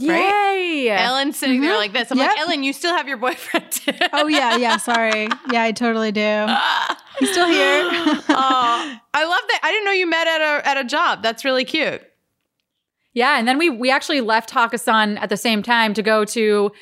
Right? 0.00 0.54
Yay! 0.54 0.90
Ellen's 0.90 1.38
sitting 1.38 1.56
mm-hmm. 1.56 1.64
there 1.64 1.76
like 1.76 1.92
this. 1.92 2.10
I'm 2.10 2.18
yep. 2.18 2.30
like, 2.30 2.40
Ellen, 2.40 2.64
you 2.64 2.72
still 2.72 2.94
have 2.94 3.06
your 3.06 3.16
boyfriend. 3.18 3.80
oh 4.12 4.26
yeah, 4.26 4.56
yeah. 4.56 4.76
Sorry. 4.78 5.28
Yeah, 5.52 5.62
I 5.62 5.72
totally 5.72 6.12
do. 6.12 6.20
He's 7.18 7.30
still 7.30 7.46
here. 7.46 7.82
oh, 8.28 8.98
I 9.14 9.24
love 9.24 9.42
that. 9.48 9.60
I 9.62 9.70
didn't 9.70 9.84
know 9.84 9.92
you 9.92 10.06
met 10.06 10.26
at 10.26 10.40
a 10.40 10.68
at 10.68 10.76
a 10.76 10.84
job. 10.84 11.22
That's 11.22 11.44
really 11.44 11.64
cute. 11.64 12.02
Yeah, 13.14 13.38
and 13.38 13.46
then 13.46 13.58
we 13.58 13.70
we 13.70 13.90
actually 13.90 14.20
left 14.20 14.50
Hakkasan 14.50 15.18
at 15.20 15.28
the 15.28 15.36
same 15.36 15.62
time 15.62 15.94
to 15.94 16.02
go 16.02 16.24
to 16.26 16.72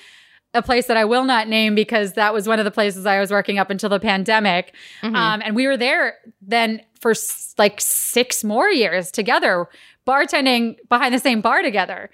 a 0.54 0.62
place 0.62 0.86
that 0.86 0.96
I 0.96 1.04
will 1.04 1.24
not 1.24 1.48
name 1.48 1.74
because 1.74 2.14
that 2.14 2.32
was 2.32 2.46
one 2.46 2.58
of 2.58 2.64
the 2.64 2.70
places 2.70 3.04
I 3.06 3.20
was 3.20 3.30
working 3.30 3.58
up 3.58 3.70
until 3.70 3.88
the 3.90 4.00
pandemic. 4.00 4.74
Mm-hmm. 5.02 5.14
Um, 5.14 5.42
and 5.44 5.56
we 5.56 5.66
were 5.66 5.76
there 5.76 6.14
then 6.40 6.80
for 7.00 7.10
s- 7.10 7.54
like 7.58 7.80
six 7.80 8.44
more 8.44 8.68
years 8.68 9.10
together, 9.10 9.66
bartending 10.06 10.76
behind 10.88 11.14
the 11.14 11.18
same 11.18 11.40
bar 11.40 11.62
together. 11.62 12.10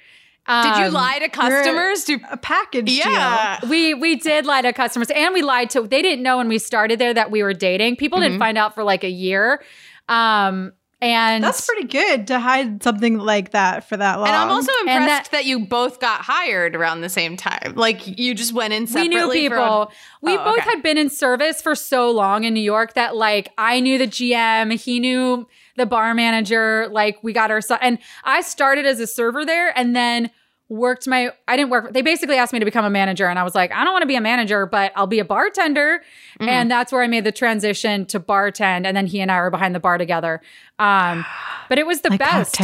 Um, 0.47 0.65
did 0.65 0.79
you 0.81 0.87
um, 0.87 0.95
lie 0.95 1.19
to 1.19 1.29
customers? 1.29 2.05
To 2.05 2.19
a 2.31 2.37
package 2.37 2.91
yeah. 2.91 3.61
Deal. 3.61 3.71
We 3.71 3.95
we 3.95 4.17
did 4.17 4.47
lie 4.47 4.63
to 4.63 4.73
customers 4.73 5.11
and 5.11 5.35
we 5.35 5.43
lied 5.43 5.71
to 5.71 5.83
they 5.83 6.03
didn't 6.03 6.23
know 6.23 6.39
when 6.39 6.49
we 6.49 6.59
started 6.59 6.99
there 6.99 7.15
that 7.15 7.31
we 7.31 7.43
were 7.43 7.55
dating. 7.55 7.97
People 7.97 8.19
mm-hmm. 8.19 8.29
didn't 8.29 8.39
find 8.39 8.59
out 8.59 8.75
for 8.75 8.83
like 8.83 9.05
a 9.05 9.11
year. 9.11 9.63
Um 10.09 10.73
and 11.03 11.43
that's 11.43 11.67
pretty 11.67 11.89
good 11.89 12.27
to 12.27 12.39
hide 12.39 12.83
something 12.83 13.19
like 13.19 13.53
that 13.53 13.89
for 13.89 13.97
that 13.97 14.17
long. 14.17 14.29
And 14.29 14.37
I'm 14.37 14.51
also 14.51 14.73
impressed 14.81 15.31
that, 15.31 15.39
that, 15.39 15.45
you 15.47 15.61
both 15.61 15.99
got 15.99 16.21
hired 16.21 16.77
around 16.77 17.01
the 17.01 17.09
same 17.09 17.37
time. 17.37 17.75
Like 17.75 18.19
you 18.19 18.35
just 18.35 18.53
went 18.53 18.75
in 18.75 18.87
separately. 18.87 19.09
We 19.11 19.25
knew 19.25 19.49
people. 19.49 19.65
A, 19.65 19.89
we 20.21 20.35
oh, 20.37 20.45
both 20.45 20.59
okay. 20.59 20.71
had 20.71 20.83
been 20.83 20.99
in 20.99 21.09
service 21.09 21.63
for 21.63 21.75
so 21.75 22.11
long 22.11 22.45
in 22.45 22.53
New 22.53 22.61
York 22.61 22.95
that 22.95 23.17
like 23.17 23.51
I 23.57 23.81
knew 23.81 23.97
the 23.97 24.07
GM, 24.07 24.79
he 24.79 25.01
knew 25.01 25.49
the 25.77 25.87
bar 25.87 26.15
manager. 26.15 26.89
Like 26.91 27.19
we 27.23 27.33
got 27.33 27.51
our 27.51 27.63
and 27.81 27.99
I 28.25 28.43
started 28.43 28.85
as 28.85 29.01
a 29.01 29.07
server 29.07 29.47
there, 29.47 29.77
and 29.77 29.97
then 29.97 30.31
worked 30.71 31.09
my 31.09 31.33
I 31.49 31.57
didn't 31.57 31.71
work 31.71 31.93
they 31.93 32.01
basically 32.01 32.37
asked 32.37 32.53
me 32.53 32.61
to 32.61 32.65
become 32.65 32.85
a 32.85 32.91
manager 32.91 33.27
and 33.27 33.39
I 33.39 33.43
was 33.43 33.57
like 33.57 33.73
I 33.73 33.83
don't 33.83 33.93
want 33.93 34.03
to 34.03 34.07
be 34.09 34.15
a 34.15 34.21
manager 34.21 34.67
but 34.67 34.93
I'll 34.95 35.09
be 35.09 35.19
a 35.19 35.25
bartender. 35.25 36.01
Mm. 36.41 36.49
and 36.49 36.71
that's 36.71 36.93
where 36.93 37.03
I 37.03 37.09
made 37.09 37.25
the 37.25 37.33
transition 37.33 38.07
to 38.07 38.21
bartend 38.21 38.87
and 38.87 38.97
then 38.97 39.07
he 39.07 39.21
and 39.21 39.33
I 39.33 39.41
were 39.41 39.51
behind 39.51 39.75
the 39.75 39.81
bar 39.81 39.99
together. 39.99 40.41
Um 40.79 41.27
but 41.69 41.79
it 41.79 41.87
was 41.87 42.03
the 42.03 42.11
best. 42.17 42.57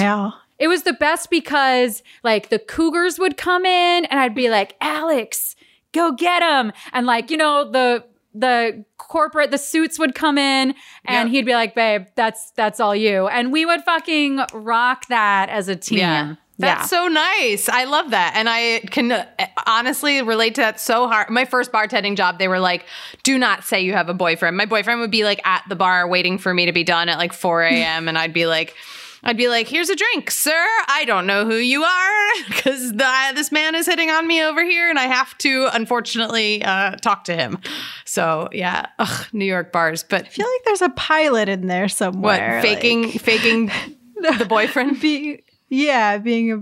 it 0.58 0.68
was 0.68 0.84
the 0.84 0.92
best 0.92 1.30
because 1.30 2.04
like 2.22 2.48
the 2.48 2.60
cougars 2.60 3.18
would 3.18 3.36
come 3.36 3.66
in 3.66 4.04
and 4.04 4.20
I'd 4.20 4.36
be 4.36 4.50
like 4.50 4.76
Alex 4.80 5.56
go 5.90 6.12
get 6.12 6.42
him 6.42 6.72
and 6.92 7.06
like 7.06 7.30
you 7.30 7.36
know 7.36 7.68
the 7.68 8.04
the 8.34 8.84
corporate 8.98 9.50
the 9.50 9.58
suits 9.58 9.98
would 9.98 10.14
come 10.14 10.38
in 10.38 10.74
and 11.06 11.28
yep. 11.28 11.34
he'd 11.34 11.46
be 11.46 11.54
like 11.54 11.74
babe 11.74 12.06
that's 12.14 12.52
that's 12.52 12.78
all 12.78 12.94
you. 12.94 13.26
And 13.26 13.50
we 13.50 13.66
would 13.66 13.82
fucking 13.82 14.42
rock 14.52 15.08
that 15.08 15.48
as 15.48 15.68
a 15.68 15.74
team. 15.74 15.98
yeah. 15.98 16.36
That's 16.58 16.90
yeah. 16.90 16.98
so 16.98 17.08
nice. 17.08 17.68
I 17.68 17.84
love 17.84 18.10
that. 18.10 18.32
And 18.34 18.48
I 18.48 18.80
can 18.90 19.26
honestly 19.66 20.22
relate 20.22 20.54
to 20.54 20.62
that 20.62 20.80
so 20.80 21.06
hard. 21.06 21.28
My 21.28 21.44
first 21.44 21.70
bartending 21.70 22.16
job, 22.16 22.38
they 22.38 22.48
were 22.48 22.60
like, 22.60 22.86
do 23.22 23.36
not 23.38 23.64
say 23.64 23.82
you 23.82 23.92
have 23.92 24.08
a 24.08 24.14
boyfriend. 24.14 24.56
My 24.56 24.64
boyfriend 24.64 25.00
would 25.00 25.10
be 25.10 25.24
like 25.24 25.46
at 25.46 25.64
the 25.68 25.76
bar 25.76 26.08
waiting 26.08 26.38
for 26.38 26.54
me 26.54 26.66
to 26.66 26.72
be 26.72 26.84
done 26.84 27.10
at 27.10 27.18
like 27.18 27.34
4 27.34 27.64
a.m. 27.64 28.08
and 28.08 28.16
I'd 28.16 28.32
be 28.32 28.46
like, 28.46 28.74
I'd 29.22 29.36
be 29.36 29.48
like, 29.48 29.66
here's 29.66 29.90
a 29.90 29.96
drink, 29.96 30.30
sir. 30.30 30.64
I 30.86 31.04
don't 31.04 31.26
know 31.26 31.44
who 31.44 31.56
you 31.56 31.82
are 31.82 32.28
because 32.48 32.92
this 32.94 33.50
man 33.50 33.74
is 33.74 33.84
hitting 33.84 34.08
on 34.08 34.26
me 34.26 34.42
over 34.42 34.64
here 34.64 34.88
and 34.88 34.98
I 34.98 35.04
have 35.04 35.36
to, 35.38 35.68
unfortunately, 35.72 36.62
uh, 36.62 36.92
talk 36.96 37.24
to 37.24 37.34
him. 37.34 37.58
So, 38.04 38.48
yeah, 38.52 38.86
Ugh, 38.98 39.26
New 39.32 39.44
York 39.44 39.72
bars. 39.72 40.04
But 40.04 40.26
I 40.26 40.28
feel 40.28 40.46
like 40.46 40.64
there's 40.64 40.82
a 40.82 40.90
pilot 40.90 41.48
in 41.48 41.66
there 41.66 41.88
somewhere. 41.88 42.56
What, 42.56 42.62
faking, 42.62 43.02
like... 43.02 43.20
faking 43.20 43.66
the 44.38 44.46
boyfriend? 44.48 45.00
Be- 45.02 45.42
yeah, 45.68 46.18
being 46.18 46.52
a 46.52 46.56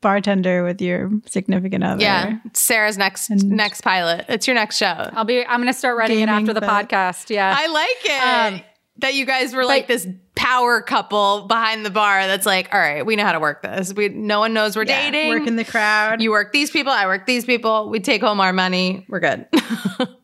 bartender 0.00 0.64
with 0.64 0.82
your 0.82 1.10
significant 1.26 1.82
other. 1.82 2.02
Yeah, 2.02 2.38
Sarah's 2.52 2.98
next 2.98 3.30
and 3.30 3.42
next 3.50 3.80
pilot. 3.80 4.26
It's 4.28 4.46
your 4.46 4.54
next 4.54 4.76
show. 4.76 5.10
I'll 5.12 5.24
be. 5.24 5.44
I'm 5.44 5.60
going 5.60 5.72
to 5.72 5.78
start 5.78 5.96
writing 5.96 6.20
it 6.20 6.28
after 6.28 6.52
the, 6.52 6.60
the, 6.60 6.66
podcast. 6.66 7.30
Yeah, 7.30 7.54
I 7.56 7.66
like 7.68 7.88
it. 8.04 8.54
Um, 8.54 8.62
that 8.98 9.14
you 9.14 9.24
guys 9.24 9.54
were 9.54 9.64
like 9.64 9.86
this 9.86 10.06
power 10.34 10.80
couple 10.80 11.46
behind 11.48 11.84
the 11.84 11.90
bar 11.90 12.26
that's 12.26 12.46
like, 12.46 12.72
all 12.72 12.80
right, 12.80 13.04
we 13.04 13.14
know 13.14 13.24
how 13.24 13.32
to 13.32 13.40
work 13.40 13.62
this. 13.62 13.92
We 13.92 14.08
no 14.08 14.40
one 14.40 14.54
knows 14.54 14.76
we're 14.76 14.84
yeah, 14.84 15.10
dating. 15.10 15.30
Work 15.30 15.46
in 15.46 15.56
the 15.56 15.64
crowd. 15.64 16.22
You 16.22 16.30
work 16.30 16.52
these 16.52 16.70
people, 16.70 16.92
I 16.92 17.06
work 17.06 17.26
these 17.26 17.44
people. 17.44 17.90
We 17.90 18.00
take 18.00 18.22
home 18.22 18.40
our 18.40 18.52
money. 18.52 19.04
We're 19.08 19.20
good. 19.20 19.46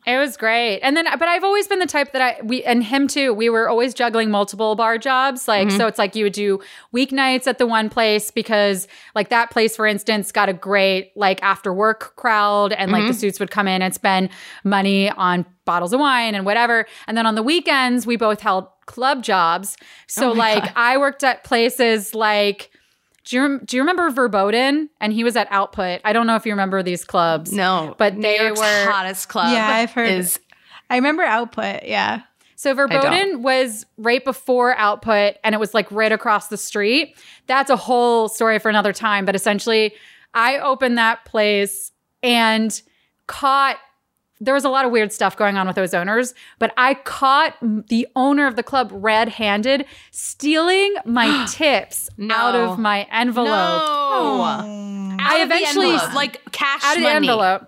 it 0.07 0.17
was 0.17 0.37
great. 0.37 0.79
And 0.79 0.97
then 0.97 1.05
but 1.05 1.27
I've 1.27 1.43
always 1.43 1.67
been 1.67 1.79
the 1.79 1.85
type 1.85 2.13
that 2.13 2.21
I 2.21 2.41
we 2.43 2.63
and 2.63 2.83
him 2.83 3.07
too, 3.07 3.33
we 3.33 3.49
were 3.49 3.69
always 3.69 3.93
juggling 3.93 4.31
multiple 4.31 4.75
bar 4.75 4.97
jobs. 4.97 5.47
Like 5.47 5.67
mm-hmm. 5.67 5.77
so 5.77 5.87
it's 5.87 5.99
like 5.99 6.15
you 6.15 6.25
would 6.25 6.33
do 6.33 6.59
weeknights 6.95 7.47
at 7.47 7.57
the 7.57 7.67
one 7.67 7.89
place 7.89 8.31
because 8.31 8.87
like 9.13 9.29
that 9.29 9.51
place, 9.51 9.75
for 9.75 9.85
instance, 9.85 10.31
got 10.31 10.49
a 10.49 10.53
great 10.53 11.11
like 11.15 11.41
after 11.43 11.73
work 11.73 12.15
crowd 12.15 12.73
and 12.73 12.91
like 12.91 13.01
mm-hmm. 13.01 13.09
the 13.09 13.13
suits 13.13 13.39
would 13.39 13.51
come 13.51 13.67
in 13.67 13.81
and 13.81 13.93
spend 13.93 14.29
money 14.63 15.09
on 15.11 15.45
bottles 15.67 15.93
of 15.93 15.99
wine 15.99 16.33
and 16.33 16.45
whatever. 16.45 16.87
And 17.05 17.15
then 17.15 17.27
on 17.27 17.35
the 17.35 17.43
weekends, 17.43 18.07
we 18.07 18.15
both 18.15 18.41
held 18.41 18.67
club 18.87 19.21
jobs. 19.21 19.77
So 20.07 20.31
oh 20.31 20.33
like 20.33 20.63
God. 20.63 20.73
I 20.75 20.97
worked 20.97 21.23
at 21.23 21.43
places 21.43 22.15
like 22.15 22.71
do 23.25 23.35
you, 23.35 23.59
do 23.59 23.75
you 23.75 23.83
remember 23.83 24.09
Verboten? 24.09 24.89
And 25.01 25.11
he 25.11 25.25
was 25.25 25.35
at 25.35 25.49
Output. 25.51 25.99
I 26.05 26.13
don't 26.13 26.27
know 26.27 26.37
if 26.37 26.45
you 26.45 26.53
remember 26.53 26.81
these 26.81 27.03
clubs. 27.03 27.51
No, 27.51 27.93
but 27.97 28.19
they 28.19 28.39
were 28.51 28.89
hottest 28.89 29.27
club. 29.27 29.51
Yeah, 29.51 29.67
I've 29.67 29.91
heard. 29.91 30.09
Is 30.09 30.39
I 30.89 30.95
remember 30.95 31.23
Output. 31.23 31.83
Yeah. 31.83 32.21
So 32.55 32.73
Verboten 32.73 33.43
was 33.43 33.85
right 33.97 34.23
before 34.23 34.75
Output, 34.77 35.35
and 35.43 35.53
it 35.53 35.59
was 35.59 35.73
like 35.73 35.91
right 35.91 36.11
across 36.11 36.47
the 36.47 36.57
street. 36.57 37.17
That's 37.47 37.69
a 37.69 37.75
whole 37.75 38.29
story 38.29 38.59
for 38.59 38.69
another 38.69 38.93
time. 38.93 39.25
But 39.25 39.35
essentially, 39.35 39.93
I 40.33 40.59
opened 40.59 40.97
that 40.97 41.25
place 41.25 41.91
and 42.23 42.81
caught 43.27 43.77
there 44.39 44.53
was 44.53 44.63
a 44.63 44.69
lot 44.69 44.85
of 44.85 44.91
weird 44.91 45.11
stuff 45.11 45.35
going 45.35 45.57
on 45.57 45.67
with 45.67 45.75
those 45.75 45.93
owners, 45.93 46.33
but 46.59 46.73
I 46.77 46.93
caught 46.93 47.55
the 47.61 48.07
owner 48.15 48.47
of 48.47 48.55
the 48.55 48.63
club 48.63 48.89
red 48.93 49.29
handed 49.29 49.85
stealing 50.11 50.95
my 51.05 51.45
tips 51.49 52.09
no. 52.17 52.35
out 52.35 52.55
of 52.55 52.79
my 52.79 53.07
envelope. 53.11 53.47
No. 53.47 53.85
Oh. 53.89 55.17
I 55.19 55.41
eventually 55.41 55.93
like 56.15 56.41
cash 56.51 56.83
out 56.83 56.97
of 56.97 57.03
money. 57.03 57.27
the 57.27 57.31
envelope. 57.33 57.67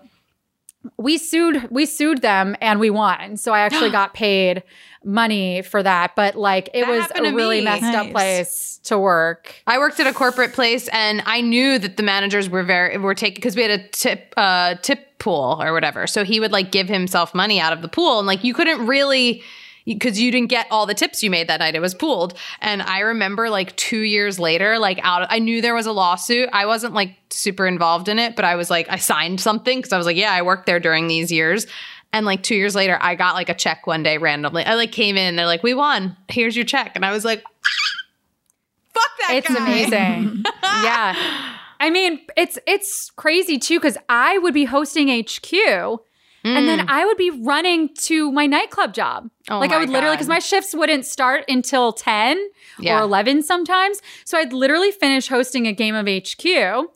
We 0.96 1.18
sued 1.18 1.68
we 1.70 1.84
sued 1.84 2.22
them 2.22 2.56
and 2.60 2.80
we 2.80 2.90
won. 2.90 3.36
So 3.36 3.52
I 3.52 3.60
actually 3.60 3.90
got 4.00 4.14
paid 4.14 4.62
money 5.04 5.62
for 5.62 5.82
that, 5.82 6.14
but 6.14 6.34
like 6.34 6.68
it 6.74 6.86
that 6.86 6.88
was 6.88 7.32
a 7.32 7.34
really 7.34 7.58
me. 7.58 7.64
messed 7.64 7.82
nice. 7.82 8.06
up 8.06 8.10
place 8.10 8.80
to 8.84 8.98
work. 8.98 9.54
I 9.66 9.78
worked 9.78 9.98
at 10.00 10.06
a 10.06 10.12
corporate 10.12 10.52
place 10.52 10.88
and 10.88 11.22
I 11.26 11.40
knew 11.40 11.78
that 11.78 11.96
the 11.96 12.02
managers 12.02 12.48
were 12.48 12.62
very 12.62 12.96
were 12.98 13.14
taking 13.14 13.36
because 13.36 13.56
we 13.56 13.62
had 13.62 13.70
a 13.70 13.88
tip 13.88 14.34
uh 14.36 14.74
tip 14.76 15.18
pool 15.18 15.58
or 15.60 15.72
whatever. 15.72 16.06
So 16.06 16.24
he 16.24 16.40
would 16.40 16.52
like 16.52 16.70
give 16.70 16.88
himself 16.88 17.34
money 17.34 17.60
out 17.60 17.72
of 17.72 17.82
the 17.82 17.88
pool 17.88 18.18
and 18.18 18.26
like 18.26 18.44
you 18.44 18.54
couldn't 18.54 18.86
really 18.86 19.42
because 19.86 20.20
you 20.20 20.30
didn't 20.30 20.50
get 20.50 20.66
all 20.70 20.86
the 20.86 20.94
tips 20.94 21.22
you 21.22 21.30
made 21.30 21.48
that 21.48 21.60
night. 21.60 21.74
It 21.74 21.80
was 21.80 21.94
pooled. 21.94 22.34
And 22.60 22.82
I 22.82 23.00
remember 23.00 23.50
like 23.50 23.74
two 23.76 24.00
years 24.00 24.38
later, 24.38 24.78
like 24.78 25.00
out, 25.02 25.26
I 25.30 25.38
knew 25.38 25.62
there 25.62 25.74
was 25.74 25.86
a 25.86 25.92
lawsuit. 25.92 26.48
I 26.52 26.66
wasn't 26.66 26.94
like 26.94 27.16
super 27.30 27.66
involved 27.66 28.08
in 28.08 28.18
it, 28.18 28.36
but 28.36 28.44
I 28.44 28.56
was 28.56 28.70
like, 28.70 28.88
I 28.90 28.96
signed 28.96 29.40
something 29.40 29.78
because 29.78 29.92
I 29.92 29.96
was 29.96 30.06
like, 30.06 30.16
yeah, 30.16 30.32
I 30.32 30.42
worked 30.42 30.66
there 30.66 30.80
during 30.80 31.06
these 31.06 31.32
years. 31.32 31.66
And 32.12 32.26
like 32.26 32.42
two 32.42 32.56
years 32.56 32.74
later, 32.74 32.98
I 33.00 33.14
got 33.14 33.34
like 33.34 33.48
a 33.48 33.54
check 33.54 33.86
one 33.86 34.02
day 34.02 34.18
randomly. 34.18 34.64
I 34.64 34.74
like 34.74 34.92
came 34.92 35.16
in, 35.16 35.36
they're 35.36 35.46
like, 35.46 35.62
we 35.62 35.74
won. 35.74 36.16
Here's 36.28 36.56
your 36.56 36.64
check. 36.64 36.92
And 36.96 37.04
I 37.04 37.12
was 37.12 37.24
like, 37.24 37.42
fuck 38.94 39.10
that 39.20 39.34
it's 39.34 39.48
guy. 39.48 39.64
amazing. 39.64 40.44
yeah. 40.62 41.14
I 41.78 41.90
mean, 41.90 42.20
it's 42.36 42.58
it's 42.66 43.10
crazy 43.16 43.58
too, 43.58 43.78
because 43.78 43.96
I 44.08 44.38
would 44.38 44.54
be 44.54 44.64
hosting 44.64 45.08
HQ. 45.08 45.52
Mm. 46.42 46.56
And 46.56 46.66
then 46.66 46.78
mm. 46.80 46.86
I 46.88 47.04
would 47.04 47.18
be 47.18 47.30
running 47.30 47.94
to 47.94 48.32
my 48.32 48.46
nightclub 48.46 48.94
job. 48.94 49.30
Oh 49.48 49.58
like 49.60 49.72
I 49.72 49.78
would 49.78 49.88
God. 49.88 49.92
literally, 49.92 50.16
because 50.16 50.28
my 50.28 50.38
shifts 50.38 50.74
wouldn't 50.74 51.04
start 51.04 51.44
until 51.48 51.92
10 51.92 52.38
yeah. 52.78 52.98
or 52.98 53.02
11 53.02 53.42
sometimes. 53.42 54.00
So 54.24 54.38
I'd 54.38 54.52
literally 54.52 54.90
finish 54.90 55.28
hosting 55.28 55.66
a 55.66 55.72
game 55.72 55.94
of 55.94 56.08
HQ 56.08 56.90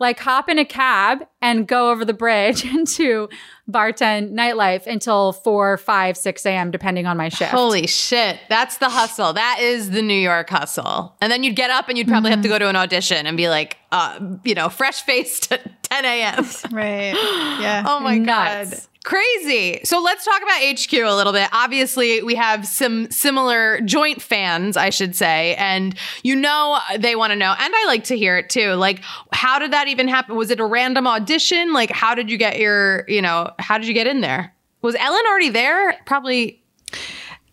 like 0.00 0.18
hop 0.20 0.48
in 0.48 0.58
a 0.58 0.64
cab 0.64 1.26
and 1.44 1.68
go 1.68 1.90
over 1.90 2.04
the 2.04 2.14
bridge 2.14 2.64
into 2.74 3.28
bartend 3.70 4.32
nightlife 4.32 4.86
until 4.86 5.32
4 5.32 5.76
5 5.78 6.16
6 6.16 6.46
a.m 6.46 6.70
depending 6.70 7.06
on 7.06 7.16
my 7.16 7.28
shift 7.28 7.50
holy 7.52 7.86
shit 7.86 8.38
that's 8.48 8.78
the 8.78 8.88
hustle 8.88 9.32
that 9.32 9.58
is 9.60 9.90
the 9.90 10.02
new 10.02 10.12
york 10.12 10.50
hustle 10.50 11.14
and 11.20 11.30
then 11.30 11.44
you'd 11.44 11.56
get 11.56 11.70
up 11.70 11.88
and 11.88 11.96
you'd 11.96 12.08
probably 12.08 12.30
mm-hmm. 12.30 12.38
have 12.38 12.42
to 12.42 12.48
go 12.48 12.58
to 12.58 12.68
an 12.68 12.76
audition 12.76 13.26
and 13.26 13.36
be 13.36 13.48
like 13.48 13.78
uh, 13.92 14.18
you 14.42 14.54
know 14.54 14.68
fresh 14.68 15.02
faced 15.02 15.52
at 15.52 15.82
10 15.84 16.04
a.m 16.04 16.44
right 16.72 17.14
yeah 17.60 17.84
oh 17.86 18.00
my 18.00 18.18
Nuts. 18.18 18.70
god 18.70 18.80
Crazy. 19.04 19.80
So 19.84 20.00
let's 20.00 20.24
talk 20.24 20.42
about 20.42 20.62
HQ 20.62 20.90
a 20.94 21.14
little 21.14 21.34
bit. 21.34 21.50
Obviously, 21.52 22.22
we 22.22 22.34
have 22.36 22.66
some 22.66 23.10
similar 23.10 23.82
joint 23.82 24.22
fans, 24.22 24.78
I 24.78 24.88
should 24.88 25.14
say. 25.14 25.54
And 25.56 25.94
you 26.22 26.34
know, 26.34 26.78
they 26.98 27.14
want 27.14 27.32
to 27.32 27.36
know. 27.36 27.54
And 27.58 27.74
I 27.76 27.84
like 27.86 28.04
to 28.04 28.16
hear 28.16 28.38
it 28.38 28.48
too. 28.48 28.72
Like, 28.72 29.02
how 29.30 29.58
did 29.58 29.74
that 29.74 29.88
even 29.88 30.08
happen? 30.08 30.36
Was 30.36 30.50
it 30.50 30.58
a 30.58 30.64
random 30.64 31.06
audition? 31.06 31.33
Like, 31.72 31.90
how 31.90 32.14
did 32.14 32.30
you 32.30 32.36
get 32.36 32.58
your, 32.58 33.04
you 33.08 33.22
know, 33.22 33.50
how 33.58 33.78
did 33.78 33.86
you 33.88 33.94
get 33.94 34.06
in 34.06 34.20
there? 34.20 34.54
Was 34.82 34.94
Ellen 34.96 35.22
already 35.28 35.50
there? 35.50 35.96
Probably. 36.06 36.60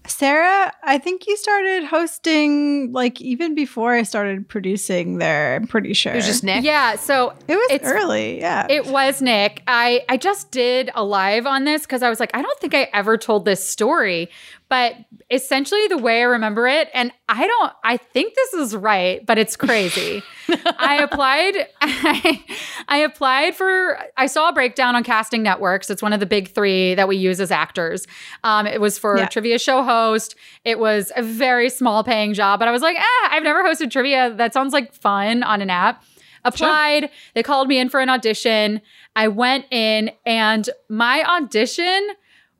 Sarah, 0.07 0.73
I 0.83 0.97
think 0.97 1.27
you 1.27 1.37
started 1.37 1.85
hosting 1.85 2.91
like 2.91 3.21
even 3.21 3.55
before 3.55 3.93
I 3.93 4.03
started 4.03 4.47
producing 4.49 5.19
there. 5.19 5.55
I'm 5.55 5.67
pretty 5.67 5.93
sure. 5.93 6.11
It 6.11 6.15
was 6.17 6.25
just 6.25 6.43
Nick. 6.43 6.63
Yeah, 6.63 6.95
so 6.95 7.33
it 7.47 7.55
was 7.55 7.79
early. 7.83 8.39
Yeah, 8.39 8.65
it 8.69 8.87
was 8.87 9.21
Nick. 9.21 9.61
I 9.67 10.03
I 10.09 10.17
just 10.17 10.51
did 10.51 10.89
a 10.95 11.03
live 11.03 11.45
on 11.45 11.65
this 11.65 11.83
because 11.83 12.03
I 12.03 12.09
was 12.09 12.19
like, 12.19 12.31
I 12.33 12.41
don't 12.41 12.59
think 12.59 12.73
I 12.73 12.89
ever 12.93 13.17
told 13.17 13.45
this 13.45 13.65
story, 13.67 14.29
but 14.69 14.95
essentially 15.31 15.87
the 15.87 15.97
way 15.97 16.19
I 16.19 16.25
remember 16.25 16.67
it, 16.67 16.89
and 16.93 17.11
I 17.29 17.47
don't, 17.47 17.71
I 17.85 17.95
think 17.95 18.35
this 18.35 18.53
is 18.53 18.75
right, 18.75 19.25
but 19.25 19.37
it's 19.37 19.55
crazy. 19.55 20.21
I 20.77 20.99
applied, 21.01 21.67
I, 21.79 22.43
I, 22.89 22.97
applied 22.97 23.55
for, 23.55 23.97
I 24.17 24.25
saw 24.25 24.49
a 24.49 24.53
breakdown 24.53 24.95
on 24.95 25.03
Casting 25.03 25.41
Networks. 25.41 25.89
It's 25.89 26.01
one 26.01 26.11
of 26.11 26.19
the 26.19 26.25
big 26.25 26.49
three 26.49 26.95
that 26.95 27.07
we 27.07 27.15
use 27.15 27.39
as 27.39 27.49
actors. 27.49 28.05
Um, 28.43 28.67
it 28.67 28.81
was 28.81 28.99
for 28.99 29.17
yeah. 29.17 29.27
trivia 29.27 29.57
show 29.57 29.83
host. 29.83 30.35
It 30.65 30.79
was 30.79 31.13
a 31.15 31.23
very 31.23 31.69
small 31.69 32.03
paying 32.03 32.33
job, 32.33 32.59
but 32.59 32.67
I 32.67 32.71
was 32.71 32.81
like, 32.81 32.97
ah, 32.99 33.29
I've 33.31 33.43
never 33.43 33.63
hosted 33.63 33.89
trivia. 33.89 34.33
That 34.35 34.53
sounds 34.53 34.73
like 34.73 34.93
fun 34.93 35.43
on 35.43 35.61
an 35.61 35.69
app. 35.69 36.03
Applied. 36.43 37.03
Sure. 37.03 37.09
They 37.35 37.43
called 37.43 37.67
me 37.67 37.77
in 37.77 37.87
for 37.87 37.99
an 37.99 38.09
audition. 38.09 38.81
I 39.15 39.27
went 39.29 39.65
in, 39.71 40.11
and 40.25 40.69
my 40.89 41.23
audition 41.23 42.09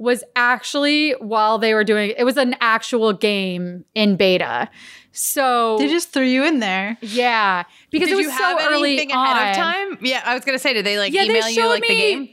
was 0.01 0.23
actually 0.35 1.11
while 1.19 1.59
they 1.59 1.75
were 1.75 1.83
doing 1.83 2.13
it 2.17 2.23
was 2.23 2.35
an 2.35 2.55
actual 2.59 3.13
game 3.13 3.85
in 3.93 4.15
beta. 4.15 4.67
So 5.11 5.77
they 5.77 5.87
just 5.87 6.11
threw 6.11 6.25
you 6.25 6.43
in 6.43 6.59
there. 6.59 6.97
Yeah, 7.01 7.63
because 7.91 8.09
did 8.09 8.17
it 8.17 8.25
was 8.25 8.35
so 8.35 8.57
early 8.69 8.97
ahead 8.97 9.11
on. 9.11 9.49
of 9.49 9.55
time. 9.55 9.97
Yeah, 10.01 10.23
I 10.25 10.33
was 10.33 10.43
gonna 10.43 10.57
say, 10.57 10.73
did 10.73 10.85
they 10.85 10.97
like 10.97 11.13
yeah, 11.13 11.23
email 11.23 11.43
they 11.43 11.51
you 11.51 11.67
like 11.67 11.81
me, 11.81 11.87
the 11.87 11.95
game? 11.95 12.29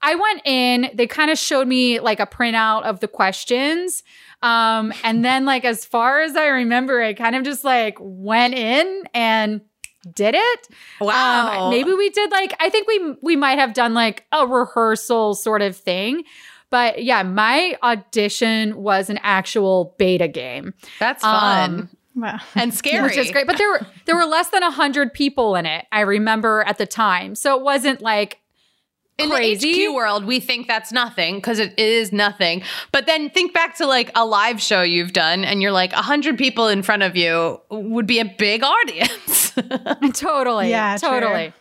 I 0.00 0.14
went 0.14 0.42
in. 0.46 0.90
They 0.94 1.06
kind 1.06 1.30
of 1.30 1.38
showed 1.38 1.66
me 1.66 1.98
like 1.98 2.20
a 2.20 2.26
printout 2.26 2.84
of 2.84 3.00
the 3.00 3.08
questions, 3.08 4.04
um, 4.42 4.92
and 5.02 5.24
then 5.24 5.44
like 5.44 5.64
as 5.64 5.84
far 5.84 6.20
as 6.20 6.36
I 6.36 6.46
remember, 6.46 7.02
I 7.02 7.14
kind 7.14 7.34
of 7.34 7.42
just 7.42 7.64
like 7.64 7.96
went 7.98 8.54
in 8.54 9.04
and 9.12 9.62
did 10.14 10.34
it. 10.36 10.68
Wow. 11.00 11.64
Um, 11.64 11.70
maybe 11.70 11.94
we 11.94 12.10
did 12.10 12.30
like 12.30 12.54
I 12.60 12.68
think 12.68 12.86
we 12.86 13.16
we 13.22 13.36
might 13.36 13.58
have 13.58 13.74
done 13.74 13.94
like 13.94 14.24
a 14.30 14.46
rehearsal 14.46 15.34
sort 15.34 15.62
of 15.62 15.76
thing. 15.76 16.24
But 16.72 17.04
yeah, 17.04 17.22
my 17.22 17.76
audition 17.82 18.78
was 18.78 19.10
an 19.10 19.20
actual 19.22 19.94
beta 19.98 20.26
game. 20.26 20.72
That's 20.98 21.22
fun. 21.22 21.70
Um, 21.80 21.90
Wow. 22.14 22.40
And 22.54 22.74
scary. 22.74 23.02
Which 23.08 23.16
is 23.16 23.30
great. 23.30 23.46
But 23.46 23.56
there 23.56 23.70
were 23.70 23.86
there 24.04 24.14
were 24.14 24.26
less 24.26 24.50
than 24.50 24.62
hundred 24.62 25.14
people 25.14 25.54
in 25.54 25.64
it, 25.64 25.86
I 25.90 26.00
remember 26.00 26.62
at 26.66 26.76
the 26.76 26.84
time. 26.84 27.34
So 27.34 27.56
it 27.56 27.62
wasn't 27.62 28.02
like 28.02 28.38
in 29.16 29.30
crazy. 29.30 29.72
the 29.72 29.86
HQ 29.86 29.94
world, 29.94 30.24
we 30.26 30.38
think 30.38 30.68
that's 30.68 30.92
nothing 30.92 31.36
because 31.36 31.58
it 31.58 31.78
is 31.78 32.12
nothing. 32.12 32.62
But 32.92 33.06
then 33.06 33.30
think 33.30 33.54
back 33.54 33.76
to 33.78 33.86
like 33.86 34.10
a 34.14 34.26
live 34.26 34.60
show 34.60 34.82
you've 34.82 35.14
done, 35.14 35.42
and 35.44 35.62
you're 35.62 35.72
like, 35.72 35.94
a 35.94 36.02
hundred 36.02 36.36
people 36.36 36.68
in 36.68 36.82
front 36.82 37.02
of 37.02 37.16
you 37.16 37.60
would 37.70 38.06
be 38.06 38.18
a 38.18 38.26
big 38.26 38.62
audience. 38.62 39.52
totally. 40.14 40.68
Yeah. 40.68 40.98
Totally 40.98 41.54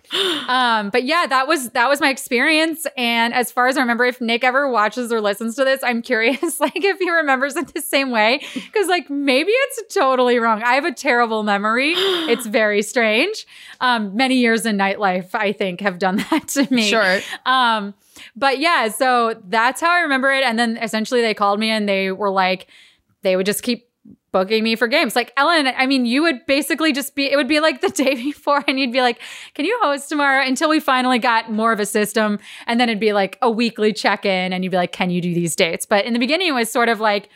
um, 0.47 0.89
but 0.89 1.03
yeah, 1.03 1.25
that 1.27 1.47
was 1.47 1.69
that 1.69 1.87
was 1.87 2.01
my 2.01 2.09
experience. 2.09 2.85
And 2.97 3.33
as 3.33 3.51
far 3.51 3.67
as 3.67 3.77
I 3.77 3.81
remember, 3.81 4.05
if 4.05 4.19
Nick 4.19 4.43
ever 4.43 4.69
watches 4.69 5.11
or 5.11 5.21
listens 5.21 5.55
to 5.55 5.63
this, 5.63 5.81
I'm 5.83 6.01
curious, 6.01 6.41
like 6.59 6.75
if 6.75 6.99
he 6.99 7.09
remembers 7.09 7.55
it 7.55 7.73
the 7.73 7.81
same 7.81 8.11
way, 8.11 8.41
because 8.53 8.87
like 8.87 9.09
maybe 9.09 9.51
it's 9.51 9.93
totally 9.93 10.39
wrong. 10.39 10.61
I 10.63 10.73
have 10.73 10.85
a 10.85 10.93
terrible 10.93 11.43
memory. 11.43 11.95
It's 12.31 12.45
very 12.45 12.81
strange. 12.81 13.45
Um, 13.81 14.15
many 14.15 14.35
years 14.35 14.65
in 14.65 14.77
nightlife, 14.77 15.29
I 15.33 15.51
think, 15.51 15.81
have 15.81 15.99
done 15.99 16.17
that 16.31 16.47
to 16.49 16.73
me. 16.73 16.83
Sure. 16.83 17.19
Um, 17.45 17.93
but 18.35 18.59
yeah, 18.59 18.87
so 18.89 19.41
that's 19.49 19.81
how 19.81 19.91
I 19.91 20.01
remember 20.01 20.31
it. 20.31 20.43
And 20.43 20.57
then 20.57 20.77
essentially, 20.77 21.21
they 21.21 21.33
called 21.33 21.59
me 21.59 21.69
and 21.69 21.89
they 21.89 22.11
were 22.11 22.29
like, 22.29 22.67
they 23.23 23.35
would 23.35 23.45
just 23.45 23.63
keep 23.63 23.90
booking 24.31 24.63
me 24.63 24.75
for 24.75 24.87
games. 24.87 25.15
Like 25.15 25.33
Ellen, 25.37 25.67
I 25.67 25.85
mean, 25.85 26.05
you 26.05 26.21
would 26.23 26.45
basically 26.45 26.93
just 26.93 27.15
be, 27.15 27.31
it 27.31 27.35
would 27.35 27.47
be 27.47 27.59
like 27.59 27.81
the 27.81 27.89
day 28.03 28.15
before 28.15 28.63
and 28.67 28.79
you'd 28.79 28.91
be 28.91 29.01
like, 29.01 29.19
can 29.53 29.65
you 29.65 29.77
host 29.81 30.09
tomorrow 30.09 30.45
until 30.45 30.69
we 30.69 30.79
finally 30.79 31.19
got 31.19 31.51
more 31.51 31.71
of 31.71 31.79
a 31.79 31.85
system? 31.85 32.39
And 32.67 32.79
then 32.79 32.89
it'd 32.89 32.99
be 32.99 33.13
like 33.13 33.37
a 33.41 33.49
weekly 33.49 33.93
check 33.93 34.25
in 34.25 34.53
and 34.53 34.63
you'd 34.63 34.71
be 34.71 34.77
like, 34.77 34.91
can 34.91 35.09
you 35.09 35.21
do 35.21 35.33
these 35.33 35.55
dates? 35.55 35.85
But 35.85 36.05
in 36.05 36.13
the 36.13 36.19
beginning, 36.19 36.47
it 36.47 36.53
was 36.53 36.71
sort 36.71 36.89
of 36.89 36.99
like, 36.99 37.29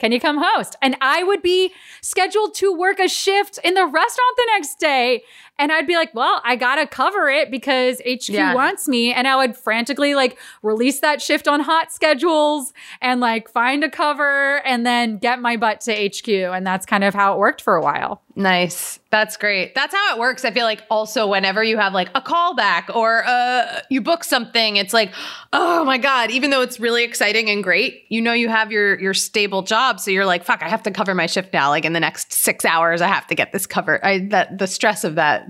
can 0.00 0.12
you 0.12 0.18
come 0.18 0.38
host? 0.42 0.76
And 0.80 0.96
I 1.02 1.22
would 1.22 1.42
be 1.42 1.72
scheduled 2.00 2.54
to 2.54 2.74
work 2.74 2.98
a 2.98 3.08
shift 3.08 3.58
in 3.62 3.74
the 3.74 3.84
restaurant 3.84 4.36
the 4.36 4.46
next 4.54 4.80
day. 4.80 5.22
And 5.60 5.70
I'd 5.70 5.86
be 5.86 5.94
like, 5.94 6.14
well, 6.14 6.40
I 6.42 6.56
gotta 6.56 6.86
cover 6.86 7.28
it 7.28 7.50
because 7.50 8.00
HQ 8.00 8.30
yeah. 8.30 8.54
wants 8.54 8.88
me. 8.88 9.12
And 9.12 9.28
I 9.28 9.36
would 9.36 9.56
frantically 9.56 10.14
like 10.14 10.38
release 10.62 11.00
that 11.00 11.20
shift 11.20 11.46
on 11.46 11.62
HotSchedules 11.62 12.72
and 13.02 13.20
like 13.20 13.50
find 13.50 13.84
a 13.84 13.90
cover 13.90 14.66
and 14.66 14.86
then 14.86 15.18
get 15.18 15.38
my 15.38 15.58
butt 15.58 15.82
to 15.82 15.92
HQ. 15.92 16.28
And 16.28 16.66
that's 16.66 16.86
kind 16.86 17.04
of 17.04 17.12
how 17.12 17.34
it 17.34 17.38
worked 17.38 17.60
for 17.60 17.76
a 17.76 17.82
while. 17.82 18.22
Nice. 18.36 19.00
That's 19.10 19.36
great. 19.36 19.74
That's 19.74 19.92
how 19.92 20.14
it 20.14 20.18
works. 20.20 20.44
I 20.44 20.52
feel 20.52 20.64
like 20.64 20.82
also 20.88 21.26
whenever 21.26 21.64
you 21.64 21.76
have 21.76 21.92
like 21.92 22.08
a 22.14 22.20
callback 22.20 22.94
or 22.94 23.24
uh, 23.26 23.80
you 23.90 24.00
book 24.00 24.22
something, 24.22 24.76
it's 24.76 24.94
like, 24.94 25.12
oh 25.52 25.84
my 25.84 25.98
god! 25.98 26.30
Even 26.30 26.50
though 26.50 26.62
it's 26.62 26.78
really 26.78 27.02
exciting 27.02 27.50
and 27.50 27.62
great, 27.62 28.04
you 28.08 28.22
know 28.22 28.32
you 28.32 28.48
have 28.48 28.70
your 28.70 28.98
your 29.00 29.14
stable 29.14 29.62
job, 29.62 29.98
so 29.98 30.12
you're 30.12 30.26
like, 30.26 30.44
fuck, 30.44 30.62
I 30.62 30.68
have 30.68 30.84
to 30.84 30.92
cover 30.92 31.12
my 31.12 31.26
shift 31.26 31.52
now. 31.52 31.70
Like 31.70 31.84
in 31.84 31.92
the 31.92 32.00
next 32.00 32.32
six 32.32 32.64
hours, 32.64 33.00
I 33.00 33.08
have 33.08 33.26
to 33.26 33.34
get 33.34 33.52
this 33.52 33.66
covered. 33.66 34.00
I 34.02 34.20
that 34.30 34.58
the 34.58 34.68
stress 34.68 35.02
of 35.02 35.16
that 35.16 35.49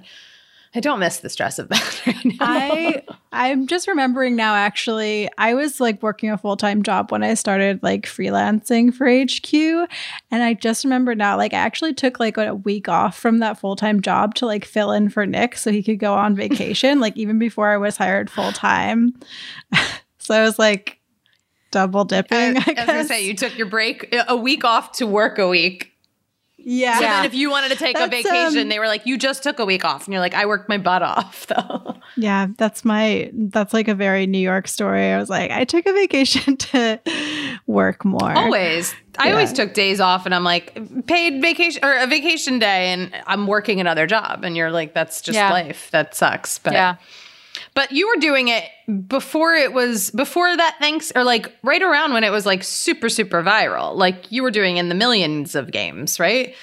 I 0.72 0.78
don't 0.78 1.00
miss 1.00 1.18
the 1.18 1.28
stress 1.28 1.58
of 1.58 1.68
that 1.68 2.02
right 2.06 2.24
now. 2.24 2.36
I 2.40 3.02
I'm 3.32 3.66
just 3.66 3.88
remembering 3.88 4.36
now 4.36 4.54
actually 4.54 5.28
I 5.36 5.54
was 5.54 5.80
like 5.80 6.00
working 6.02 6.30
a 6.30 6.38
full-time 6.38 6.82
job 6.82 7.10
when 7.10 7.24
I 7.24 7.34
started 7.34 7.82
like 7.82 8.06
freelancing 8.06 8.94
for 8.94 9.08
HQ 9.08 9.88
and 10.30 10.42
I 10.42 10.54
just 10.54 10.84
remember 10.84 11.14
now 11.16 11.36
like 11.36 11.52
I 11.52 11.58
actually 11.58 11.94
took 11.94 12.20
like 12.20 12.36
a 12.36 12.54
week 12.54 12.88
off 12.88 13.18
from 13.18 13.38
that 13.38 13.58
full-time 13.58 14.00
job 14.00 14.36
to 14.36 14.46
like 14.46 14.64
fill 14.64 14.92
in 14.92 15.08
for 15.08 15.26
Nick 15.26 15.56
so 15.56 15.72
he 15.72 15.82
could 15.82 15.98
go 15.98 16.14
on 16.14 16.36
vacation 16.36 17.00
like 17.00 17.16
even 17.16 17.38
before 17.38 17.68
I 17.68 17.76
was 17.76 17.96
hired 17.96 18.30
full-time. 18.30 19.14
so 20.18 20.36
I 20.36 20.42
was 20.42 20.58
like 20.58 21.00
double 21.72 22.04
dipping. 22.04 22.56
I, 22.58 22.60
I, 22.60 22.74
I 22.76 22.80
was 22.80 22.86
gonna 22.86 23.04
say 23.04 23.26
you 23.26 23.34
took 23.34 23.58
your 23.58 23.66
break 23.66 24.14
a 24.28 24.36
week 24.36 24.64
off 24.64 24.92
to 24.92 25.06
work 25.06 25.38
a 25.38 25.48
week 25.48 25.90
yeah. 26.64 26.94
So 26.94 27.00
then 27.00 27.24
if 27.24 27.34
you 27.34 27.50
wanted 27.50 27.70
to 27.70 27.76
take 27.76 27.96
that's, 27.96 28.08
a 28.08 28.10
vacation, 28.10 28.62
um, 28.62 28.68
they 28.68 28.78
were 28.78 28.86
like, 28.86 29.06
you 29.06 29.16
just 29.16 29.42
took 29.42 29.58
a 29.58 29.64
week 29.64 29.84
off. 29.84 30.06
And 30.06 30.12
you're 30.12 30.20
like, 30.20 30.34
I 30.34 30.46
worked 30.46 30.68
my 30.68 30.78
butt 30.78 31.02
off 31.02 31.46
though. 31.48 31.96
Yeah, 32.16 32.48
that's 32.56 32.84
my 32.84 33.30
that's 33.32 33.72
like 33.72 33.88
a 33.88 33.94
very 33.94 34.26
New 34.26 34.38
York 34.38 34.68
story. 34.68 35.12
I 35.12 35.18
was 35.18 35.30
like, 35.30 35.50
I 35.50 35.64
took 35.64 35.86
a 35.86 35.92
vacation 35.92 36.56
to 36.58 37.00
work 37.66 38.04
more. 38.04 38.32
Always. 38.32 38.94
I 39.18 39.32
always 39.32 39.52
took 39.52 39.74
days 39.74 40.00
off 40.00 40.24
and 40.24 40.34
I'm 40.34 40.44
like, 40.44 41.06
paid 41.06 41.42
vacation 41.42 41.84
or 41.84 41.94
a 41.94 42.06
vacation 42.06 42.58
day 42.58 42.92
and 42.92 43.12
I'm 43.26 43.46
working 43.46 43.80
another 43.80 44.06
job. 44.06 44.44
And 44.44 44.56
you're 44.56 44.70
like, 44.70 44.94
that's 44.94 45.20
just 45.20 45.36
yeah. 45.36 45.50
life. 45.50 45.90
That 45.90 46.14
sucks. 46.14 46.58
But 46.58 46.72
yeah. 46.72 46.96
But 47.74 47.92
you 47.92 48.08
were 48.08 48.20
doing 48.20 48.48
it 48.48 48.64
before 49.08 49.54
it 49.54 49.72
was 49.72 50.10
before 50.10 50.56
that 50.56 50.76
thanks 50.80 51.12
or 51.14 51.22
like 51.24 51.54
right 51.62 51.82
around 51.82 52.12
when 52.12 52.24
it 52.24 52.30
was 52.30 52.44
like 52.44 52.64
super 52.64 53.08
super 53.08 53.42
viral. 53.42 53.94
Like 53.96 54.30
you 54.32 54.42
were 54.42 54.50
doing 54.50 54.76
in 54.76 54.88
the 54.88 54.94
millions 54.94 55.54
of 55.54 55.70
games, 55.70 56.18
right? 56.18 56.54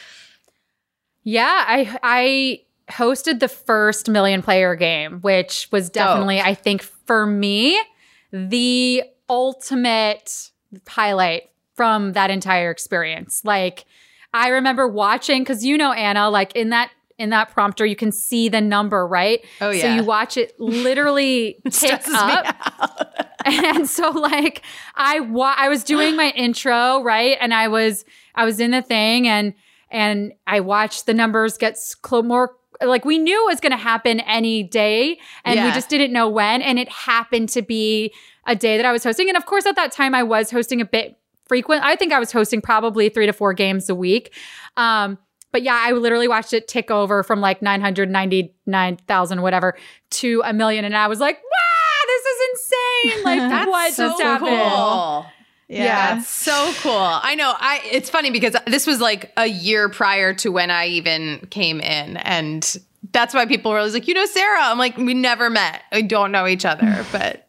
Yeah, 1.23 1.65
I 1.67 1.97
I 2.03 2.61
hosted 2.91 3.39
the 3.39 3.47
first 3.47 4.09
million 4.09 4.41
player 4.41 4.75
game, 4.75 5.19
which 5.21 5.67
was 5.71 5.89
definitely 5.89 6.39
I 6.41 6.53
think 6.53 6.81
for 6.81 7.25
me 7.25 7.79
the 8.31 9.03
ultimate 9.29 10.51
highlight 10.87 11.49
from 11.75 12.13
that 12.13 12.29
entire 12.29 12.71
experience. 12.71 13.41
Like 13.43 13.85
I 14.33 14.49
remember 14.49 14.87
watching 14.87 15.45
cuz 15.45 15.63
you 15.63 15.77
know 15.77 15.93
Anna 15.93 16.29
like 16.29 16.55
in 16.55 16.69
that 16.69 16.91
in 17.17 17.29
that 17.31 17.49
prompter, 17.49 17.85
you 17.85 17.95
can 17.95 18.11
see 18.11 18.47
the 18.49 18.61
number, 18.61 19.07
right? 19.07 19.43
Oh, 19.61 19.71
yeah. 19.71 19.81
So 19.81 19.95
you 19.95 20.03
watch 20.03 20.37
it 20.37 20.53
literally 20.59 21.57
tick 21.71 22.01
up. 22.13 22.55
and 23.45 23.87
so 23.89 24.09
like 24.11 24.61
I 24.95 25.19
wa- 25.21 25.55
I 25.57 25.69
was 25.69 25.83
doing 25.83 26.15
my 26.15 26.29
intro, 26.35 27.01
right? 27.03 27.37
And 27.39 27.53
I 27.53 27.67
was 27.67 28.05
I 28.35 28.45
was 28.45 28.59
in 28.59 28.71
the 28.71 28.81
thing 28.81 29.27
and 29.27 29.53
and 29.89 30.33
I 30.45 30.59
watched 30.59 31.05
the 31.05 31.13
numbers 31.13 31.57
get 31.57 31.77
cl- 31.77 32.23
more 32.23 32.55
like 32.83 33.05
we 33.05 33.17
knew 33.17 33.47
it 33.47 33.51
was 33.51 33.59
going 33.59 33.71
to 33.71 33.77
happen 33.77 34.19
any 34.19 34.61
day 34.61 35.17
and 35.43 35.55
Yeah. 35.55 35.65
we 35.65 35.71
just 35.71 35.89
didn't 35.89 36.11
know 36.13 36.29
when 36.29 36.61
and 36.61 36.77
it 36.77 36.89
happened 36.89 37.49
to 37.49 37.61
be 37.63 38.13
a 38.45 38.55
day 38.55 38.77
that 38.77 38.85
I 38.85 38.91
was 38.91 39.03
hosting 39.03 39.27
and 39.29 39.37
of 39.37 39.45
course 39.47 39.65
at 39.65 39.75
that 39.77 39.91
time 39.91 40.13
I 40.13 40.21
was 40.21 40.51
hosting 40.51 40.79
a 40.81 40.85
bit 40.85 41.17
frequent 41.47 41.83
I 41.83 41.95
think 41.95 42.13
I 42.13 42.19
was 42.19 42.31
hosting 42.31 42.61
probably 42.61 43.09
3 43.09 43.25
to 43.25 43.33
4 43.33 43.53
games 43.53 43.89
a 43.89 43.95
week 43.95 44.31
um 44.75 45.17
but 45.51 45.61
yeah 45.63 45.81
I 45.85 45.91
literally 45.91 46.27
watched 46.27 46.53
it 46.53 46.67
tick 46.67 46.91
over 46.91 47.23
from 47.23 47.41
like 47.41 47.61
999,000 47.61 49.41
whatever 49.41 49.75
to 50.11 50.41
a 50.45 50.53
million 50.53 50.85
and 50.85 50.95
I 50.95 51.07
was 51.07 51.19
like 51.19 51.37
wow 51.37 52.07
this 52.07 52.25
is 52.25 52.49
insane 52.51 53.23
like 53.23 53.39
That's 53.49 53.67
what 53.67 53.93
so 53.93 54.09
just 54.09 54.21
happened 54.21 54.49
cool. 54.49 55.25
Yeah. 55.69 56.15
That's 56.15 56.29
so 56.29 56.71
cool. 56.77 56.93
I 56.93 57.35
know. 57.35 57.53
I 57.57 57.81
it's 57.91 58.09
funny 58.09 58.31
because 58.31 58.55
this 58.67 58.87
was 58.87 59.01
like 59.01 59.33
a 59.35 59.47
year 59.47 59.89
prior 59.89 60.33
to 60.35 60.49
when 60.49 60.71
I 60.71 60.87
even 60.87 61.45
came 61.49 61.81
in 61.81 62.15
and 62.15 62.77
that's 63.11 63.33
why 63.33 63.45
people 63.45 63.71
were 63.71 63.77
always 63.77 63.93
like, 63.93 64.07
"You 64.07 64.13
know 64.13 64.25
Sarah?" 64.25 64.61
I'm 64.61 64.77
like, 64.77 64.97
"We 64.97 65.13
never 65.13 65.49
met. 65.49 65.81
We 65.91 66.03
don't 66.03 66.31
know 66.31 66.47
each 66.47 66.65
other, 66.65 67.05
but 67.11 67.47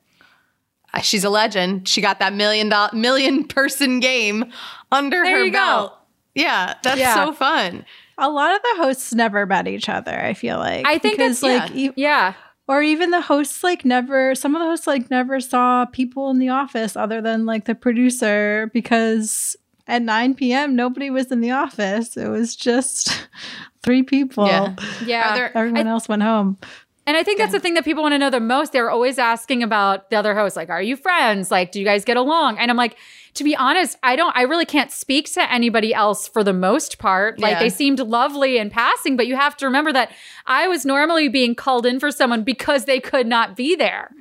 uh, 0.95 1.01
she's 1.01 1.25
a 1.25 1.31
legend. 1.31 1.89
She 1.89 2.01
got 2.01 2.19
that 2.21 2.33
million 2.33 2.69
dollar 2.69 2.91
million 2.93 3.45
person 3.45 4.01
game 4.01 4.53
under 4.91 5.23
There 5.23 5.39
her 5.39 5.45
you 5.45 5.53
go. 5.53 5.93
Belt." 6.39 6.47
Yeah, 6.47 6.74
that's 6.82 6.99
Yeah. 7.01 7.14
so 7.14 7.32
fun. 7.32 7.84
A 8.18 8.28
lot 8.28 8.55
of 8.55 8.61
the 8.62 8.82
hosts 8.82 9.14
never 9.14 9.47
met 9.47 9.68
each 9.68 9.89
other, 9.89 10.18
I 10.18 10.34
feel 10.34 10.59
like. 10.59 10.86
I 10.86 10.99
think 10.99 11.16
because 11.18 11.41
that's- 11.41 11.70
like 11.70 11.76
e- 11.78 11.93
yeah 11.97 12.34
or 12.68 12.82
even 12.82 13.11
the 13.11 13.20
hosts 13.22 13.64
like 13.64 13.84
never 13.84 14.34
some 14.34 14.55
of 14.55 14.61
the 14.61 14.66
hosts 14.66 14.86
like 14.86 15.11
never 15.11 15.41
saw 15.41 15.86
people 15.86 16.28
in 16.30 16.39
the 16.39 16.51
office 16.51 16.97
other 16.97 17.20
than 17.20 17.47
like 17.47 17.64
the 17.64 17.74
producer 17.74 18.70
because 18.74 19.57
at 19.86 20.03
9 20.03 20.34
p.m. 20.34 20.76
nobody 20.76 21.09
was 21.09 21.32
in 21.32 21.41
the 21.41 21.51
office. 21.51 22.16
It 22.16 22.28
was 22.28 22.55
just 22.55 23.26
three 23.82 24.03
people. 24.03 24.47
Yeah. 24.47 24.76
yeah 25.05 25.28
uh, 25.30 25.34
there 25.34 25.57
Everyone 25.59 25.86
else 25.86 26.09
went 26.09 26.22
home. 26.22 26.59
And 27.07 27.16
I 27.16 27.22
think 27.22 27.39
that's 27.39 27.53
the 27.53 27.61
thing 27.61 27.72
that 27.72 27.86
people 27.86 28.03
want 28.03 28.12
to 28.12 28.18
know 28.18 28.28
the 28.28 28.39
most. 28.39 28.72
They're 28.72 28.91
always 28.91 29.18
asking 29.18 29.62
about 29.62 30.11
the 30.11 30.16
other 30.16 30.34
hosts, 30.34 30.57
like, 30.59 30.68
are 30.68 30.82
you 30.82 30.95
friends? 30.95 31.51
Like, 31.51 31.72
do 31.72 31.78
you 31.78 31.86
guys 31.86 32.05
get 32.05 32.18
along? 32.18 32.59
And 32.59 32.70
I'm 32.70 32.76
like, 32.76 32.99
to 33.35 33.45
be 33.45 33.55
honest, 33.57 33.97
I 34.03 34.16
don't, 34.16 34.37
I 34.37 34.43
really 34.43 34.64
can't 34.66 34.91
speak 34.91 35.33
to 35.35 35.53
anybody 35.53 35.93
else 35.95 36.26
for 36.29 36.43
the 36.43 36.53
most 36.53 36.99
part. 36.99 37.39
Like, 37.39 37.53
Yeah. 37.53 37.59
they 37.61 37.68
seemed 37.70 38.01
lovely 38.01 38.59
in 38.59 38.70
passing, 38.70 39.16
but 39.16 39.26
you 39.26 39.37
have 39.37 39.57
to 39.59 39.66
remember 39.66 39.93
that 39.93 40.11
I 40.47 40.66
was 40.68 40.85
normally 40.85 41.29
being 41.29 41.55
called 41.55 41.87
in 41.87 42.01
for 42.01 42.11
someone 42.11 42.43
because 42.43 42.85
they 42.87 43.01
could 43.01 43.26
not 43.26 43.57
be 43.57 43.76
there. 43.76 44.11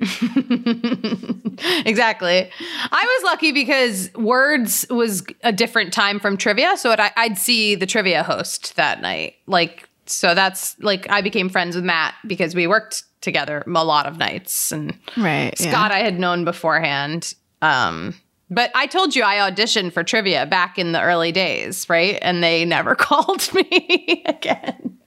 exactly. 1.86 2.50
I 2.92 3.04
was 3.20 3.24
lucky 3.24 3.52
because 3.52 4.12
Words 4.14 4.86
was 4.90 5.24
a 5.42 5.52
different 5.52 5.92
time 5.92 6.20
from 6.20 6.36
trivia, 6.36 6.76
so 6.76 6.90
it, 6.92 7.00
I, 7.00 7.10
I'd 7.16 7.38
see 7.38 7.74
the 7.74 7.86
trivia 7.86 8.22
host 8.22 8.76
that 8.76 9.00
night. 9.00 9.34
Like, 9.46 9.88
so 10.06 10.34
that's 10.34 10.78
like 10.80 11.06
I 11.10 11.20
became 11.20 11.48
friends 11.48 11.76
with 11.76 11.84
Matt 11.84 12.14
because 12.26 12.54
we 12.54 12.66
worked 12.66 13.04
together 13.20 13.62
a 13.66 13.84
lot 13.84 14.06
of 14.06 14.16
nights, 14.16 14.72
and 14.72 14.96
Right. 15.16 15.56
Scott 15.58 15.92
I 15.92 15.98
had 16.00 16.18
known 16.18 16.44
beforehand. 16.44 17.34
Um, 17.60 18.14
but 18.50 18.70
I 18.74 18.86
told 18.86 19.14
you 19.14 19.22
I 19.22 19.36
auditioned 19.50 19.92
for 19.92 20.02
trivia 20.02 20.46
back 20.46 20.78
in 20.78 20.92
the 20.92 21.02
early 21.02 21.32
days, 21.32 21.88
right? 21.88 22.18
And 22.22 22.42
they 22.42 22.64
never 22.64 22.94
called 22.94 23.52
me 23.54 24.22
again. 24.26 24.98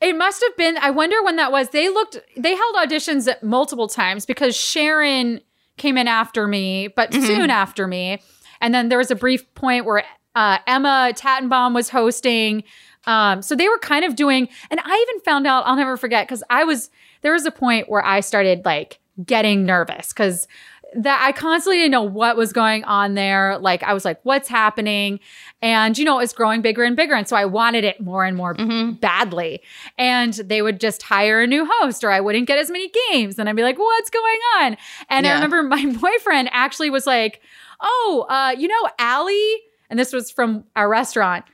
It 0.00 0.16
must 0.16 0.42
have 0.42 0.56
been, 0.56 0.78
I 0.78 0.90
wonder 0.90 1.22
when 1.22 1.36
that 1.36 1.52
was. 1.52 1.68
They 1.70 1.88
looked, 1.88 2.18
they 2.36 2.54
held 2.54 2.76
auditions 2.76 3.30
multiple 3.42 3.86
times 3.86 4.24
because 4.24 4.56
Sharon 4.56 5.40
came 5.76 5.98
in 5.98 6.08
after 6.08 6.46
me, 6.46 6.88
but 6.88 7.12
soon 7.12 7.50
after 7.50 7.86
me. 7.86 8.22
And 8.60 8.74
then 8.74 8.88
there 8.88 8.98
was 8.98 9.10
a 9.10 9.14
brief 9.14 9.52
point 9.54 9.84
where 9.84 10.04
uh, 10.34 10.58
Emma 10.66 11.12
Tattenbaum 11.14 11.74
was 11.74 11.90
hosting. 11.90 12.64
Um, 13.06 13.42
so 13.42 13.54
they 13.54 13.68
were 13.68 13.78
kind 13.78 14.04
of 14.04 14.16
doing, 14.16 14.48
and 14.70 14.80
I 14.82 15.06
even 15.08 15.20
found 15.22 15.46
out, 15.46 15.66
I'll 15.66 15.76
never 15.76 15.96
forget, 15.96 16.26
because 16.26 16.42
I 16.50 16.64
was, 16.64 16.90
there 17.22 17.32
was 17.32 17.44
a 17.44 17.50
point 17.50 17.88
where 17.88 18.04
I 18.04 18.20
started 18.20 18.64
like 18.64 19.00
getting 19.24 19.66
nervous 19.66 20.08
because 20.08 20.46
that 20.94 21.22
I 21.22 21.32
constantly 21.32 21.78
didn't 21.78 21.92
know 21.92 22.02
what 22.02 22.36
was 22.36 22.52
going 22.52 22.84
on 22.84 23.14
there. 23.14 23.58
Like 23.58 23.82
I 23.82 23.92
was 23.94 24.04
like, 24.04 24.18
what's 24.24 24.48
happening? 24.48 25.20
And 25.62 25.96
you 25.96 26.04
know, 26.04 26.18
it 26.18 26.22
was 26.22 26.32
growing 26.32 26.62
bigger 26.62 26.84
and 26.84 26.96
bigger. 26.96 27.14
And 27.14 27.28
so 27.28 27.36
I 27.36 27.44
wanted 27.44 27.84
it 27.84 28.00
more 28.00 28.24
and 28.24 28.36
more 28.36 28.54
badly. 29.00 29.62
And 29.98 30.34
they 30.34 30.62
would 30.62 30.80
just 30.80 31.02
hire 31.02 31.42
a 31.42 31.46
new 31.46 31.68
host 31.70 32.02
or 32.02 32.10
I 32.10 32.20
wouldn't 32.20 32.46
get 32.46 32.58
as 32.58 32.70
many 32.70 32.90
games. 33.10 33.38
And 33.38 33.48
I'd 33.48 33.56
be 33.56 33.62
like, 33.62 33.78
what's 33.78 34.10
going 34.10 34.40
on? 34.58 34.76
And 35.08 35.26
I 35.26 35.34
remember 35.34 35.62
my 35.68 35.86
boyfriend 35.86 36.48
actually 36.52 36.90
was 36.90 37.06
like, 37.06 37.40
Oh, 37.80 38.26
uh, 38.28 38.54
you 38.58 38.68
know, 38.68 38.88
Allie, 38.98 39.56
and 39.88 39.98
this 39.98 40.12
was 40.12 40.30
from 40.30 40.64
our 40.76 40.88
restaurant. 40.88 41.44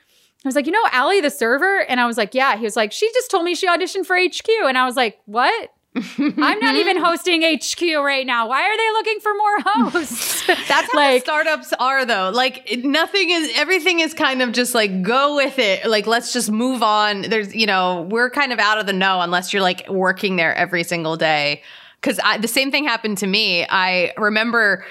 I 0.45 0.49
was 0.49 0.55
like, 0.55 0.67
you 0.67 0.73
know, 0.73 0.85
Allie, 0.93 1.21
the 1.21 1.31
server? 1.31 1.81
And 1.89 2.01
I 2.01 2.07
was 2.07 2.17
like, 2.17 2.33
yeah. 2.35 2.57
He 2.57 2.63
was 2.63 2.77
like, 2.77 2.93
she 2.93 3.11
just 3.13 3.31
told 3.31 3.45
me 3.45 3.57
she 3.57 3.67
auditioned 3.67 4.07
for 4.07 4.17
HQ. 4.17 4.49
And 4.67 4.79
I 4.79 4.85
was 4.85 4.95
like, 4.95 5.19
what? 5.25 5.71
I'm 5.97 6.59
not 6.61 6.75
even 6.77 6.97
hosting 7.03 7.43
HQ 7.43 7.81
right 8.03 8.27
now. 8.27 8.49
Why 8.49 8.63
are 8.63 8.77
they 8.77 8.91
looking 8.93 9.21
for 9.21 9.33
more 9.35 9.57
hosts? 9.61 10.47
That's 10.69 10.93
how 10.93 10.99
like, 10.99 11.23
startups 11.23 11.73
are, 11.79 12.05
though. 12.05 12.31
Like 12.35 12.79
nothing 12.85 13.31
is, 13.31 13.51
everything 13.57 14.01
is 14.01 14.15
kind 14.15 14.43
of 14.43 14.53
just 14.53 14.75
like 14.75 15.03
go 15.03 15.37
with 15.37 15.59
it. 15.59 15.87
Like 15.87 16.07
let's 16.07 16.33
just 16.33 16.51
move 16.51 16.83
on. 16.83 17.23
There's, 17.23 17.55
you 17.55 17.67
know, 17.67 18.07
we're 18.11 18.31
kind 18.31 18.53
of 18.53 18.59
out 18.59 18.79
of 18.79 18.87
the 18.87 18.93
know 18.93 19.21
unless 19.21 19.53
you're 19.53 19.63
like 19.63 19.89
working 19.89 20.37
there 20.37 20.55
every 20.55 20.85
single 20.85 21.17
day. 21.17 21.63
Because 22.01 22.21
the 22.41 22.49
same 22.49 22.71
thing 22.71 22.85
happened 22.85 23.19
to 23.19 23.27
me. 23.27 23.67
I 23.69 24.13
remember 24.17 24.85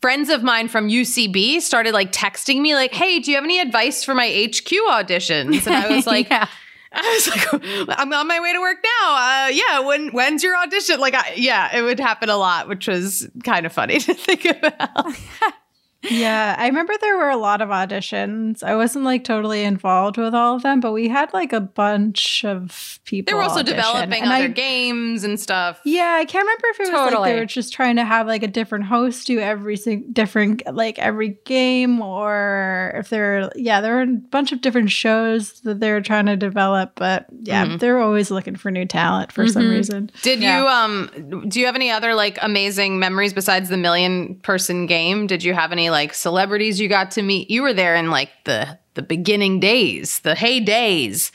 friends 0.00 0.28
of 0.30 0.42
mine 0.42 0.68
from 0.68 0.88
UCB 0.88 1.60
started 1.60 1.92
like 1.92 2.12
texting 2.12 2.60
me 2.60 2.74
like, 2.74 2.94
"Hey, 2.94 3.18
do 3.18 3.30
you 3.30 3.36
have 3.36 3.44
any 3.44 3.58
advice 3.58 4.04
for 4.04 4.14
my 4.14 4.26
HQ 4.26 4.70
auditions?" 4.88 5.66
And 5.66 5.74
I 5.74 5.94
was 5.94 6.06
like. 6.14 6.28
Yeah. 6.30 6.48
I 6.96 7.12
was 7.14 7.88
like, 7.88 7.98
I'm 7.98 8.12
on 8.12 8.28
my 8.28 8.40
way 8.40 8.52
to 8.52 8.60
work 8.60 8.78
now. 8.84 9.14
Uh, 9.16 9.48
yeah, 9.48 9.80
when 9.80 10.08
when's 10.10 10.42
your 10.42 10.56
audition? 10.56 11.00
Like, 11.00 11.14
I, 11.14 11.32
yeah, 11.36 11.76
it 11.76 11.82
would 11.82 11.98
happen 11.98 12.28
a 12.28 12.36
lot, 12.36 12.68
which 12.68 12.86
was 12.86 13.28
kind 13.42 13.66
of 13.66 13.72
funny 13.72 13.98
to 14.00 14.14
think 14.14 14.44
about. 14.44 15.14
Yeah, 16.10 16.54
I 16.58 16.66
remember 16.66 16.92
there 17.00 17.16
were 17.16 17.30
a 17.30 17.36
lot 17.36 17.60
of 17.60 17.68
auditions. 17.70 18.62
I 18.62 18.76
wasn't 18.76 19.04
like 19.04 19.24
totally 19.24 19.62
involved 19.64 20.16
with 20.16 20.34
all 20.34 20.56
of 20.56 20.62
them, 20.62 20.80
but 20.80 20.92
we 20.92 21.08
had 21.08 21.32
like 21.32 21.52
a 21.52 21.60
bunch 21.60 22.44
of 22.44 23.00
people. 23.04 23.30
They 23.30 23.34
were 23.36 23.42
also 23.42 23.60
audition. 23.60 23.76
developing 23.76 24.22
And 24.22 24.32
other 24.32 24.44
I, 24.44 24.48
games 24.48 25.24
and 25.24 25.38
stuff. 25.40 25.80
Yeah, 25.84 26.16
I 26.20 26.24
can't 26.24 26.42
remember 26.42 26.66
if 26.68 26.80
it 26.80 26.82
was 26.84 26.90
like 26.90 27.10
Totally. 27.10 27.32
they 27.32 27.40
were 27.40 27.46
just 27.46 27.72
trying 27.72 27.96
to 27.96 28.04
have 28.04 28.26
like 28.26 28.42
a 28.42 28.48
different 28.48 28.84
host 28.86 29.26
do 29.26 29.38
every 29.40 29.76
sing- 29.76 30.04
different 30.12 30.62
like 30.72 30.98
every 30.98 31.38
game, 31.44 32.00
or 32.00 32.92
if 32.96 33.08
they're 33.08 33.50
yeah, 33.56 33.80
there 33.80 33.94
were 33.96 34.02
a 34.02 34.06
bunch 34.06 34.52
of 34.52 34.60
different 34.60 34.90
shows 34.90 35.60
that 35.60 35.80
they 35.80 35.90
were 35.92 36.00
trying 36.00 36.26
to 36.26 36.36
develop. 36.36 36.92
But 36.96 37.26
yeah, 37.42 37.66
Mhm. 37.66 37.78
they're 37.80 38.00
always 38.00 38.30
looking 38.30 38.56
for 38.56 38.70
new 38.70 38.84
talent 38.84 39.32
for 39.32 39.46
some 39.48 39.62
Mhm. 39.64 39.70
reason. 39.70 40.10
Did 40.22 40.40
Yeah. 40.40 40.60
you 40.60 40.68
um 40.68 41.44
do 41.48 41.60
you 41.60 41.66
have 41.66 41.74
any 41.74 41.90
other 41.90 42.14
like 42.14 42.38
amazing 42.42 42.98
memories 42.98 43.32
besides 43.32 43.68
the 43.68 43.76
million 43.76 44.34
person 44.42 44.86
game? 44.86 45.26
Did 45.26 45.42
you 45.42 45.54
have 45.54 45.72
any 45.72 45.90
like 45.94 46.12
celebrities 46.12 46.78
you 46.78 46.88
got 46.88 47.12
to 47.12 47.22
meet? 47.22 47.50
You 47.50 47.62
were 47.62 47.72
there 47.72 47.94
in 47.94 48.10
like 48.10 48.30
the 48.44 48.78
the 48.94 49.02
beginning 49.02 49.60
days, 49.60 50.18
the 50.20 50.34
heydays. 50.34 51.30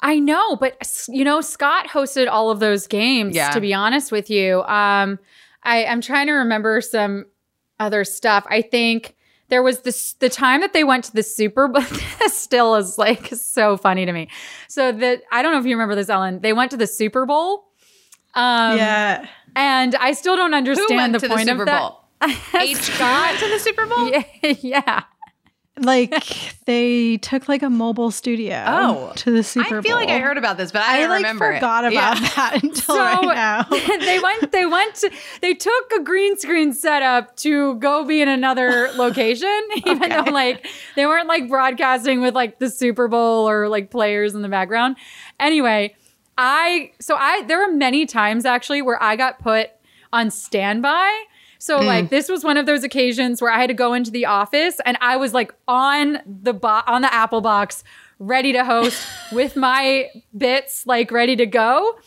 I 0.00 0.18
know, 0.18 0.56
but 0.56 1.06
you 1.08 1.24
know, 1.24 1.40
Scott 1.40 1.88
hosted 1.88 2.28
all 2.28 2.50
of 2.50 2.60
those 2.60 2.86
games. 2.86 3.34
Yeah. 3.34 3.50
To 3.50 3.60
be 3.60 3.74
honest 3.74 4.12
with 4.12 4.30
you, 4.30 4.62
um, 4.62 5.18
I, 5.62 5.84
I'm 5.86 6.00
trying 6.00 6.26
to 6.26 6.32
remember 6.32 6.80
some 6.80 7.26
other 7.80 8.04
stuff. 8.04 8.46
I 8.48 8.62
think 8.62 9.16
there 9.48 9.62
was 9.62 9.80
this 9.80 10.12
the 10.14 10.28
time 10.28 10.60
that 10.60 10.72
they 10.72 10.84
went 10.84 11.04
to 11.04 11.12
the 11.12 11.22
Super 11.22 11.68
Bowl. 11.68 11.82
this 12.18 12.36
still 12.40 12.74
is 12.76 12.98
like 12.98 13.26
so 13.28 13.76
funny 13.76 14.06
to 14.06 14.12
me. 14.12 14.28
So 14.68 14.92
that 14.92 15.22
I 15.32 15.42
don't 15.42 15.52
know 15.52 15.58
if 15.58 15.66
you 15.66 15.76
remember 15.76 15.94
this, 15.94 16.08
Ellen. 16.08 16.40
They 16.40 16.52
went 16.52 16.70
to 16.72 16.76
the 16.76 16.86
Super 16.86 17.26
Bowl. 17.26 17.64
Um, 18.34 18.76
yeah, 18.76 19.26
and 19.54 19.94
I 19.94 20.12
still 20.12 20.36
don't 20.36 20.52
Who 20.52 20.58
understand 20.58 20.96
went 20.96 21.12
the 21.14 21.18
to 21.20 21.28
point 21.28 21.46
the 21.46 21.52
Super 21.52 21.62
of 21.62 21.66
that. 21.66 21.80
Bowl? 21.80 22.00
H 22.54 22.98
got 22.98 23.38
to 23.38 23.48
the 23.48 23.58
Super 23.58 23.86
Bowl? 23.86 24.08
yeah, 24.10 24.22
yeah. 24.60 25.02
like 25.78 26.14
they 26.64 27.18
took 27.18 27.48
like 27.48 27.62
a 27.62 27.68
mobile 27.68 28.10
studio 28.10 28.64
Oh. 28.66 29.12
to 29.16 29.30
the 29.30 29.42
Super 29.42 29.68
Bowl. 29.68 29.78
I 29.78 29.82
feel 29.82 29.96
like 29.96 30.08
I 30.08 30.18
heard 30.20 30.38
about 30.38 30.56
this, 30.56 30.72
but 30.72 30.80
I, 30.82 30.96
I 30.96 31.00
don't 31.00 31.10
like 31.10 31.18
remember 31.18 31.50
it. 31.50 31.56
forgot 31.56 31.84
about 31.84 31.92
Yeah. 32.20 32.28
that 32.36 32.54
until 32.62 32.80
So 32.94 32.96
right 32.98 33.22
now. 33.34 33.62
they 33.98 34.18
went. 34.18 34.52
They 34.52 34.64
went. 34.64 34.94
To, 34.96 35.10
they 35.42 35.52
took 35.52 35.92
a 35.98 36.02
green 36.02 36.38
screen 36.38 36.72
setup 36.72 37.36
to 37.36 37.74
go 37.76 38.04
be 38.06 38.22
in 38.22 38.28
another 38.28 38.88
location, 38.96 39.60
even 39.76 40.02
Okay. 40.02 40.08
though 40.24 40.30
like 40.30 40.66
they 40.96 41.04
weren't 41.04 41.28
like 41.28 41.48
broadcasting 41.50 42.22
with 42.22 42.34
like 42.34 42.58
the 42.58 42.70
Super 42.70 43.06
Bowl 43.08 43.46
or 43.48 43.68
like 43.68 43.90
players 43.90 44.34
in 44.34 44.40
the 44.40 44.48
background. 44.48 44.96
Anyway, 45.38 45.94
I 46.38 46.92
so 47.00 47.16
I 47.16 47.42
there 47.42 47.58
were 47.58 47.72
many 47.72 48.06
times 48.06 48.46
actually 48.46 48.80
where 48.80 49.02
I 49.02 49.16
got 49.16 49.38
put 49.40 49.68
on 50.12 50.30
standby. 50.30 51.24
So 51.58 51.80
hmm. 51.80 51.86
like 51.86 52.10
this 52.10 52.28
was 52.28 52.44
one 52.44 52.56
of 52.56 52.66
those 52.66 52.84
occasions 52.84 53.40
where 53.40 53.50
I 53.50 53.60
had 53.60 53.68
to 53.68 53.74
go 53.74 53.94
into 53.94 54.10
the 54.10 54.26
office 54.26 54.80
and 54.84 54.96
I 55.00 55.16
was 55.16 55.34
like 55.34 55.52
on 55.68 56.18
the 56.26 56.52
bo- 56.52 56.82
on 56.86 57.02
the 57.02 57.12
Apple 57.12 57.40
box 57.40 57.84
ready 58.18 58.52
to 58.52 58.64
host 58.64 59.06
with 59.32 59.56
my 59.56 60.10
bits 60.36 60.86
like 60.86 61.10
ready 61.10 61.36
to 61.36 61.46
go 61.46 61.98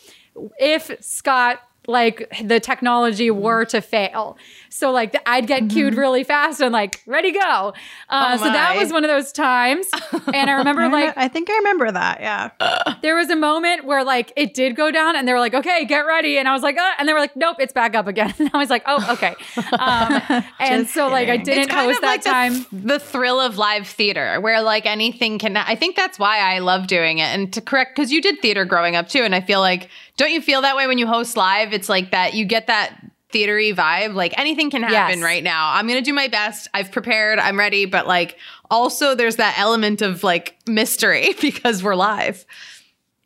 if 0.60 0.92
Scott 1.02 1.62
like 1.88 2.32
the 2.44 2.60
technology 2.60 3.28
hmm. 3.28 3.40
were 3.40 3.66
to 3.66 3.82
fail. 3.82 4.38
So 4.70 4.92
like 4.92 5.16
I'd 5.26 5.48
get 5.48 5.64
mm-hmm. 5.64 5.70
cued 5.70 5.96
really 5.96 6.24
fast 6.24 6.62
and 6.62 6.72
like 6.72 7.02
ready 7.06 7.32
go. 7.32 7.74
Uh, 8.10 8.32
oh 8.34 8.38
so 8.38 8.44
that 8.46 8.76
was 8.78 8.92
one 8.92 9.04
of 9.04 9.10
those 9.10 9.32
times. 9.32 9.88
And 10.32 10.50
I 10.50 10.54
remember 10.54 10.84
I 10.84 10.88
like 10.88 11.18
I 11.18 11.28
think 11.28 11.50
I 11.50 11.56
remember 11.58 11.92
that. 11.92 12.22
Yeah. 12.22 12.52
There 13.02 13.16
was 13.16 13.30
a 13.30 13.36
moment 13.36 13.86
where 13.86 14.04
like 14.04 14.34
it 14.36 14.54
did 14.54 14.76
go 14.76 14.92
down 14.92 15.16
and 15.16 15.28
they 15.28 15.34
were 15.34 15.40
like, 15.40 15.54
okay, 15.54 15.86
get 15.86 16.02
ready. 16.02 16.38
And 16.38 16.48
I 16.48 16.54
was 16.54 16.62
like, 16.62 16.78
uh, 16.78 16.92
and 17.00 17.08
they 17.08 17.14
were 17.14 17.20
like, 17.20 17.36
nope, 17.36 17.58
it's 17.60 17.74
back 17.74 17.96
up 17.96 18.08
again. 18.08 18.34
And 18.40 18.52
I 18.54 18.58
was 18.58 18.70
like, 18.70 18.84
oh, 18.86 19.14
okay. 19.14 19.36
Um, 19.74 20.44
and 20.60 20.88
so 20.88 21.10
kidding. 21.10 21.12
like 21.12 21.30
I 21.30 21.38
didn't 21.38 21.72
host 21.72 22.02
that 22.02 22.08
like 22.08 22.24
time. 22.24 22.66
The, 22.72 22.94
the 22.94 23.00
thrill 23.00 23.40
of 23.40 23.58
live 23.58 23.88
theater 23.88 24.40
where 24.42 24.62
like 24.62 24.86
anything 24.86 25.40
can 25.40 25.58
I 25.58 25.76
think 25.76 25.96
that's 25.96 26.20
why 26.20 26.40
I 26.40 26.60
love 26.60 26.88
doing 26.88 27.20
it. 27.20 27.28
And 27.28 27.52
to 27.54 27.62
correct 27.62 27.96
because 27.96 28.12
you 28.12 28.22
did 28.22 28.42
theater 28.42 28.66
growing 28.66 28.96
up 28.96 29.08
too. 29.08 29.24
And 29.24 29.34
I 29.34 29.42
feel 29.42 29.60
like 29.60 29.90
don't 30.18 30.32
you 30.32 30.42
feel 30.42 30.62
that 30.62 30.76
way 30.76 30.88
when 30.88 30.98
you 30.98 31.08
host 31.08 31.38
live? 31.38 31.74
It's 31.74 31.90
like 31.90 32.12
that 32.12 32.34
you 32.34 32.46
get 32.46 32.68
that 32.68 32.94
theatery 33.32 33.76
vibe. 33.76 34.16
Like 34.16 34.38
anything 34.38 34.70
can 34.70 34.84
happen 34.84 35.20
yes. 35.20 35.24
right 35.24 35.44
now. 35.44 35.74
I'm 35.74 35.88
gonna 35.88 36.02
do 36.02 36.14
my 36.14 36.28
best. 36.28 36.68
I've 36.74 36.92
prepared. 36.92 37.40
I'm 37.40 37.58
ready. 37.58 37.86
But 37.86 38.08
like 38.08 38.38
also 38.70 39.16
there's 39.16 39.38
that 39.38 39.58
element 39.58 40.02
of 40.02 40.24
like 40.24 40.58
mystery 40.68 41.34
because 41.42 41.84
we're 41.84 41.96
live. 41.96 42.46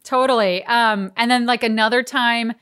Totally. 0.04 0.64
Um, 0.66 1.12
and 1.16 1.32
then 1.32 1.46
like 1.46 1.64
another 1.64 2.04
time 2.04 2.54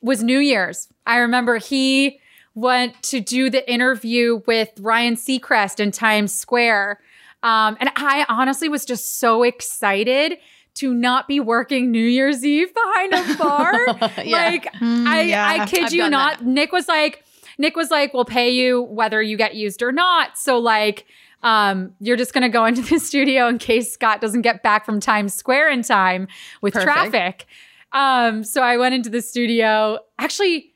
was 0.00 0.22
New 0.22 0.38
Year's. 0.38 0.88
I 1.06 1.18
remember 1.18 1.58
he 1.58 2.20
went 2.54 3.02
to 3.02 3.20
do 3.20 3.50
the 3.50 3.70
interview 3.70 4.42
with 4.46 4.70
Ryan 4.78 5.16
Seacrest 5.16 5.80
in 5.80 5.90
Times 5.90 6.32
Square. 6.32 7.00
Um, 7.42 7.76
and 7.80 7.90
I 7.96 8.24
honestly 8.28 8.68
was 8.68 8.84
just 8.84 9.18
so 9.18 9.42
excited 9.42 10.38
to 10.74 10.92
not 10.92 11.28
be 11.28 11.40
working 11.40 11.90
New 11.90 12.04
Year's 12.04 12.44
Eve 12.44 12.72
behind 12.74 13.12
a 13.12 13.36
bar. 13.36 13.72
yeah. 14.24 14.36
Like 14.36 14.72
mm, 14.74 15.06
I, 15.06 15.22
yeah. 15.22 15.46
I 15.46 15.66
kid 15.66 15.84
I've 15.84 15.92
you 15.94 16.08
not. 16.10 16.38
That. 16.38 16.46
Nick 16.46 16.72
was 16.72 16.88
like, 16.88 17.24
Nick 17.58 17.76
was 17.76 17.90
like, 17.90 18.12
we'll 18.12 18.24
pay 18.24 18.50
you 18.50 18.82
whether 18.82 19.22
you 19.22 19.36
get 19.36 19.54
used 19.54 19.82
or 19.82 19.92
not. 19.92 20.36
So 20.36 20.58
like, 20.58 21.06
um, 21.42 21.94
you're 22.00 22.16
just 22.16 22.32
gonna 22.32 22.48
go 22.48 22.64
into 22.64 22.82
the 22.82 22.98
studio 23.00 23.48
in 23.48 23.58
case 23.58 23.92
Scott 23.92 24.20
doesn't 24.20 24.42
get 24.42 24.62
back 24.62 24.84
from 24.84 25.00
Times 25.00 25.34
Square 25.34 25.70
in 25.70 25.82
time 25.82 26.28
with 26.60 26.74
Perfect. 26.74 27.10
traffic. 27.12 27.46
Um, 27.92 28.42
so 28.42 28.60
I 28.60 28.76
went 28.76 28.94
into 28.94 29.08
the 29.08 29.22
studio. 29.22 30.00
Actually, 30.18 30.73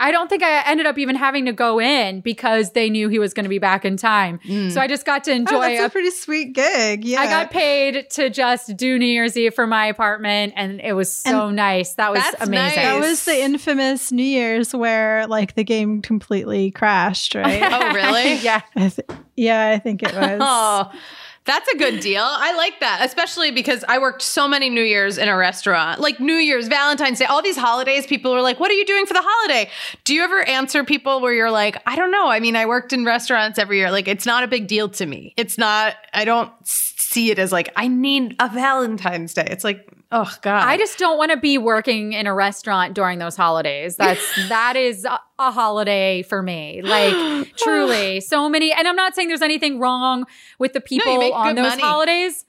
I 0.00 0.10
don't 0.10 0.28
think 0.28 0.42
I 0.42 0.62
ended 0.66 0.86
up 0.86 0.98
even 0.98 1.14
having 1.14 1.44
to 1.44 1.52
go 1.52 1.78
in 1.78 2.22
because 2.22 2.72
they 2.72 2.88
knew 2.88 3.08
he 3.08 3.18
was 3.18 3.34
going 3.34 3.44
to 3.44 3.50
be 3.50 3.58
back 3.58 3.84
in 3.84 3.96
time. 3.96 4.40
Mm. 4.46 4.72
So 4.72 4.80
I 4.80 4.86
just 4.86 5.04
got 5.04 5.24
to 5.24 5.32
enjoy. 5.32 5.56
Oh, 5.56 5.60
that's 5.60 5.80
a, 5.80 5.86
a, 5.86 5.90
pretty 5.90 6.10
sweet 6.10 6.54
gig. 6.54 7.04
Yeah, 7.04 7.20
I 7.20 7.26
got 7.26 7.50
paid 7.50 8.08
to 8.10 8.30
just 8.30 8.76
do 8.76 8.98
New 8.98 9.06
Year's 9.06 9.36
Eve 9.36 9.54
for 9.54 9.66
my 9.66 9.86
apartment, 9.86 10.54
and 10.56 10.80
it 10.80 10.94
was 10.94 11.12
so 11.12 11.48
and 11.48 11.56
nice. 11.56 11.94
That 11.94 12.12
was 12.12 12.24
amazing. 12.40 12.52
Nice. 12.52 12.74
That 12.76 13.00
was 13.00 13.24
the 13.26 13.42
infamous 13.42 14.10
New 14.10 14.22
Year's 14.22 14.74
where 14.74 15.26
like 15.26 15.54
the 15.54 15.64
game 15.64 16.00
completely 16.00 16.70
crashed, 16.70 17.34
right? 17.34 17.62
oh, 17.70 17.94
really? 17.94 18.34
yeah. 18.42 18.62
I 18.74 18.88
th- 18.88 19.08
yeah, 19.36 19.68
I 19.68 19.78
think 19.78 20.02
it 20.02 20.12
was. 20.14 20.38
oh. 20.40 20.92
That's 21.50 21.68
a 21.72 21.76
good 21.76 21.98
deal. 21.98 22.22
I 22.22 22.54
like 22.54 22.78
that, 22.78 23.00
especially 23.04 23.50
because 23.50 23.84
I 23.88 23.98
worked 23.98 24.22
so 24.22 24.46
many 24.46 24.70
New 24.70 24.84
Year's 24.84 25.18
in 25.18 25.28
a 25.28 25.36
restaurant. 25.36 26.00
Like 26.00 26.20
New 26.20 26.36
Year's, 26.36 26.68
Valentine's 26.68 27.18
Day, 27.18 27.24
all 27.24 27.42
these 27.42 27.56
holidays, 27.56 28.06
people 28.06 28.32
are 28.32 28.40
like, 28.40 28.60
What 28.60 28.70
are 28.70 28.74
you 28.74 28.86
doing 28.86 29.04
for 29.04 29.14
the 29.14 29.24
holiday? 29.24 29.68
Do 30.04 30.14
you 30.14 30.22
ever 30.22 30.42
answer 30.42 30.84
people 30.84 31.20
where 31.20 31.32
you're 31.32 31.50
like, 31.50 31.82
I 31.86 31.96
don't 31.96 32.12
know. 32.12 32.28
I 32.28 32.38
mean, 32.38 32.54
I 32.54 32.66
worked 32.66 32.92
in 32.92 33.04
restaurants 33.04 33.58
every 33.58 33.78
year. 33.78 33.90
Like, 33.90 34.06
it's 34.06 34.26
not 34.26 34.44
a 34.44 34.46
big 34.46 34.68
deal 34.68 34.88
to 34.90 35.06
me. 35.06 35.34
It's 35.36 35.58
not, 35.58 35.96
I 36.14 36.24
don't 36.24 36.52
see 36.64 37.32
it 37.32 37.40
as 37.40 37.50
like, 37.50 37.72
I 37.74 37.88
need 37.88 38.36
a 38.38 38.48
Valentine's 38.48 39.34
Day. 39.34 39.48
It's 39.50 39.64
like, 39.64 39.90
Oh 40.12 40.32
God. 40.42 40.64
I 40.64 40.76
just 40.76 40.98
don't 40.98 41.18
want 41.18 41.30
to 41.30 41.36
be 41.36 41.56
working 41.56 42.14
in 42.14 42.26
a 42.26 42.34
restaurant 42.34 42.94
during 42.94 43.18
those 43.18 43.36
holidays. 43.36 43.96
That's 43.96 44.20
that 44.48 44.76
is 44.76 45.04
a, 45.04 45.20
a 45.38 45.52
holiday 45.52 46.22
for 46.22 46.42
me. 46.42 46.82
Like 46.82 47.54
truly. 47.56 48.20
So 48.20 48.48
many 48.48 48.72
and 48.72 48.88
I'm 48.88 48.96
not 48.96 49.14
saying 49.14 49.28
there's 49.28 49.42
anything 49.42 49.78
wrong 49.78 50.26
with 50.58 50.72
the 50.72 50.80
people 50.80 51.20
no, 51.20 51.32
on 51.32 51.54
those 51.54 51.70
money. 51.70 51.82
holidays. 51.82 52.44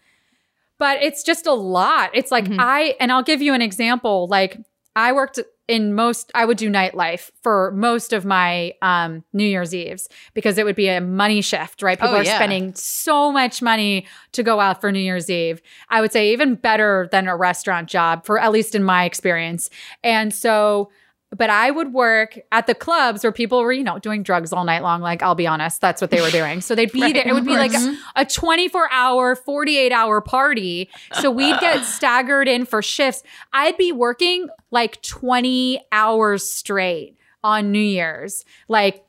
But 0.80 1.03
it's 1.03 1.22
just 1.22 1.45
a 1.45 1.53
lot. 1.53 2.09
It's 2.16 2.32
like 2.32 2.45
mm-hmm. 2.45 2.59
I 2.59 2.95
and 2.99 3.12
I'll 3.12 3.24
give 3.24 3.41
you 3.41 3.53
an 3.53 3.62
example. 3.62 4.28
Like 4.28 4.57
I 4.95 5.14
worked 5.14 5.39
in 5.72 5.94
most 5.94 6.34
I 6.36 6.44
would 6.44 6.58
do 6.58 6.70
nightlife 6.70 7.32
for 7.42 7.72
most 7.72 8.12
of 8.12 8.26
my 8.26 8.74
um, 8.82 9.24
New 9.32 9.46
Year's 9.46 9.74
Eves 9.74 10.10
because 10.34 10.58
it 10.58 10.66
would 10.66 10.76
be 10.76 10.90
a 10.90 11.00
money 11.00 11.40
shift, 11.40 11.82
right? 11.82 11.98
People 11.98 12.16
oh, 12.16 12.20
are 12.20 12.26
spending 12.26 12.74
so 12.74 13.32
much 13.32 13.62
money 13.62 14.06
to 14.34 14.44
go 14.44 14.60
out 14.60 14.82
for 14.82 14.92
New 14.92 15.00
Year's 15.00 15.30
Eve. 15.30 15.62
I 15.88 16.02
would 16.02 16.12
say 16.12 16.34
even 16.34 16.56
better 16.56 17.08
than 17.14 17.30
a 17.30 17.38
restaurant 17.38 17.88
job 17.88 18.26
for 18.26 18.38
at 18.38 18.52
least 18.52 18.76
in 18.76 18.84
my 18.84 19.06
experience. 19.06 19.70
And 20.04 20.34
so 20.34 20.92
but 21.36 21.50
I 21.50 21.72
would 21.72 21.94
work 21.94 22.38
at 22.52 22.68
the 22.68 22.76
clubs 22.76 23.24
where 23.24 23.32
people 23.32 23.62
were, 23.62 23.72
you 23.72 23.84
know, 23.84 24.00
doing 24.00 24.22
drugs 24.22 24.52
all 24.52 24.66
night 24.66 24.84
long. 24.84 25.02
Like, 25.02 25.24
I'll 25.24 25.36
be 25.36 25.48
honest, 25.48 25.80
that's 25.80 26.02
what 26.02 26.12
they 26.12 26.20
were 26.20 26.30
doing. 26.30 26.60
So 26.60 26.76
they'd 26.76 26.92
be 26.92 27.02
right, 27.02 27.14
there. 27.14 27.28
It 27.28 27.34
would 27.34 27.46
be 27.46 27.56
like 27.56 27.74
a, 27.74 27.98
a 28.18 28.26
24 28.26 28.92
hour, 28.92 29.36
48 29.36 29.92
hour 29.94 30.20
party. 30.20 30.90
So 31.14 31.32
we'd 31.32 31.58
get 31.62 31.86
staggered 31.86 32.50
in 32.50 32.66
for 32.66 32.82
shifts. 32.82 33.24
I'd 33.54 33.78
be 33.78 33.94
working 33.94 34.50
like 34.72 35.02
20 35.04 35.82
hours 35.94 36.50
straight 36.52 37.18
on 37.44 37.72
New 37.72 37.80
Year's, 37.80 38.44
like 38.68 39.06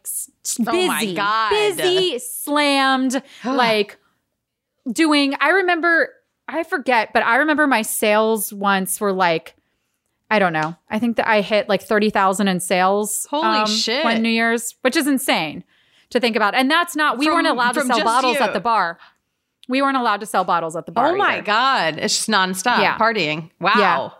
busy, 0.58 1.16
oh 1.18 1.48
busy, 1.50 2.18
slammed, 2.20 3.20
like 3.44 3.98
doing. 4.90 5.34
I 5.40 5.50
remember, 5.50 6.10
I 6.46 6.62
forget, 6.62 7.12
but 7.12 7.24
I 7.24 7.36
remember 7.36 7.66
my 7.66 7.82
sales 7.82 8.52
once 8.52 9.00
were 9.00 9.12
like, 9.12 9.56
I 10.32 10.38
don't 10.38 10.54
know. 10.54 10.74
I 10.88 10.98
think 10.98 11.18
that 11.18 11.28
I 11.28 11.42
hit 11.42 11.68
like 11.68 11.82
30,000 11.82 12.48
in 12.48 12.58
sales. 12.58 13.26
Holy 13.28 13.44
um, 13.44 13.66
shit. 13.66 14.02
One 14.02 14.22
New 14.22 14.30
Year's, 14.30 14.74
which 14.80 14.96
is 14.96 15.06
insane 15.06 15.62
to 16.08 16.20
think 16.20 16.36
about. 16.36 16.54
And 16.54 16.70
that's 16.70 16.96
not, 16.96 17.18
we 17.18 17.26
from, 17.26 17.34
weren't 17.34 17.48
allowed 17.48 17.72
to 17.72 17.82
sell 17.82 18.02
bottles 18.02 18.38
you. 18.38 18.40
at 18.40 18.54
the 18.54 18.60
bar. 18.60 18.98
We 19.68 19.82
weren't 19.82 19.98
allowed 19.98 20.20
to 20.20 20.26
sell 20.26 20.42
bottles 20.42 20.74
at 20.74 20.86
the 20.86 20.92
bar. 20.92 21.12
Oh 21.12 21.16
my 21.16 21.34
either. 21.34 21.42
God. 21.42 21.98
It's 21.98 22.16
just 22.16 22.30
nonstop 22.30 22.78
yeah. 22.78 22.96
partying. 22.96 23.50
Wow. 23.60 23.72
Yeah. 23.76 24.10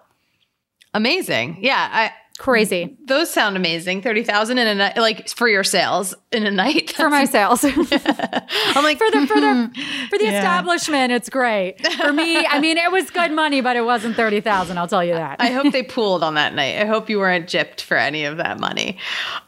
Amazing. 0.92 1.56
Yeah. 1.62 1.88
I, 1.90 2.12
Crazy. 2.43 2.97
Those 3.05 3.30
sound 3.30 3.57
amazing. 3.57 4.03
30,000 4.03 4.59
in 4.59 4.66
a 4.66 4.74
night, 4.74 4.97
like 4.97 5.28
for 5.28 5.47
your 5.47 5.62
sales 5.62 6.12
in 6.32 6.45
a 6.45 6.51
night. 6.51 6.90
For 6.90 7.09
my 7.09 7.24
sales. 7.24 7.62
I'm 7.64 8.82
like, 8.82 8.99
for 8.99 9.09
the, 9.12 9.26
for 9.28 9.40
the, 9.40 9.70
for 10.11 10.18
the 10.18 10.24
yeah. 10.24 10.38
establishment, 10.38 11.12
it's 11.12 11.30
great. 11.30 11.86
For 11.99 12.12
me, 12.12 12.45
I 12.45 12.59
mean, 12.59 12.78
it 12.78 12.90
was 12.90 13.11
good 13.11 13.30
money, 13.30 13.61
but 13.61 13.76
it 13.76 13.84
wasn't 13.84 14.16
30,000. 14.16 14.76
I'll 14.76 14.88
tell 14.88 15.05
you 15.05 15.14
that. 15.14 15.36
I 15.40 15.51
hope 15.51 15.72
they 15.72 15.84
pooled 15.84 16.24
on 16.24 16.34
that 16.34 16.53
night. 16.53 16.78
I 16.78 16.84
hope 16.84 17.09
you 17.09 17.20
weren't 17.20 17.47
gypped 17.47 17.80
for 17.80 17.97
any 17.97 18.24
of 18.24 18.38
that 18.38 18.59
money. 18.59 18.99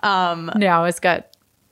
Um, 0.05 0.53
no, 0.55 0.83
it 0.83 0.87
was 0.87 1.01
good. 1.01 1.25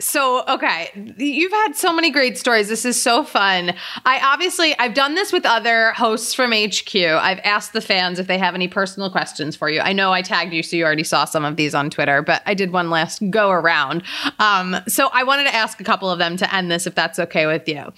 So, 0.03 0.43
okay, 0.49 0.91
you've 1.17 1.53
had 1.53 1.77
so 1.77 1.93
many 1.93 2.11
great 2.11 2.37
stories. 2.37 2.69
This 2.69 2.85
is 2.85 3.01
so 3.01 3.23
fun. 3.23 3.73
I 4.05 4.19
obviously 4.21 4.77
I've 4.79 4.95
done 4.95 5.15
this 5.15 5.33
with 5.33 5.47
other 5.47 5.93
hosts 5.93 6.35
from 6.35 6.51
HQ. 6.51 6.95
I've 6.97 7.39
asked 7.45 7.73
the 7.73 7.81
fans 7.81 8.19
if 8.19 8.27
they 8.27 8.37
have 8.37 8.57
any 8.57 8.67
personal 8.67 9.11
questions 9.11 9.55
for 9.55 9.71
you. 9.71 9.81
I 9.81 9.93
know 9.93 10.13
I 10.13 10.23
tagged 10.23 10.53
you 10.53 10.65
so 10.65 10.75
you 10.75 10.85
already 10.85 11.05
saw 11.05 11.25
some 11.25 11.45
of 11.45 11.55
these 11.55 11.73
on 11.73 11.89
Twitter, 11.89 12.21
but 12.21 12.43
I 12.47 12.55
did 12.55 12.73
one 12.73 12.91
last 12.91 13.23
go 13.31 13.51
around. 13.51 14.03
Um, 14.41 14.77
so 14.89 15.09
I 15.13 15.23
wanted 15.23 15.45
to 15.45 15.55
ask 15.55 15.81
a 15.81 15.85
couple 15.85 16.11
of 16.11 16.19
them 16.19 16.37
to 16.39 16.53
end 16.53 16.69
this 16.69 16.89
if 16.89 16.97
that's 16.97 17.21
okay 17.21 17.47
with 17.47 17.69
you. 17.69 17.93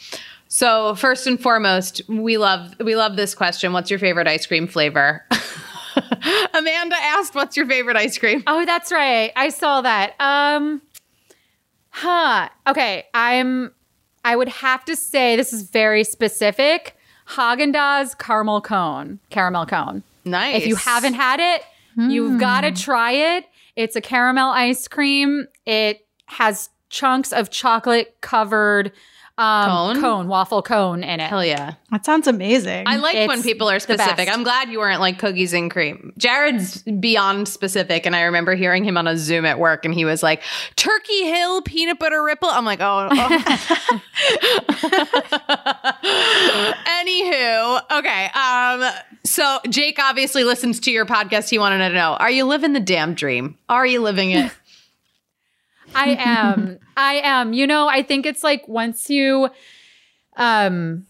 So, 0.48 0.94
first 0.96 1.26
and 1.26 1.40
foremost, 1.40 2.02
we 2.06 2.36
love 2.36 2.74
we 2.80 2.96
love 2.96 3.16
this 3.16 3.34
question. 3.34 3.72
What's 3.72 3.88
your 3.88 3.98
favorite 3.98 4.28
ice 4.28 4.44
cream 4.46 4.66
flavor? 4.66 5.24
Amanda 6.54 6.96
asked, 6.96 7.34
"What's 7.34 7.56
your 7.56 7.66
favorite 7.66 7.96
ice 7.96 8.18
cream?" 8.18 8.42
Oh, 8.46 8.64
that's 8.66 8.92
right. 8.92 9.32
I 9.34 9.48
saw 9.48 9.80
that. 9.80 10.14
Um 10.20 10.82
Huh. 11.94 12.48
Okay. 12.66 13.06
I'm. 13.14 13.72
I 14.24 14.34
would 14.34 14.48
have 14.48 14.84
to 14.86 14.96
say 14.96 15.36
this 15.36 15.52
is 15.52 15.62
very 15.62 16.02
specific. 16.02 16.96
Haagen 17.28 17.72
Dazs 17.72 18.18
caramel 18.18 18.60
cone, 18.60 19.20
caramel 19.30 19.64
cone. 19.64 20.02
Nice. 20.24 20.62
If 20.62 20.66
you 20.66 20.74
haven't 20.76 21.14
had 21.14 21.38
it, 21.38 21.62
mm. 21.96 22.10
you've 22.10 22.40
got 22.40 22.62
to 22.62 22.72
try 22.72 23.12
it. 23.12 23.46
It's 23.76 23.94
a 23.94 24.00
caramel 24.00 24.50
ice 24.50 24.88
cream. 24.88 25.46
It 25.66 26.04
has 26.26 26.68
chunks 26.90 27.32
of 27.32 27.50
chocolate 27.50 28.16
covered 28.22 28.92
um, 29.36 29.68
cone? 29.68 30.00
cone, 30.00 30.28
waffle 30.28 30.62
cone 30.62 31.02
in 31.02 31.18
it. 31.18 31.28
Hell 31.28 31.44
yeah. 31.44 31.74
That 31.90 32.04
sounds 32.04 32.28
amazing. 32.28 32.84
I 32.86 32.96
like 32.96 33.16
it's 33.16 33.28
when 33.28 33.42
people 33.42 33.68
are 33.68 33.80
specific. 33.80 34.28
I'm 34.28 34.44
glad 34.44 34.68
you 34.68 34.78
weren't 34.78 35.00
like 35.00 35.18
cookies 35.18 35.52
and 35.52 35.70
cream. 35.70 36.12
Jared's 36.16 36.82
beyond 36.82 37.48
specific. 37.48 38.06
And 38.06 38.14
I 38.14 38.22
remember 38.22 38.54
hearing 38.54 38.84
him 38.84 38.96
on 38.96 39.08
a 39.08 39.16
Zoom 39.16 39.44
at 39.44 39.58
work 39.58 39.84
and 39.84 39.92
he 39.92 40.04
was 40.04 40.22
like, 40.22 40.42
Turkey 40.76 41.24
Hill 41.24 41.62
peanut 41.62 41.98
butter 41.98 42.22
ripple. 42.22 42.48
I'm 42.48 42.64
like, 42.64 42.80
oh. 42.80 43.08
oh. 43.10 43.14
Anywho, 46.86 47.82
okay. 47.98 48.26
Um, 48.34 48.92
so 49.24 49.58
Jake 49.68 49.98
obviously 49.98 50.44
listens 50.44 50.78
to 50.80 50.92
your 50.92 51.06
podcast. 51.06 51.50
He 51.50 51.58
wanted 51.58 51.88
to 51.88 51.94
know 51.94 52.16
Are 52.20 52.30
you 52.30 52.44
living 52.44 52.72
the 52.72 52.80
damn 52.80 53.14
dream? 53.14 53.58
Are 53.68 53.86
you 53.86 54.00
living 54.00 54.30
it? 54.30 54.52
I 55.94 56.16
am. 56.18 56.78
I 56.96 57.14
am. 57.24 57.52
You 57.52 57.66
know, 57.66 57.88
I 57.88 58.02
think 58.02 58.26
it's 58.26 58.42
like 58.42 58.66
once 58.68 59.08
you 59.10 59.48
um 60.36 61.06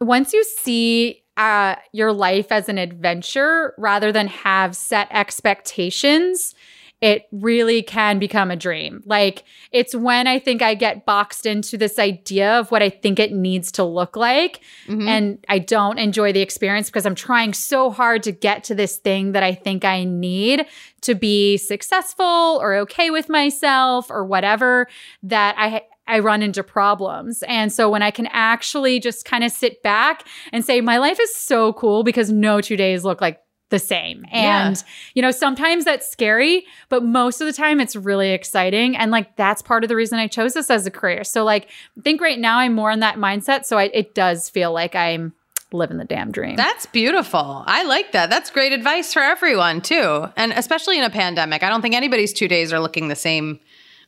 once 0.00 0.32
you 0.32 0.44
see 0.44 1.22
uh, 1.36 1.76
your 1.92 2.12
life 2.12 2.50
as 2.50 2.68
an 2.68 2.78
adventure 2.78 3.74
rather 3.78 4.10
than 4.10 4.26
have 4.26 4.74
set 4.74 5.06
expectations, 5.10 6.54
it 7.00 7.26
really 7.30 7.82
can 7.82 8.18
become 8.18 8.50
a 8.50 8.56
dream. 8.56 9.02
Like 9.06 9.44
it's 9.70 9.94
when 9.94 10.26
I 10.26 10.38
think 10.38 10.62
I 10.62 10.74
get 10.74 11.06
boxed 11.06 11.46
into 11.46 11.78
this 11.78 11.98
idea 11.98 12.58
of 12.58 12.70
what 12.70 12.82
I 12.82 12.90
think 12.90 13.18
it 13.18 13.32
needs 13.32 13.70
to 13.72 13.84
look 13.84 14.16
like. 14.16 14.60
Mm-hmm. 14.88 15.08
And 15.08 15.44
I 15.48 15.60
don't 15.60 15.98
enjoy 15.98 16.32
the 16.32 16.40
experience 16.40 16.88
because 16.88 17.06
I'm 17.06 17.14
trying 17.14 17.54
so 17.54 17.90
hard 17.90 18.24
to 18.24 18.32
get 18.32 18.64
to 18.64 18.74
this 18.74 18.96
thing 18.96 19.32
that 19.32 19.42
I 19.42 19.54
think 19.54 19.84
I 19.84 20.04
need 20.04 20.66
to 21.02 21.14
be 21.14 21.56
successful 21.56 22.58
or 22.60 22.74
okay 22.78 23.10
with 23.10 23.28
myself 23.28 24.10
or 24.10 24.24
whatever 24.24 24.88
that 25.22 25.54
I 25.56 25.82
I 26.08 26.20
run 26.20 26.42
into 26.42 26.62
problems. 26.62 27.44
And 27.46 27.70
so 27.70 27.90
when 27.90 28.02
I 28.02 28.10
can 28.10 28.28
actually 28.32 28.98
just 28.98 29.26
kind 29.26 29.44
of 29.44 29.52
sit 29.52 29.82
back 29.82 30.26
and 30.52 30.64
say, 30.64 30.80
my 30.80 30.96
life 30.96 31.20
is 31.20 31.36
so 31.36 31.74
cool 31.74 32.02
because 32.02 32.32
no 32.32 32.62
two 32.62 32.78
days 32.78 33.04
look 33.04 33.20
like 33.20 33.40
the 33.70 33.78
same. 33.78 34.24
And, 34.30 34.76
yeah. 34.76 34.82
you 35.14 35.22
know, 35.22 35.30
sometimes 35.30 35.84
that's 35.84 36.08
scary, 36.08 36.64
but 36.88 37.04
most 37.04 37.40
of 37.40 37.46
the 37.46 37.52
time 37.52 37.80
it's 37.80 37.94
really 37.94 38.30
exciting. 38.30 38.96
And 38.96 39.10
like, 39.10 39.36
that's 39.36 39.62
part 39.62 39.84
of 39.84 39.88
the 39.88 39.96
reason 39.96 40.18
I 40.18 40.26
chose 40.26 40.54
this 40.54 40.70
as 40.70 40.86
a 40.86 40.90
career. 40.90 41.24
So, 41.24 41.44
like, 41.44 41.68
I 41.98 42.00
think 42.02 42.20
right 42.20 42.38
now 42.38 42.58
I'm 42.58 42.74
more 42.74 42.90
in 42.90 43.00
that 43.00 43.16
mindset. 43.16 43.66
So 43.66 43.76
I, 43.78 43.90
it 43.92 44.14
does 44.14 44.48
feel 44.48 44.72
like 44.72 44.94
I'm 44.94 45.34
living 45.70 45.98
the 45.98 46.04
damn 46.04 46.32
dream. 46.32 46.56
That's 46.56 46.86
beautiful. 46.86 47.62
I 47.66 47.84
like 47.84 48.12
that. 48.12 48.30
That's 48.30 48.50
great 48.50 48.72
advice 48.72 49.12
for 49.12 49.20
everyone, 49.20 49.82
too. 49.82 50.26
And 50.34 50.52
especially 50.52 50.96
in 50.96 51.04
a 51.04 51.10
pandemic. 51.10 51.62
I 51.62 51.68
don't 51.68 51.82
think 51.82 51.94
anybody's 51.94 52.32
two 52.32 52.48
days 52.48 52.72
are 52.72 52.80
looking 52.80 53.08
the 53.08 53.16
same 53.16 53.60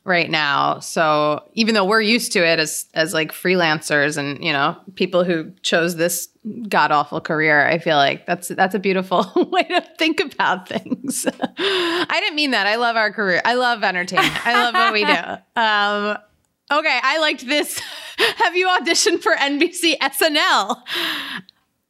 right 0.03 0.29
now. 0.29 0.79
So 0.79 1.43
even 1.53 1.75
though 1.75 1.85
we're 1.85 2.01
used 2.01 2.31
to 2.33 2.45
it 2.45 2.59
as 2.59 2.85
as 2.93 3.13
like 3.13 3.31
freelancers 3.31 4.17
and 4.17 4.43
you 4.43 4.51
know 4.51 4.75
people 4.95 5.23
who 5.23 5.51
chose 5.61 5.95
this 5.95 6.29
god 6.67 6.91
awful 6.91 7.21
career, 7.21 7.67
I 7.67 7.77
feel 7.77 7.97
like 7.97 8.25
that's 8.25 8.47
that's 8.49 8.73
a 8.73 8.79
beautiful 8.79 9.25
way 9.51 9.63
to 9.63 9.81
think 9.97 10.19
about 10.19 10.67
things. 10.67 11.27
I 11.57 12.19
didn't 12.19 12.35
mean 12.35 12.51
that. 12.51 12.67
I 12.67 12.75
love 12.75 12.95
our 12.95 13.11
career. 13.11 13.41
I 13.45 13.53
love 13.53 13.83
entertainment. 13.83 14.45
I 14.45 14.53
love 14.53 14.73
what 14.73 14.93
we 14.93 15.05
do. 15.05 15.11
Um, 15.61 16.17
okay, 16.71 16.99
I 17.03 17.19
liked 17.19 17.45
this. 17.45 17.79
Have 18.37 18.55
you 18.55 18.67
auditioned 18.67 19.21
for 19.21 19.35
NBC 19.35 19.97
SNL? 19.99 20.81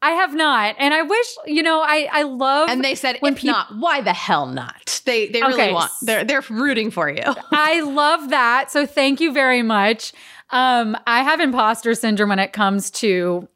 I 0.01 0.11
have 0.11 0.33
not, 0.33 0.75
and 0.79 0.93
I 0.93 1.03
wish 1.03 1.35
you 1.45 1.61
know. 1.61 1.81
I 1.81 2.07
I 2.11 2.23
love. 2.23 2.69
And 2.69 2.83
they 2.83 2.95
said, 2.95 3.17
when 3.19 3.33
if 3.33 3.43
not, 3.43 3.67
why 3.77 4.01
the 4.01 4.13
hell 4.13 4.47
not? 4.47 5.01
They 5.05 5.27
they 5.27 5.41
really 5.41 5.53
okay. 5.53 5.73
want. 5.73 5.91
They're 6.01 6.23
they're 6.23 6.43
rooting 6.49 6.89
for 6.89 7.09
you. 7.09 7.23
I 7.51 7.81
love 7.81 8.31
that. 8.31 8.71
So 8.71 8.85
thank 8.87 9.19
you 9.19 9.31
very 9.31 9.61
much. 9.61 10.11
Um, 10.49 10.97
I 11.05 11.21
have 11.21 11.39
imposter 11.39 11.93
syndrome 11.93 12.29
when 12.29 12.39
it 12.39 12.51
comes 12.51 12.89
to 12.91 13.47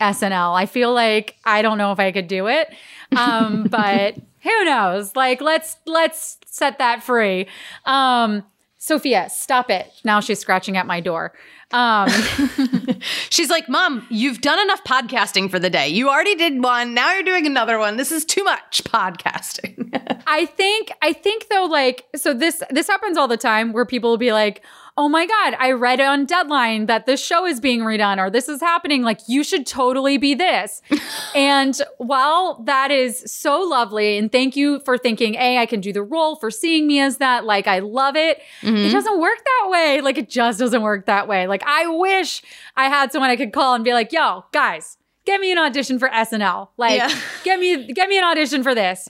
SNL. 0.00 0.54
I 0.54 0.66
feel 0.66 0.92
like 0.92 1.36
I 1.44 1.62
don't 1.62 1.78
know 1.78 1.92
if 1.92 1.98
I 1.98 2.12
could 2.12 2.28
do 2.28 2.46
it, 2.46 2.74
um, 3.16 3.64
but 3.70 4.16
who 4.42 4.64
knows? 4.64 5.16
Like 5.16 5.40
let's 5.40 5.76
let's 5.86 6.38
set 6.44 6.78
that 6.78 7.02
free. 7.02 7.46
Um, 7.86 8.44
Sophia, 8.76 9.28
stop 9.30 9.70
it! 9.70 9.90
Now 10.04 10.20
she's 10.20 10.38
scratching 10.38 10.76
at 10.76 10.86
my 10.86 11.00
door. 11.00 11.32
Um, 11.72 12.08
She's 13.30 13.50
like, 13.50 13.68
Mom, 13.68 14.06
you've 14.08 14.40
done 14.40 14.58
enough 14.60 14.84
podcasting 14.84 15.50
for 15.50 15.58
the 15.58 15.70
day. 15.70 15.88
You 15.88 16.08
already 16.08 16.34
did 16.36 16.62
one. 16.62 16.94
Now 16.94 17.12
you're 17.12 17.22
doing 17.22 17.46
another 17.46 17.78
one. 17.78 17.96
This 17.96 18.12
is 18.12 18.24
too 18.24 18.44
much 18.44 18.84
podcasting. 18.84 19.90
I 20.26 20.46
think, 20.46 20.92
I 21.02 21.12
think 21.12 21.48
though, 21.48 21.64
like, 21.64 22.04
so 22.14 22.32
this, 22.32 22.62
this 22.70 22.86
happens 22.86 23.16
all 23.16 23.28
the 23.28 23.36
time 23.36 23.72
where 23.72 23.84
people 23.84 24.10
will 24.10 24.16
be 24.18 24.32
like, 24.32 24.62
oh 24.98 25.08
my 25.08 25.26
God, 25.26 25.54
I 25.58 25.72
read 25.72 26.00
on 26.00 26.24
Deadline 26.24 26.86
that 26.86 27.04
this 27.04 27.22
show 27.22 27.44
is 27.44 27.60
being 27.60 27.80
redone 27.80 28.18
or 28.18 28.30
this 28.30 28.48
is 28.48 28.60
happening. 28.60 29.02
Like, 29.02 29.20
you 29.28 29.44
should 29.44 29.66
totally 29.66 30.16
be 30.16 30.34
this. 30.34 30.80
and 31.34 31.78
while 31.98 32.62
that 32.64 32.90
is 32.90 33.22
so 33.30 33.60
lovely, 33.60 34.16
and 34.16 34.32
thank 34.32 34.56
you 34.56 34.80
for 34.80 34.96
thinking, 34.96 35.34
A, 35.34 35.58
I 35.58 35.66
can 35.66 35.80
do 35.80 35.92
the 35.92 36.02
role, 36.02 36.36
for 36.36 36.50
seeing 36.50 36.86
me 36.86 36.98
as 37.00 37.18
that, 37.18 37.44
like, 37.44 37.66
I 37.66 37.80
love 37.80 38.16
it. 38.16 38.40
Mm-hmm. 38.62 38.76
It 38.76 38.90
doesn't 38.90 39.20
work 39.20 39.38
that 39.38 39.70
way. 39.70 40.00
Like, 40.00 40.16
it 40.16 40.30
just 40.30 40.58
doesn't 40.58 40.82
work 40.82 41.06
that 41.06 41.28
way. 41.28 41.46
Like, 41.46 41.62
I 41.66 41.86
wish 41.88 42.42
I 42.76 42.88
had 42.88 43.12
someone 43.12 43.30
I 43.30 43.36
could 43.36 43.52
call 43.52 43.74
and 43.74 43.84
be 43.84 43.92
like, 43.92 44.12
yo, 44.12 44.44
guys, 44.52 44.96
get 45.26 45.40
me 45.40 45.52
an 45.52 45.58
audition 45.58 45.98
for 45.98 46.08
SNL. 46.08 46.68
Like, 46.78 46.98
yeah. 46.98 47.20
get 47.44 47.60
me, 47.60 47.92
get 47.92 48.08
me 48.08 48.16
an 48.16 48.24
audition 48.24 48.62
for 48.62 48.74
this. 48.74 49.08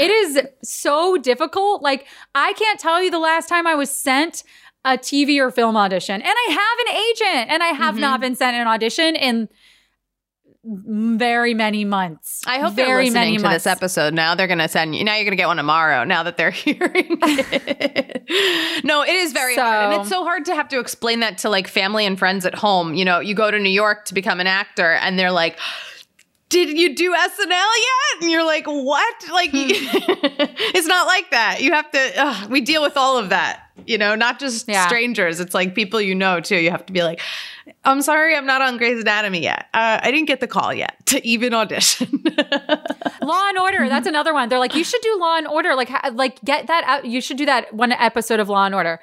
It 0.00 0.10
is 0.10 0.40
so 0.64 1.16
difficult. 1.16 1.82
Like, 1.82 2.06
I 2.34 2.52
can't 2.54 2.80
tell 2.80 3.00
you 3.00 3.12
the 3.12 3.20
last 3.20 3.48
time 3.48 3.68
I 3.68 3.76
was 3.76 3.90
sent 3.90 4.42
a 4.84 4.96
TV 4.96 5.38
or 5.38 5.50
film 5.50 5.76
audition. 5.76 6.14
And 6.14 6.24
I 6.24 6.50
have 6.50 6.88
an 6.88 7.02
agent 7.10 7.52
and 7.52 7.62
I 7.62 7.68
have 7.68 7.94
mm-hmm. 7.94 8.02
not 8.02 8.20
been 8.20 8.34
sent 8.34 8.56
an 8.56 8.66
audition 8.66 9.14
in 9.14 9.48
very 10.62 11.54
many 11.54 11.84
months. 11.84 12.42
I 12.46 12.58
hope 12.58 12.74
very 12.74 12.86
they're 12.86 13.04
listening 13.04 13.36
to 13.38 13.42
months. 13.42 13.64
this 13.64 13.66
episode 13.66 14.12
now. 14.12 14.34
They're 14.34 14.46
going 14.46 14.58
to 14.58 14.68
send 14.68 14.94
you. 14.94 15.04
Now 15.04 15.14
you're 15.14 15.24
going 15.24 15.32
to 15.32 15.36
get 15.36 15.46
one 15.46 15.56
tomorrow. 15.56 16.04
Now 16.04 16.22
that 16.22 16.36
they're 16.36 16.50
hearing 16.50 17.18
it. 17.22 18.84
no, 18.84 19.02
it 19.02 19.14
is 19.14 19.32
very 19.32 19.54
so, 19.54 19.62
hard, 19.62 19.92
and 19.92 20.00
it's 20.00 20.10
so 20.10 20.22
hard 20.22 20.44
to 20.46 20.54
have 20.54 20.68
to 20.68 20.78
explain 20.78 21.20
that 21.20 21.38
to 21.38 21.48
like 21.48 21.66
family 21.66 22.04
and 22.04 22.18
friends 22.18 22.44
at 22.44 22.54
home. 22.54 22.94
You 22.94 23.04
know, 23.04 23.20
you 23.20 23.34
go 23.34 23.50
to 23.50 23.58
New 23.58 23.70
York 23.70 24.04
to 24.06 24.14
become 24.14 24.40
an 24.40 24.46
actor, 24.46 24.92
and 24.92 25.18
they're 25.18 25.32
like. 25.32 25.58
Did 26.50 26.76
you 26.76 26.96
do 26.96 27.14
SNL 27.14 27.48
yet? 27.48 28.22
And 28.22 28.28
you're 28.28 28.44
like, 28.44 28.66
what? 28.66 29.14
Like, 29.30 29.50
hmm. 29.52 29.68
it's 29.70 30.88
not 30.88 31.06
like 31.06 31.30
that. 31.30 31.62
You 31.62 31.70
have 31.70 31.88
to, 31.92 32.48
we 32.50 32.60
deal 32.60 32.82
with 32.82 32.96
all 32.96 33.16
of 33.16 33.28
that 33.28 33.69
you 33.86 33.98
know, 33.98 34.14
not 34.14 34.38
just 34.38 34.68
yeah. 34.68 34.86
strangers. 34.86 35.40
It's 35.40 35.54
like 35.54 35.74
people 35.74 36.00
you 36.00 36.14
know 36.14 36.40
too. 36.40 36.56
You 36.56 36.70
have 36.70 36.86
to 36.86 36.92
be 36.92 37.02
like, 37.02 37.20
I'm 37.84 38.02
sorry, 38.02 38.34
I'm 38.34 38.46
not 38.46 38.62
on 38.62 38.76
Grey's 38.76 39.00
Anatomy 39.00 39.42
yet. 39.42 39.66
Uh, 39.74 40.00
I 40.02 40.10
didn't 40.10 40.26
get 40.26 40.40
the 40.40 40.46
call 40.46 40.72
yet 40.74 40.94
to 41.06 41.26
even 41.26 41.54
audition. 41.54 42.22
Law 43.22 43.48
and 43.48 43.58
Order, 43.58 43.88
that's 43.88 44.06
another 44.06 44.32
one. 44.34 44.48
They're 44.48 44.58
like, 44.58 44.74
you 44.74 44.84
should 44.84 45.02
do 45.02 45.18
Law 45.18 45.36
and 45.36 45.46
Order. 45.46 45.74
Like, 45.74 45.90
like 46.14 46.42
get 46.44 46.66
that 46.66 46.84
out. 46.84 47.04
You 47.04 47.20
should 47.20 47.36
do 47.36 47.46
that 47.46 47.72
one 47.72 47.92
episode 47.92 48.40
of 48.40 48.48
Law 48.48 48.64
and 48.66 48.74
Order. 48.74 49.00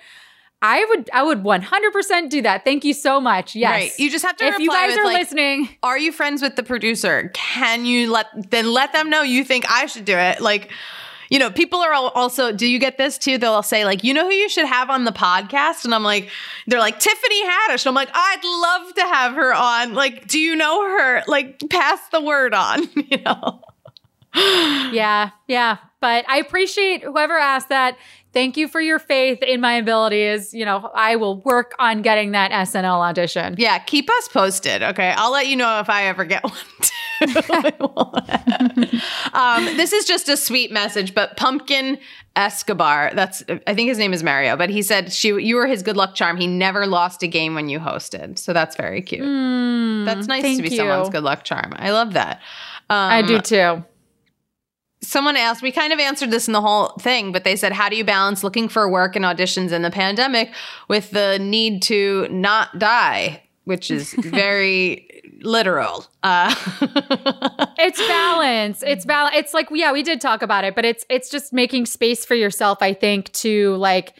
I 0.62 0.86
would, 0.90 1.10
I 1.14 1.22
would 1.22 1.44
100% 1.44 2.30
do 2.30 2.42
that. 2.42 2.64
Thank 2.66 2.84
you 2.84 2.94
so 2.94 3.22
much. 3.22 3.56
Yes. 3.56 3.72
Right. 3.72 4.00
You 4.00 4.10
just 4.10 4.26
have 4.26 4.38
to. 4.38 4.46
If 4.46 4.60
you 4.60 4.70
guys 4.70 4.98
are 4.98 5.06
like, 5.06 5.20
listening, 5.20 5.70
are 5.84 6.00
you 6.00 6.12
friends 6.12 6.42
with 6.42 6.56
the 6.56 6.64
producer? 6.64 7.30
Can 7.36 7.86
you 7.86 8.12
let 8.12 8.26
then 8.50 8.74
let 8.74 8.92
them 8.92 9.10
know 9.10 9.22
you 9.22 9.44
think 9.44 9.70
I 9.70 9.86
should 9.86 10.06
do 10.06 10.18
it? 10.18 10.42
Like 10.42 10.72
you 11.30 11.40
know, 11.40 11.50
people 11.52 11.80
are 11.80 11.94
also, 11.94 12.52
do 12.52 12.68
you 12.68 12.80
get 12.80 12.98
this 12.98 13.18
too? 13.18 13.38
They'll 13.38 13.64
say, 13.64 13.86
like, 13.86 14.04
you 14.04 14.14
know 14.14 14.26
who 14.26 14.34
you 14.34 14.50
should 14.50 14.66
have 14.66 14.90
on 14.90 15.06
the 15.06 15.12
podcast? 15.12 15.86
And 15.86 15.94
I'm 15.94 16.04
like, 16.04 16.30
they're 16.68 16.80
like, 16.80 17.00
Tiffany 17.00 17.46
Haddish. 17.46 17.86
And 17.86 17.88
I'm 17.88 17.96
like, 17.96 18.10
I'd 18.14 18.44
love 18.44 18.94
to 18.96 19.02
have 19.02 19.34
her 19.34 19.54
on. 19.54 19.94
Like, 19.94 20.28
do 20.28 20.40
you 20.40 20.56
know 20.56 20.84
her? 20.84 21.24
Like, 21.28 21.62
pass 21.70 22.00
the 22.10 22.22
word 22.22 22.54
on, 22.54 22.88
you 22.96 23.22
know? 23.24 23.62
yeah, 24.36 25.32
yeah. 25.48 25.78
But 26.00 26.30
I 26.30 26.38
appreciate 26.38 27.04
whoever 27.04 27.38
asked 27.38 27.70
that. 27.70 27.98
Thank 28.34 28.56
you 28.56 28.68
for 28.68 28.80
your 28.80 29.00
faith 29.00 29.42
in 29.42 29.62
my 29.62 29.74
abilities. 29.74 30.54
You 30.54 30.64
know, 30.64 30.92
I 30.94 31.16
will 31.16 31.42
work 31.42 31.74
on 31.80 32.04
getting 32.04 32.32
that 32.32 32.52
SNL 32.52 33.00
audition. 33.00 33.56
Yeah, 33.58 33.80
keep 33.80 34.10
us 34.10 34.28
posted. 34.28 34.84
Okay. 34.84 35.14
I'll 35.18 35.32
let 35.32 35.48
you 35.48 35.56
know 35.56 35.80
if 35.80 35.90
I 35.90 36.06
ever 36.06 36.24
get 36.24 36.44
one 36.48 36.54
um, 39.34 39.66
this 39.76 39.92
is 39.92 40.06
just 40.06 40.30
a 40.30 40.38
sweet 40.38 40.72
message, 40.72 41.16
but 41.16 41.36
Pumpkin 41.36 41.98
Escobar, 42.36 43.12
that's 43.16 43.44
I 43.66 43.74
think 43.74 43.90
his 43.90 43.98
name 43.98 44.14
is 44.14 44.22
Mario, 44.22 44.56
but 44.56 44.70
he 44.70 44.84
said 44.84 45.12
she 45.12 45.30
you 45.30 45.56
were 45.56 45.66
his 45.66 45.82
good 45.82 45.98
luck 45.98 46.14
charm. 46.14 46.38
He 46.38 46.46
never 46.46 46.86
lost 46.86 47.24
a 47.24 47.28
game 47.28 47.56
when 47.56 47.70
you 47.70 47.80
hosted. 47.80 48.38
So 48.38 48.54
that's 48.54 48.76
very 48.76 49.02
cute. 49.02 49.24
Mm, 49.24 50.06
that's 50.06 50.28
nice 50.28 50.58
to 50.58 50.62
be 50.62 50.70
you. 50.70 50.78
someone's 50.78 51.10
good 51.10 51.24
luck 51.24 51.44
charm. 51.44 51.74
I 51.76 51.90
love 51.90 52.14
that. 52.14 52.38
Um, 52.90 53.12
I 53.12 53.22
do 53.24 53.42
too 53.42 53.84
someone 55.02 55.38
asked, 55.38 55.62
we 55.62 55.72
kind 55.72 55.94
of 55.94 56.00
answered 56.00 56.32
this 56.32 56.48
in 56.48 56.54
the 56.54 56.62
whole 56.62 56.90
thing, 57.00 57.32
but 57.32 57.44
they 57.44 57.56
said, 57.56 57.72
how 57.72 57.90
do 57.90 57.96
you 57.96 58.04
balance 58.04 58.44
looking 58.44 58.68
for 58.68 58.90
work 58.90 59.16
and 59.16 59.26
auditions 59.26 59.72
in 59.72 59.82
the 59.82 59.92
pandemic 59.92 60.52
with 60.88 61.12
the 61.12 61.38
need 61.40 61.82
to 61.84 62.28
not 62.30 62.78
die? 62.80 63.44
Which 63.66 63.92
is 63.92 64.14
very 64.18 65.08
literal. 65.42 66.06
Uh. 66.24 66.54
it's 67.78 68.00
balance. 68.08 68.82
It's 68.82 69.06
balance. 69.06 69.36
It's 69.36 69.54
like, 69.54 69.68
yeah, 69.72 69.92
we 69.92 70.04
did 70.04 70.22
talk 70.22 70.42
about 70.42 70.64
it, 70.64 70.76
but 70.76 70.86
it's 70.86 71.06
it's 71.10 71.30
just 71.30 71.54
making 71.54 71.86
space 71.86 72.26
for 72.26 72.36
yourself, 72.36 72.80
I 72.82 72.94
think, 72.94 73.32
to 73.34 73.76
like 73.76 74.16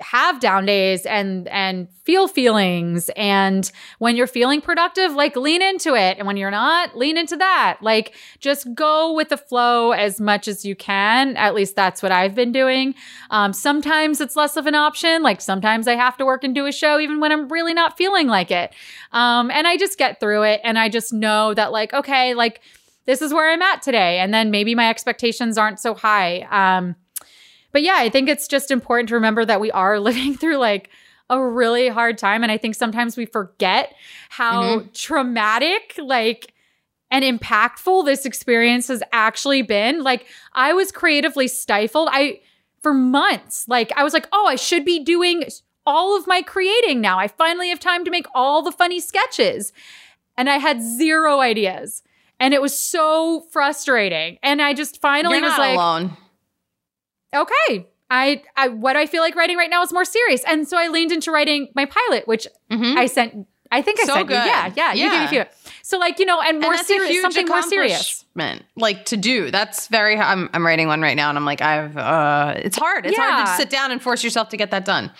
have 0.00 0.40
down 0.40 0.66
days 0.66 1.06
and 1.06 1.48
and 1.48 1.88
feel 2.04 2.26
feelings. 2.26 3.10
And 3.16 3.70
when 3.98 4.16
you're 4.16 4.26
feeling 4.26 4.60
productive 4.60 5.12
like 5.12 5.36
lean 5.36 5.62
into 5.62 5.94
it. 5.94 6.18
And 6.18 6.26
when 6.26 6.36
you're 6.36 6.50
not 6.50 6.96
lean 6.96 7.16
into 7.16 7.36
that. 7.36 7.78
Like 7.80 8.14
just 8.40 8.74
go 8.74 9.12
with 9.12 9.28
the 9.28 9.36
flow 9.36 9.92
as 9.92 10.20
much 10.20 10.48
as 10.48 10.64
you 10.64 10.74
can. 10.74 11.36
At 11.36 11.54
least 11.54 11.76
that's 11.76 12.02
what 12.02 12.12
i've 12.12 12.34
been 12.34 12.52
doing. 12.52 12.94
Um, 13.30 13.52
sometimes 13.52 14.20
it's 14.20 14.36
less 14.36 14.56
of 14.56 14.66
an 14.66 14.74
option. 14.74 15.22
Like 15.22 15.40
sometimes 15.40 15.86
i 15.86 15.94
have 15.94 16.16
to 16.16 16.24
work 16.24 16.44
and 16.44 16.54
do 16.54 16.66
a 16.66 16.72
show 16.72 16.98
even 16.98 17.20
when 17.20 17.32
i'm 17.32 17.48
really 17.48 17.74
not 17.74 17.96
feeling 17.96 18.26
like 18.26 18.50
it. 18.50 18.72
Um, 19.12 19.50
and 19.50 19.66
i 19.66 19.76
just 19.76 19.98
get 19.98 20.20
through 20.20 20.42
it. 20.42 20.60
And 20.64 20.78
i 20.78 20.88
just 20.88 21.12
know 21.12 21.54
that 21.54 21.72
like 21.72 21.92
okay 21.92 22.34
like 22.34 22.60
this 23.04 23.22
is 23.22 23.32
where 23.32 23.50
i'm 23.52 23.62
at 23.62 23.82
today. 23.82 24.18
And 24.18 24.32
then 24.32 24.50
maybe 24.50 24.74
my 24.74 24.88
expectations 24.88 25.58
aren't 25.58 25.80
so 25.80 25.94
high. 25.94 26.46
Um, 26.50 26.96
but 27.72 27.82
yeah, 27.82 27.96
I 27.96 28.08
think 28.08 28.28
it's 28.28 28.46
just 28.46 28.70
important 28.70 29.08
to 29.08 29.14
remember 29.14 29.44
that 29.44 29.60
we 29.60 29.70
are 29.70 29.98
living 30.08 30.36
through 30.36 30.58
like 30.58 30.90
a 31.30 31.44
really 31.44 31.88
hard 31.88 32.18
time. 32.18 32.42
And 32.42 32.52
I 32.52 32.58
think 32.58 32.74
sometimes 32.74 33.16
we 33.16 33.26
forget 33.26 33.94
how 34.28 34.62
mm-hmm. 34.62 34.88
traumatic, 34.92 35.94
like, 35.98 36.52
and 37.10 37.24
impactful 37.24 38.04
this 38.04 38.24
experience 38.24 38.88
has 38.88 39.02
actually 39.12 39.62
been. 39.62 40.02
Like 40.02 40.26
I 40.52 40.72
was 40.72 40.92
creatively 40.92 41.48
stifled. 41.48 42.08
I 42.10 42.40
for 42.80 42.92
months, 42.94 43.66
like 43.68 43.92
I 43.96 44.02
was 44.02 44.12
like, 44.12 44.26
"Oh, 44.32 44.46
I 44.46 44.56
should 44.56 44.84
be 44.84 45.04
doing 45.04 45.44
all 45.84 46.16
of 46.16 46.26
my 46.26 46.42
creating 46.42 47.00
now. 47.00 47.18
I 47.18 47.28
finally 47.28 47.68
have 47.68 47.80
time 47.80 48.04
to 48.04 48.10
make 48.10 48.26
all 48.34 48.62
the 48.62 48.72
funny 48.72 48.98
sketches." 48.98 49.72
And 50.36 50.48
I 50.48 50.56
had 50.56 50.80
zero 50.80 51.40
ideas. 51.40 52.02
And 52.40 52.54
it 52.54 52.62
was 52.62 52.76
so 52.76 53.42
frustrating. 53.52 54.38
And 54.42 54.60
I 54.60 54.74
just 54.74 55.00
finally 55.00 55.40
was 55.40 55.56
like, 55.58 55.74
alone. 55.74 56.16
Okay, 57.34 57.86
I, 58.10 58.42
I 58.56 58.68
what 58.68 58.96
I 58.96 59.06
feel 59.06 59.22
like 59.22 59.34
writing 59.34 59.56
right 59.56 59.70
now 59.70 59.82
is 59.82 59.92
more 59.92 60.04
serious. 60.04 60.42
And 60.46 60.68
so 60.68 60.76
I 60.76 60.88
leaned 60.88 61.12
into 61.12 61.30
writing 61.30 61.68
my 61.74 61.86
pilot, 61.86 62.28
which 62.28 62.46
mm-hmm. 62.70 62.98
I 62.98 63.06
sent. 63.06 63.46
I 63.70 63.80
think 63.80 64.00
I 64.00 64.04
so 64.04 64.14
sent 64.14 64.28
good. 64.28 64.34
you. 64.34 64.40
Yeah, 64.40 64.72
yeah, 64.76 64.92
yeah, 64.92 64.92
you 64.92 65.10
gave 65.10 65.20
me 65.20 65.24
a 65.24 65.44
few. 65.44 65.72
So 65.82 65.98
like 65.98 66.18
you 66.18 66.26
know, 66.26 66.40
and 66.42 66.60
more 66.60 66.76
serious, 66.76 67.22
something 67.22 67.46
more 67.46 67.62
serious. 67.62 68.24
Like 68.76 69.06
to 69.06 69.16
do. 69.16 69.50
That's 69.50 69.88
very. 69.88 70.18
I'm 70.18 70.50
I'm 70.52 70.64
writing 70.64 70.88
one 70.88 71.00
right 71.00 71.16
now, 71.16 71.30
and 71.30 71.38
I'm 71.38 71.46
like, 71.46 71.62
I've. 71.62 71.96
uh 71.96 72.54
It's 72.56 72.76
hard. 72.76 73.06
It's 73.06 73.16
yeah. 73.16 73.30
hard 73.30 73.46
to 73.46 73.52
sit 73.56 73.70
down 73.70 73.90
and 73.90 74.02
force 74.02 74.22
yourself 74.22 74.50
to 74.50 74.56
get 74.56 74.70
that 74.72 74.84
done. 74.84 75.10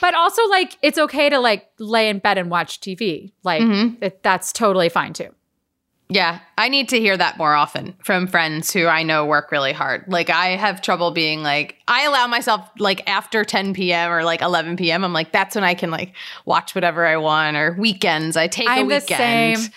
But 0.00 0.14
also, 0.14 0.46
like, 0.48 0.78
it's 0.82 0.98
okay 0.98 1.28
to 1.28 1.38
like 1.38 1.68
lay 1.78 2.08
in 2.08 2.18
bed 2.18 2.38
and 2.38 2.50
watch 2.50 2.80
TV. 2.80 3.32
Like, 3.44 3.62
mm-hmm. 3.62 4.02
it, 4.02 4.22
that's 4.22 4.52
totally 4.52 4.88
fine 4.88 5.12
too. 5.12 5.34
Yeah, 6.10 6.40
I 6.58 6.68
need 6.68 6.88
to 6.88 6.98
hear 6.98 7.16
that 7.16 7.38
more 7.38 7.54
often 7.54 7.94
from 8.02 8.26
friends 8.26 8.72
who 8.72 8.86
I 8.86 9.04
know 9.04 9.26
work 9.26 9.52
really 9.52 9.72
hard. 9.72 10.04
Like 10.08 10.28
I 10.28 10.56
have 10.56 10.82
trouble 10.82 11.12
being 11.12 11.42
like 11.42 11.76
I 11.86 12.04
allow 12.04 12.26
myself 12.26 12.68
like 12.78 13.08
after 13.08 13.44
10 13.44 13.74
p.m. 13.74 14.10
or 14.10 14.24
like 14.24 14.42
11 14.42 14.76
p.m. 14.76 15.04
I'm 15.04 15.12
like 15.12 15.30
that's 15.30 15.54
when 15.54 15.62
I 15.62 15.74
can 15.74 15.92
like 15.92 16.14
watch 16.44 16.74
whatever 16.74 17.06
I 17.06 17.16
want 17.16 17.56
or 17.56 17.76
weekends 17.78 18.36
I 18.36 18.48
take 18.48 18.68
I'm 18.68 18.86
a 18.86 18.88
weekend. 18.88 19.70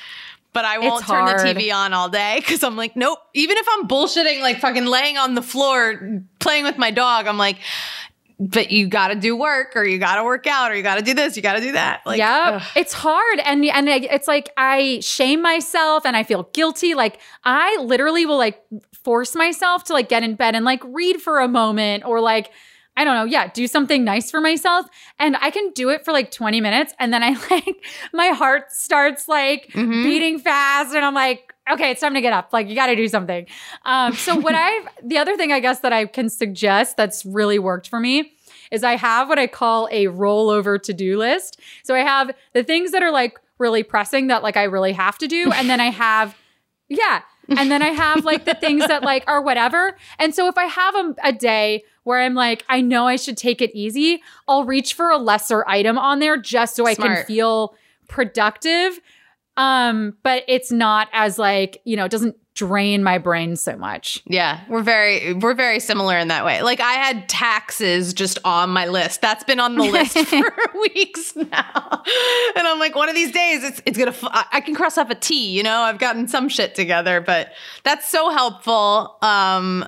But 0.54 0.66
I 0.66 0.78
won't 0.78 1.06
turn 1.08 1.26
the 1.26 1.34
TV 1.34 1.74
on 1.74 1.94
all 1.94 2.10
day 2.10 2.36
because 2.40 2.64
I'm 2.64 2.76
like, 2.76 2.96
nope. 2.96 3.18
Even 3.34 3.58
if 3.58 3.66
I'm 3.72 3.88
bullshitting, 3.88 4.40
like 4.42 4.60
fucking 4.60 4.86
laying 4.86 5.18
on 5.18 5.34
the 5.34 5.42
floor 5.42 6.22
playing 6.40 6.64
with 6.64 6.78
my 6.78 6.92
dog, 6.92 7.26
I'm 7.26 7.40
like, 7.40 7.58
but 8.44 8.72
you 8.72 8.88
got 8.88 9.08
to 9.08 9.16
do 9.16 9.38
work 9.38 9.74
or 9.76 9.86
you 9.86 9.98
got 9.98 10.16
to 10.16 10.24
work 10.24 10.46
out 10.48 10.70
or 10.70 10.76
you 10.76 10.84
got 10.84 10.96
to 10.96 11.02
do 11.02 11.14
this, 11.14 11.38
you 11.38 11.42
got 11.42 11.54
to 11.54 11.62
do 11.62 11.72
that. 11.72 12.02
Like, 12.06 12.18
yeah, 12.18 12.64
it's 12.76 12.92
hard. 12.92 13.40
And, 13.40 13.64
and 13.64 13.88
it's 13.88 14.28
like, 14.28 14.52
I 14.58 15.00
shame 15.02 15.42
myself 15.42 16.06
and 16.06 16.18
I 16.18 16.24
feel 16.24 16.50
guilty. 16.52 16.94
Like 16.94 17.20
I 17.46 17.78
literally 17.78 18.26
will 18.26 18.38
like 18.38 18.62
force 19.04 19.34
myself 19.34 19.86
to 19.86 19.94
like 19.94 20.10
get 20.10 20.24
in 20.24 20.36
bed 20.36 20.56
and 20.56 20.66
like 20.66 20.82
read 20.84 21.22
for 21.22 21.40
a 21.40 21.48
moment 21.48 22.04
or 22.06 22.20
like, 22.20 22.52
I 22.98 23.06
don't 23.06 23.16
know, 23.16 23.24
yeah, 23.24 23.48
do 23.48 23.66
something 23.66 24.04
nice 24.04 24.30
for 24.30 24.42
myself. 24.42 24.88
And 25.20 25.38
I 25.38 25.50
can 25.50 25.72
do 25.72 25.90
it 25.90 26.04
for 26.04 26.12
like 26.12 26.30
20 26.30 26.60
minutes. 26.60 26.94
And 27.00 27.14
then 27.14 27.24
I 27.24 27.30
like, 27.50 27.84
my 28.12 28.28
heart 28.28 28.72
starts 28.72 29.28
like 29.28 29.70
mm-hmm. 29.70 30.04
beating 30.04 30.40
fast. 30.40 30.94
And 30.94 31.06
I'm 31.06 31.16
like, 31.16 31.53
okay, 31.72 31.92
it's 31.92 32.02
time 32.02 32.14
to 32.14 32.22
get 32.22 32.34
up. 32.34 32.52
Like 32.52 32.68
you 32.70 32.76
got 32.76 32.88
to 32.88 32.96
do 32.96 33.08
something. 33.08 33.48
Um, 33.86 34.14
so 34.14 34.36
what 34.36 34.56
I've, 34.56 34.88
the 35.04 35.18
other 35.18 35.38
thing 35.38 35.52
I 35.52 35.60
guess 35.60 35.80
that 35.80 35.94
I 35.94 36.06
can 36.06 36.30
suggest 36.30 36.98
that's 36.98 37.26
really 37.26 37.60
worked 37.60 37.88
for 37.88 38.00
me 38.00 38.34
is 38.72 38.84
I 38.84 38.96
have 38.96 39.30
what 39.30 39.40
I 39.40 39.48
call 39.48 39.88
a 39.92 40.06
rollover 40.08 40.82
to 40.82 40.94
do 40.94 41.18
list. 41.18 41.60
So 41.84 41.96
I 41.96 42.00
have 42.00 42.32
the 42.54 42.64
things 42.64 42.92
that 42.92 43.04
are 43.04 43.12
like 43.12 43.40
really 43.60 43.84
pressing 43.84 44.28
that 44.28 44.44
like 44.44 44.58
I 44.58 44.64
really 44.64 44.94
have 44.94 45.18
to 45.20 45.28
do. 45.28 45.52
And 45.64 45.70
then 45.70 45.80
I 45.80 45.92
have, 45.92 46.36
yeah. 46.90 47.22
And 47.50 47.70
then 47.70 47.82
I 47.82 47.90
have 47.90 48.26
like 48.26 48.46
the 48.46 48.56
things 48.56 48.88
that 48.88 49.04
like 49.04 49.24
are 49.28 49.42
whatever. 49.42 49.98
And 50.18 50.34
so 50.34 50.48
if 50.48 50.58
I 50.58 50.66
have 50.66 50.96
a, 50.96 51.16
a 51.26 51.32
day 51.32 51.84
where 52.04 52.20
I'm 52.22 52.34
like, 52.34 52.66
I 52.68 52.82
know 52.82 53.08
I 53.08 53.16
should 53.16 53.38
take 53.38 53.62
it 53.62 53.72
easy, 53.74 54.22
I'll 54.48 54.66
reach 54.66 54.94
for 54.94 55.10
a 55.10 55.18
lesser 55.18 55.68
item 55.68 55.98
on 55.98 56.20
there 56.20 56.38
just 56.38 56.76
so 56.76 56.84
Smart. 56.84 57.00
I 57.00 57.16
can 57.16 57.26
feel 57.26 57.76
productive 58.08 59.00
um, 59.58 60.18
but 60.24 60.44
it's 60.48 60.72
not 60.72 61.08
as 61.14 61.38
like, 61.38 61.82
you 61.86 61.96
know, 61.96 62.06
it 62.06 62.12
doesn't 62.12 62.36
drain 62.56 63.04
my 63.04 63.18
brain 63.18 63.56
so 63.56 63.76
much. 63.76 64.22
Yeah, 64.26 64.62
we're 64.70 64.84
very 64.84 65.34
we're 65.34 65.56
very 65.56 65.80
similar 65.80 66.18
in 66.18 66.28
that 66.28 66.46
way. 66.46 66.62
Like 66.62 66.80
I 66.80 66.94
had 66.94 67.28
taxes 67.28 68.14
just 68.14 68.38
on 68.46 68.70
my 68.70 68.88
list. 68.88 69.22
That's 69.22 69.44
been 69.44 69.60
on 69.60 69.76
the 69.76 69.84
list 69.84 70.18
for 70.28 70.54
weeks 70.82 71.36
now. 71.36 72.04
And 72.56 72.68
I'm 72.68 72.80
like 72.80 72.96
one 72.96 73.10
of 73.10 73.16
these 73.16 73.32
days 73.32 73.64
it's 73.64 73.82
it's 73.86 73.98
going 73.98 74.12
to 74.12 74.30
I 74.52 74.62
can 74.62 74.76
cross 74.76 74.98
off 74.98 75.10
a 75.10 75.16
T, 75.16 75.52
you 75.52 75.64
know? 75.64 75.82
I've 75.82 76.00
gotten 76.00 76.28
some 76.28 76.50
shit 76.50 76.76
together, 76.76 77.22
but 77.22 77.54
that's 77.84 78.10
so 78.10 78.30
helpful. 78.30 79.18
Um 79.22 79.88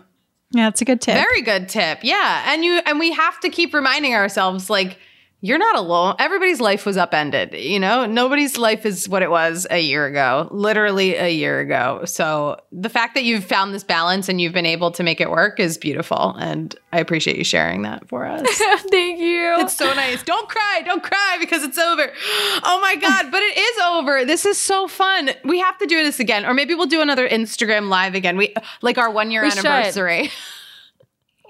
yeah, 0.52 0.70
it's 0.70 0.82
a 0.82 0.86
good 0.86 1.02
tip. 1.02 1.16
Very 1.16 1.42
good 1.42 1.70
tip. 1.70 2.00
Yeah. 2.02 2.52
And 2.52 2.64
you 2.64 2.82
and 2.86 3.00
we 3.00 3.12
have 3.12 3.40
to 3.42 3.50
keep 3.50 3.74
reminding 3.74 4.14
ourselves 4.16 4.70
like 4.70 4.98
you're 5.46 5.60
not 5.60 5.76
alone. 5.76 6.16
Everybody's 6.18 6.60
life 6.60 6.88
was 6.88 6.98
upended. 6.98 7.54
You 7.54 7.80
know, 7.80 8.08
nobody's 8.08 8.58
life 8.58 8.84
is 8.84 9.08
what 9.08 9.22
it 9.22 9.30
was 9.30 9.68
a 9.70 9.80
year 9.80 10.08
ago, 10.08 10.48
literally 10.50 11.14
a 11.14 11.30
year 11.30 11.60
ago. 11.60 12.02
So 12.06 12.60
the 12.72 12.90
fact 12.90 13.14
that 13.14 13.26
you've 13.26 13.44
found 13.44 13.72
this 13.72 13.84
balance 13.84 14.28
and 14.28 14.42
you've 14.42 14.54
been 14.54 14.66
able 14.66 14.90
to 14.90 15.04
make 15.04 15.22
it 15.22 15.30
work 15.30 15.60
is 15.60 15.78
beautiful. 15.78 16.36
And 16.40 16.76
I 16.92 17.00
appreciate 17.00 17.38
you 17.38 17.44
sharing 17.44 17.84
that 17.84 18.10
for 18.10 18.26
us. 18.26 18.42
Thank 18.90 19.20
you. 19.20 19.58
It's 19.60 19.78
so 19.78 19.94
nice. 19.94 20.24
Don't 20.24 20.50
cry. 20.50 20.82
Don't 20.84 21.04
cry 21.04 21.38
because 21.40 21.62
it's 21.62 21.78
over. 21.78 22.12
Oh 22.64 22.80
my 22.82 22.96
God. 22.96 23.30
But 23.30 23.44
it 23.44 23.56
is 23.56 23.78
over. 23.84 24.26
This 24.26 24.48
is 24.48 24.58
so 24.58 24.88
fun. 24.88 25.30
We 25.44 25.60
have 25.60 25.78
to 25.78 25.86
do 25.86 26.02
this 26.02 26.20
again. 26.20 26.48
Or 26.48 26.56
maybe 26.56 26.74
we'll 26.74 26.88
do 26.88 27.02
another 27.02 27.30
Instagram 27.30 27.88
live 27.88 28.16
again. 28.16 28.36
We 28.36 28.56
like 28.82 28.98
our 28.98 29.12
one 29.12 29.30
year 29.30 29.44
anniversary. 29.44 30.30
Should. 30.30 30.34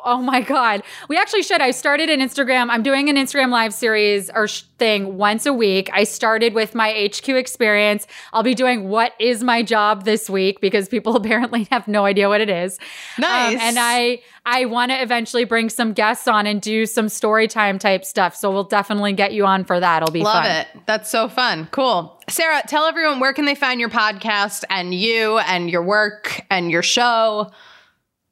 Oh 0.05 0.21
my 0.21 0.41
God. 0.41 0.83
We 1.09 1.17
actually 1.17 1.41
should. 1.41 1.61
I 1.61 1.71
started 1.71 2.11
an 2.11 2.19
Instagram. 2.19 2.67
I'm 2.69 2.83
doing 2.83 3.09
an 3.09 3.15
Instagram 3.15 3.49
live 3.49 3.73
series 3.73 4.29
or 4.29 4.47
sh- 4.47 4.61
thing 4.77 5.17
once 5.17 5.47
a 5.47 5.53
week. 5.53 5.89
I 5.93 6.03
started 6.03 6.53
with 6.53 6.75
my 6.75 7.09
HQ 7.11 7.27
experience. 7.29 8.05
I'll 8.31 8.43
be 8.43 8.53
doing 8.53 8.87
what 8.87 9.13
is 9.19 9.43
my 9.43 9.63
job 9.63 10.05
this 10.05 10.29
week 10.29 10.61
because 10.61 10.87
people 10.87 11.15
apparently 11.17 11.67
have 11.71 11.87
no 11.87 12.05
idea 12.05 12.29
what 12.29 12.39
it 12.39 12.51
is. 12.51 12.77
Um, 13.17 13.21
nice. 13.21 13.55
Um, 13.55 13.61
and 13.61 13.77
I, 13.79 14.21
I 14.45 14.65
want 14.65 14.91
to 14.91 15.01
eventually 15.01 15.43
bring 15.43 15.69
some 15.69 15.93
guests 15.93 16.27
on 16.27 16.45
and 16.45 16.61
do 16.61 16.85
some 16.85 17.09
story 17.09 17.47
time 17.47 17.79
type 17.79 18.05
stuff. 18.05 18.35
So 18.35 18.51
we'll 18.51 18.63
definitely 18.63 19.13
get 19.13 19.33
you 19.33 19.45
on 19.47 19.63
for 19.63 19.79
that. 19.79 20.03
It'll 20.03 20.13
be 20.13 20.21
Love 20.21 20.43
fun. 20.43 20.55
it. 20.55 20.67
That's 20.85 21.09
so 21.09 21.27
fun. 21.27 21.67
Cool. 21.71 22.21
Sarah, 22.29 22.61
tell 22.67 22.85
everyone 22.85 23.19
where 23.19 23.33
can 23.33 23.45
they 23.45 23.55
find 23.55 23.79
your 23.79 23.89
podcast 23.89 24.65
and 24.69 24.93
you 24.93 25.39
and 25.39 25.67
your 25.71 25.81
work 25.81 26.45
and 26.51 26.69
your 26.69 26.83
show? 26.83 27.51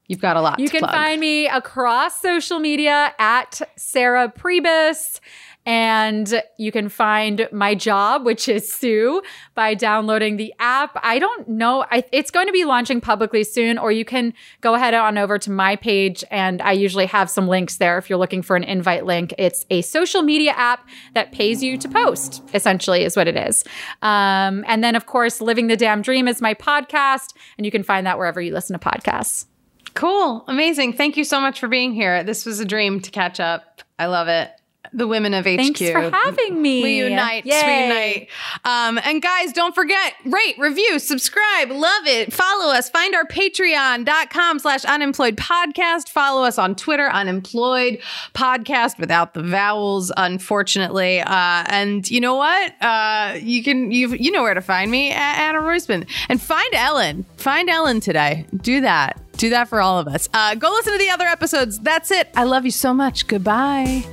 You've 0.07 0.21
got 0.21 0.35
a 0.35 0.41
lot. 0.41 0.59
You 0.59 0.69
can 0.69 0.81
plug. 0.81 0.91
find 0.91 1.19
me 1.19 1.47
across 1.47 2.21
social 2.21 2.59
media 2.59 3.13
at 3.19 3.61
Sarah 3.77 4.31
Pribis. 4.35 5.19
And 5.65 6.43
you 6.57 6.73
can 6.73 6.89
find 6.89 7.47
my 7.53 7.73
job, 7.73 8.25
which 8.25 8.49
is 8.49 8.69
Sue, 8.69 9.21
by 9.55 9.75
downloading 9.75 10.35
the 10.35 10.53
app. 10.59 10.91
I 11.01 11.19
don't 11.19 11.47
know. 11.47 11.85
I, 11.89 12.03
it's 12.11 12.31
going 12.31 12.47
to 12.47 12.51
be 12.51 12.65
launching 12.65 12.99
publicly 12.99 13.45
soon, 13.45 13.77
or 13.77 13.89
you 13.89 14.03
can 14.03 14.33
go 14.59 14.73
ahead 14.73 14.93
on 14.93 15.17
over 15.17 15.39
to 15.39 15.49
my 15.49 15.77
page. 15.77 16.21
And 16.29 16.61
I 16.61 16.73
usually 16.73 17.05
have 17.05 17.29
some 17.29 17.47
links 17.47 17.77
there 17.77 17.97
if 17.97 18.09
you're 18.09 18.19
looking 18.19 18.41
for 18.41 18.57
an 18.57 18.65
invite 18.65 19.05
link. 19.05 19.33
It's 19.37 19.65
a 19.69 19.81
social 19.83 20.21
media 20.21 20.51
app 20.51 20.85
that 21.13 21.31
pays 21.31 21.63
you 21.63 21.77
to 21.77 21.87
post, 21.87 22.43
essentially, 22.53 23.05
is 23.05 23.15
what 23.15 23.29
it 23.29 23.37
is. 23.37 23.63
Um, 24.01 24.65
and 24.67 24.83
then, 24.83 24.97
of 24.97 25.05
course, 25.05 25.39
Living 25.39 25.67
the 25.67 25.77
Damn 25.77 26.01
Dream 26.01 26.27
is 26.27 26.41
my 26.41 26.55
podcast. 26.55 27.33
And 27.57 27.65
you 27.65 27.71
can 27.71 27.83
find 27.83 28.05
that 28.05 28.17
wherever 28.17 28.41
you 28.41 28.53
listen 28.53 28.77
to 28.77 28.85
podcasts. 28.85 29.45
Cool. 29.93 30.43
Amazing. 30.47 30.93
Thank 30.93 31.17
you 31.17 31.23
so 31.23 31.39
much 31.39 31.59
for 31.59 31.67
being 31.67 31.93
here. 31.93 32.23
This 32.23 32.45
was 32.45 32.59
a 32.59 32.65
dream 32.65 32.99
to 33.01 33.11
catch 33.11 33.39
up. 33.39 33.81
I 33.99 34.07
love 34.07 34.27
it 34.27 34.51
the 34.93 35.07
women 35.07 35.33
of 35.33 35.45
HQ. 35.45 35.57
Thanks 35.57 35.79
for 35.79 36.01
having 36.01 36.61
me. 36.61 36.83
We 36.83 36.97
unite. 36.97 37.45
Yay. 37.45 37.61
We 37.65 37.83
unite. 37.83 38.29
Um, 38.63 38.99
and 39.03 39.21
guys, 39.21 39.51
don't 39.51 39.73
forget, 39.73 40.13
rate, 40.25 40.55
review, 40.57 40.99
subscribe, 40.99 41.71
love 41.71 42.05
it. 42.05 42.31
Follow 42.31 42.71
us. 42.73 42.89
Find 42.89 43.15
our 43.15 43.25
patreon.com 43.25 44.59
slash 44.59 44.85
unemployed 44.85 45.35
podcast. 45.35 46.09
Follow 46.09 46.43
us 46.43 46.57
on 46.57 46.75
Twitter, 46.75 47.09
unemployed 47.09 47.99
podcast 48.33 48.99
without 48.99 49.33
the 49.33 49.43
vowels, 49.43 50.11
unfortunately. 50.15 51.21
Uh, 51.21 51.63
and 51.67 52.09
you 52.09 52.21
know 52.21 52.35
what? 52.35 52.73
Uh, 52.81 53.37
you 53.41 53.63
can, 53.63 53.91
you 53.91 54.09
you 54.09 54.31
know 54.31 54.43
where 54.43 54.53
to 54.53 54.61
find 54.61 54.91
me, 54.91 55.09
Anna 55.11 55.59
Roisman. 55.59 56.07
And 56.29 56.41
find 56.41 56.73
Ellen. 56.73 57.25
Find 57.37 57.69
Ellen 57.69 57.99
today. 57.99 58.45
Do 58.61 58.81
that. 58.81 59.19
Do 59.37 59.49
that 59.49 59.67
for 59.67 59.81
all 59.81 59.99
of 59.99 60.07
us. 60.07 60.29
Uh, 60.33 60.55
go 60.55 60.69
listen 60.69 60.93
to 60.93 60.99
the 60.99 61.09
other 61.09 61.25
episodes. 61.25 61.79
That's 61.79 62.11
it. 62.11 62.29
I 62.35 62.43
love 62.43 62.65
you 62.65 62.71
so 62.71 62.93
much. 62.93 63.27
Goodbye. 63.27 64.03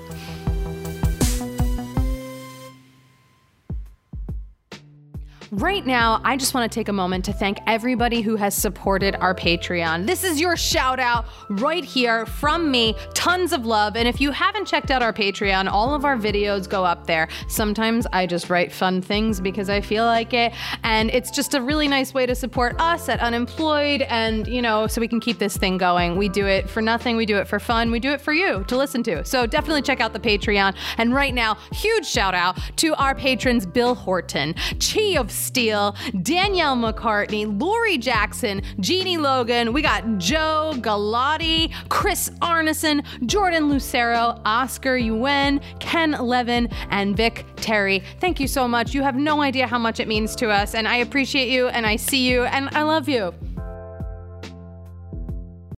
Right 5.52 5.84
now, 5.84 6.20
I 6.22 6.36
just 6.36 6.54
want 6.54 6.70
to 6.70 6.72
take 6.72 6.86
a 6.86 6.92
moment 6.92 7.24
to 7.24 7.32
thank 7.32 7.58
everybody 7.66 8.20
who 8.20 8.36
has 8.36 8.54
supported 8.54 9.16
our 9.16 9.34
Patreon. 9.34 10.06
This 10.06 10.22
is 10.22 10.40
your 10.40 10.56
shout 10.56 11.00
out 11.00 11.24
right 11.48 11.84
here 11.84 12.24
from 12.24 12.70
me. 12.70 12.94
Tons 13.14 13.52
of 13.52 13.66
love. 13.66 13.96
And 13.96 14.06
if 14.06 14.20
you 14.20 14.30
haven't 14.30 14.66
checked 14.66 14.92
out 14.92 15.02
our 15.02 15.12
Patreon, 15.12 15.68
all 15.68 15.92
of 15.92 16.04
our 16.04 16.16
videos 16.16 16.68
go 16.68 16.84
up 16.84 17.08
there. 17.08 17.28
Sometimes 17.48 18.06
I 18.12 18.26
just 18.26 18.48
write 18.48 18.70
fun 18.70 19.02
things 19.02 19.40
because 19.40 19.68
I 19.68 19.80
feel 19.80 20.04
like 20.04 20.32
it. 20.34 20.52
And 20.84 21.10
it's 21.10 21.32
just 21.32 21.54
a 21.54 21.60
really 21.60 21.88
nice 21.88 22.14
way 22.14 22.26
to 22.26 22.36
support 22.36 22.80
us 22.80 23.08
at 23.08 23.18
Unemployed 23.18 24.02
and, 24.02 24.46
you 24.46 24.62
know, 24.62 24.86
so 24.86 25.00
we 25.00 25.08
can 25.08 25.18
keep 25.18 25.40
this 25.40 25.56
thing 25.56 25.78
going. 25.78 26.16
We 26.16 26.28
do 26.28 26.46
it 26.46 26.70
for 26.70 26.80
nothing, 26.80 27.16
we 27.16 27.26
do 27.26 27.38
it 27.38 27.48
for 27.48 27.58
fun, 27.58 27.90
we 27.90 27.98
do 27.98 28.12
it 28.12 28.20
for 28.20 28.32
you 28.32 28.62
to 28.68 28.76
listen 28.76 29.02
to. 29.02 29.24
So 29.24 29.46
definitely 29.46 29.82
check 29.82 30.00
out 30.00 30.12
the 30.12 30.20
Patreon. 30.20 30.76
And 30.96 31.12
right 31.12 31.34
now, 31.34 31.56
huge 31.72 32.06
shout 32.06 32.36
out 32.36 32.56
to 32.76 32.94
our 32.94 33.16
patrons 33.16 33.66
Bill 33.66 33.96
Horton, 33.96 34.54
Chi 34.78 35.16
of 35.18 35.39
Steele, 35.40 35.96
Danielle 36.22 36.76
McCartney, 36.76 37.60
Lori 37.60 37.98
Jackson, 37.98 38.62
Jeannie 38.78 39.16
Logan. 39.16 39.72
We 39.72 39.82
got 39.82 40.18
Joe 40.18 40.74
Galati, 40.76 41.72
Chris 41.88 42.30
Arneson, 42.42 43.04
Jordan 43.26 43.68
Lucero, 43.68 44.40
Oscar 44.44 44.96
Yuen, 44.96 45.60
Ken 45.78 46.12
Levin, 46.12 46.68
and 46.90 47.16
Vic 47.16 47.46
Terry. 47.56 48.02
Thank 48.20 48.38
you 48.40 48.46
so 48.46 48.68
much. 48.68 48.94
You 48.94 49.02
have 49.02 49.16
no 49.16 49.40
idea 49.42 49.66
how 49.66 49.78
much 49.78 50.00
it 50.00 50.08
means 50.08 50.36
to 50.36 50.50
us, 50.50 50.74
and 50.74 50.86
I 50.86 50.96
appreciate 50.96 51.48
you, 51.48 51.68
and 51.68 51.86
I 51.86 51.96
see 51.96 52.28
you, 52.28 52.44
and 52.44 52.68
I 52.72 52.82
love 52.82 53.08
you. 53.08 53.34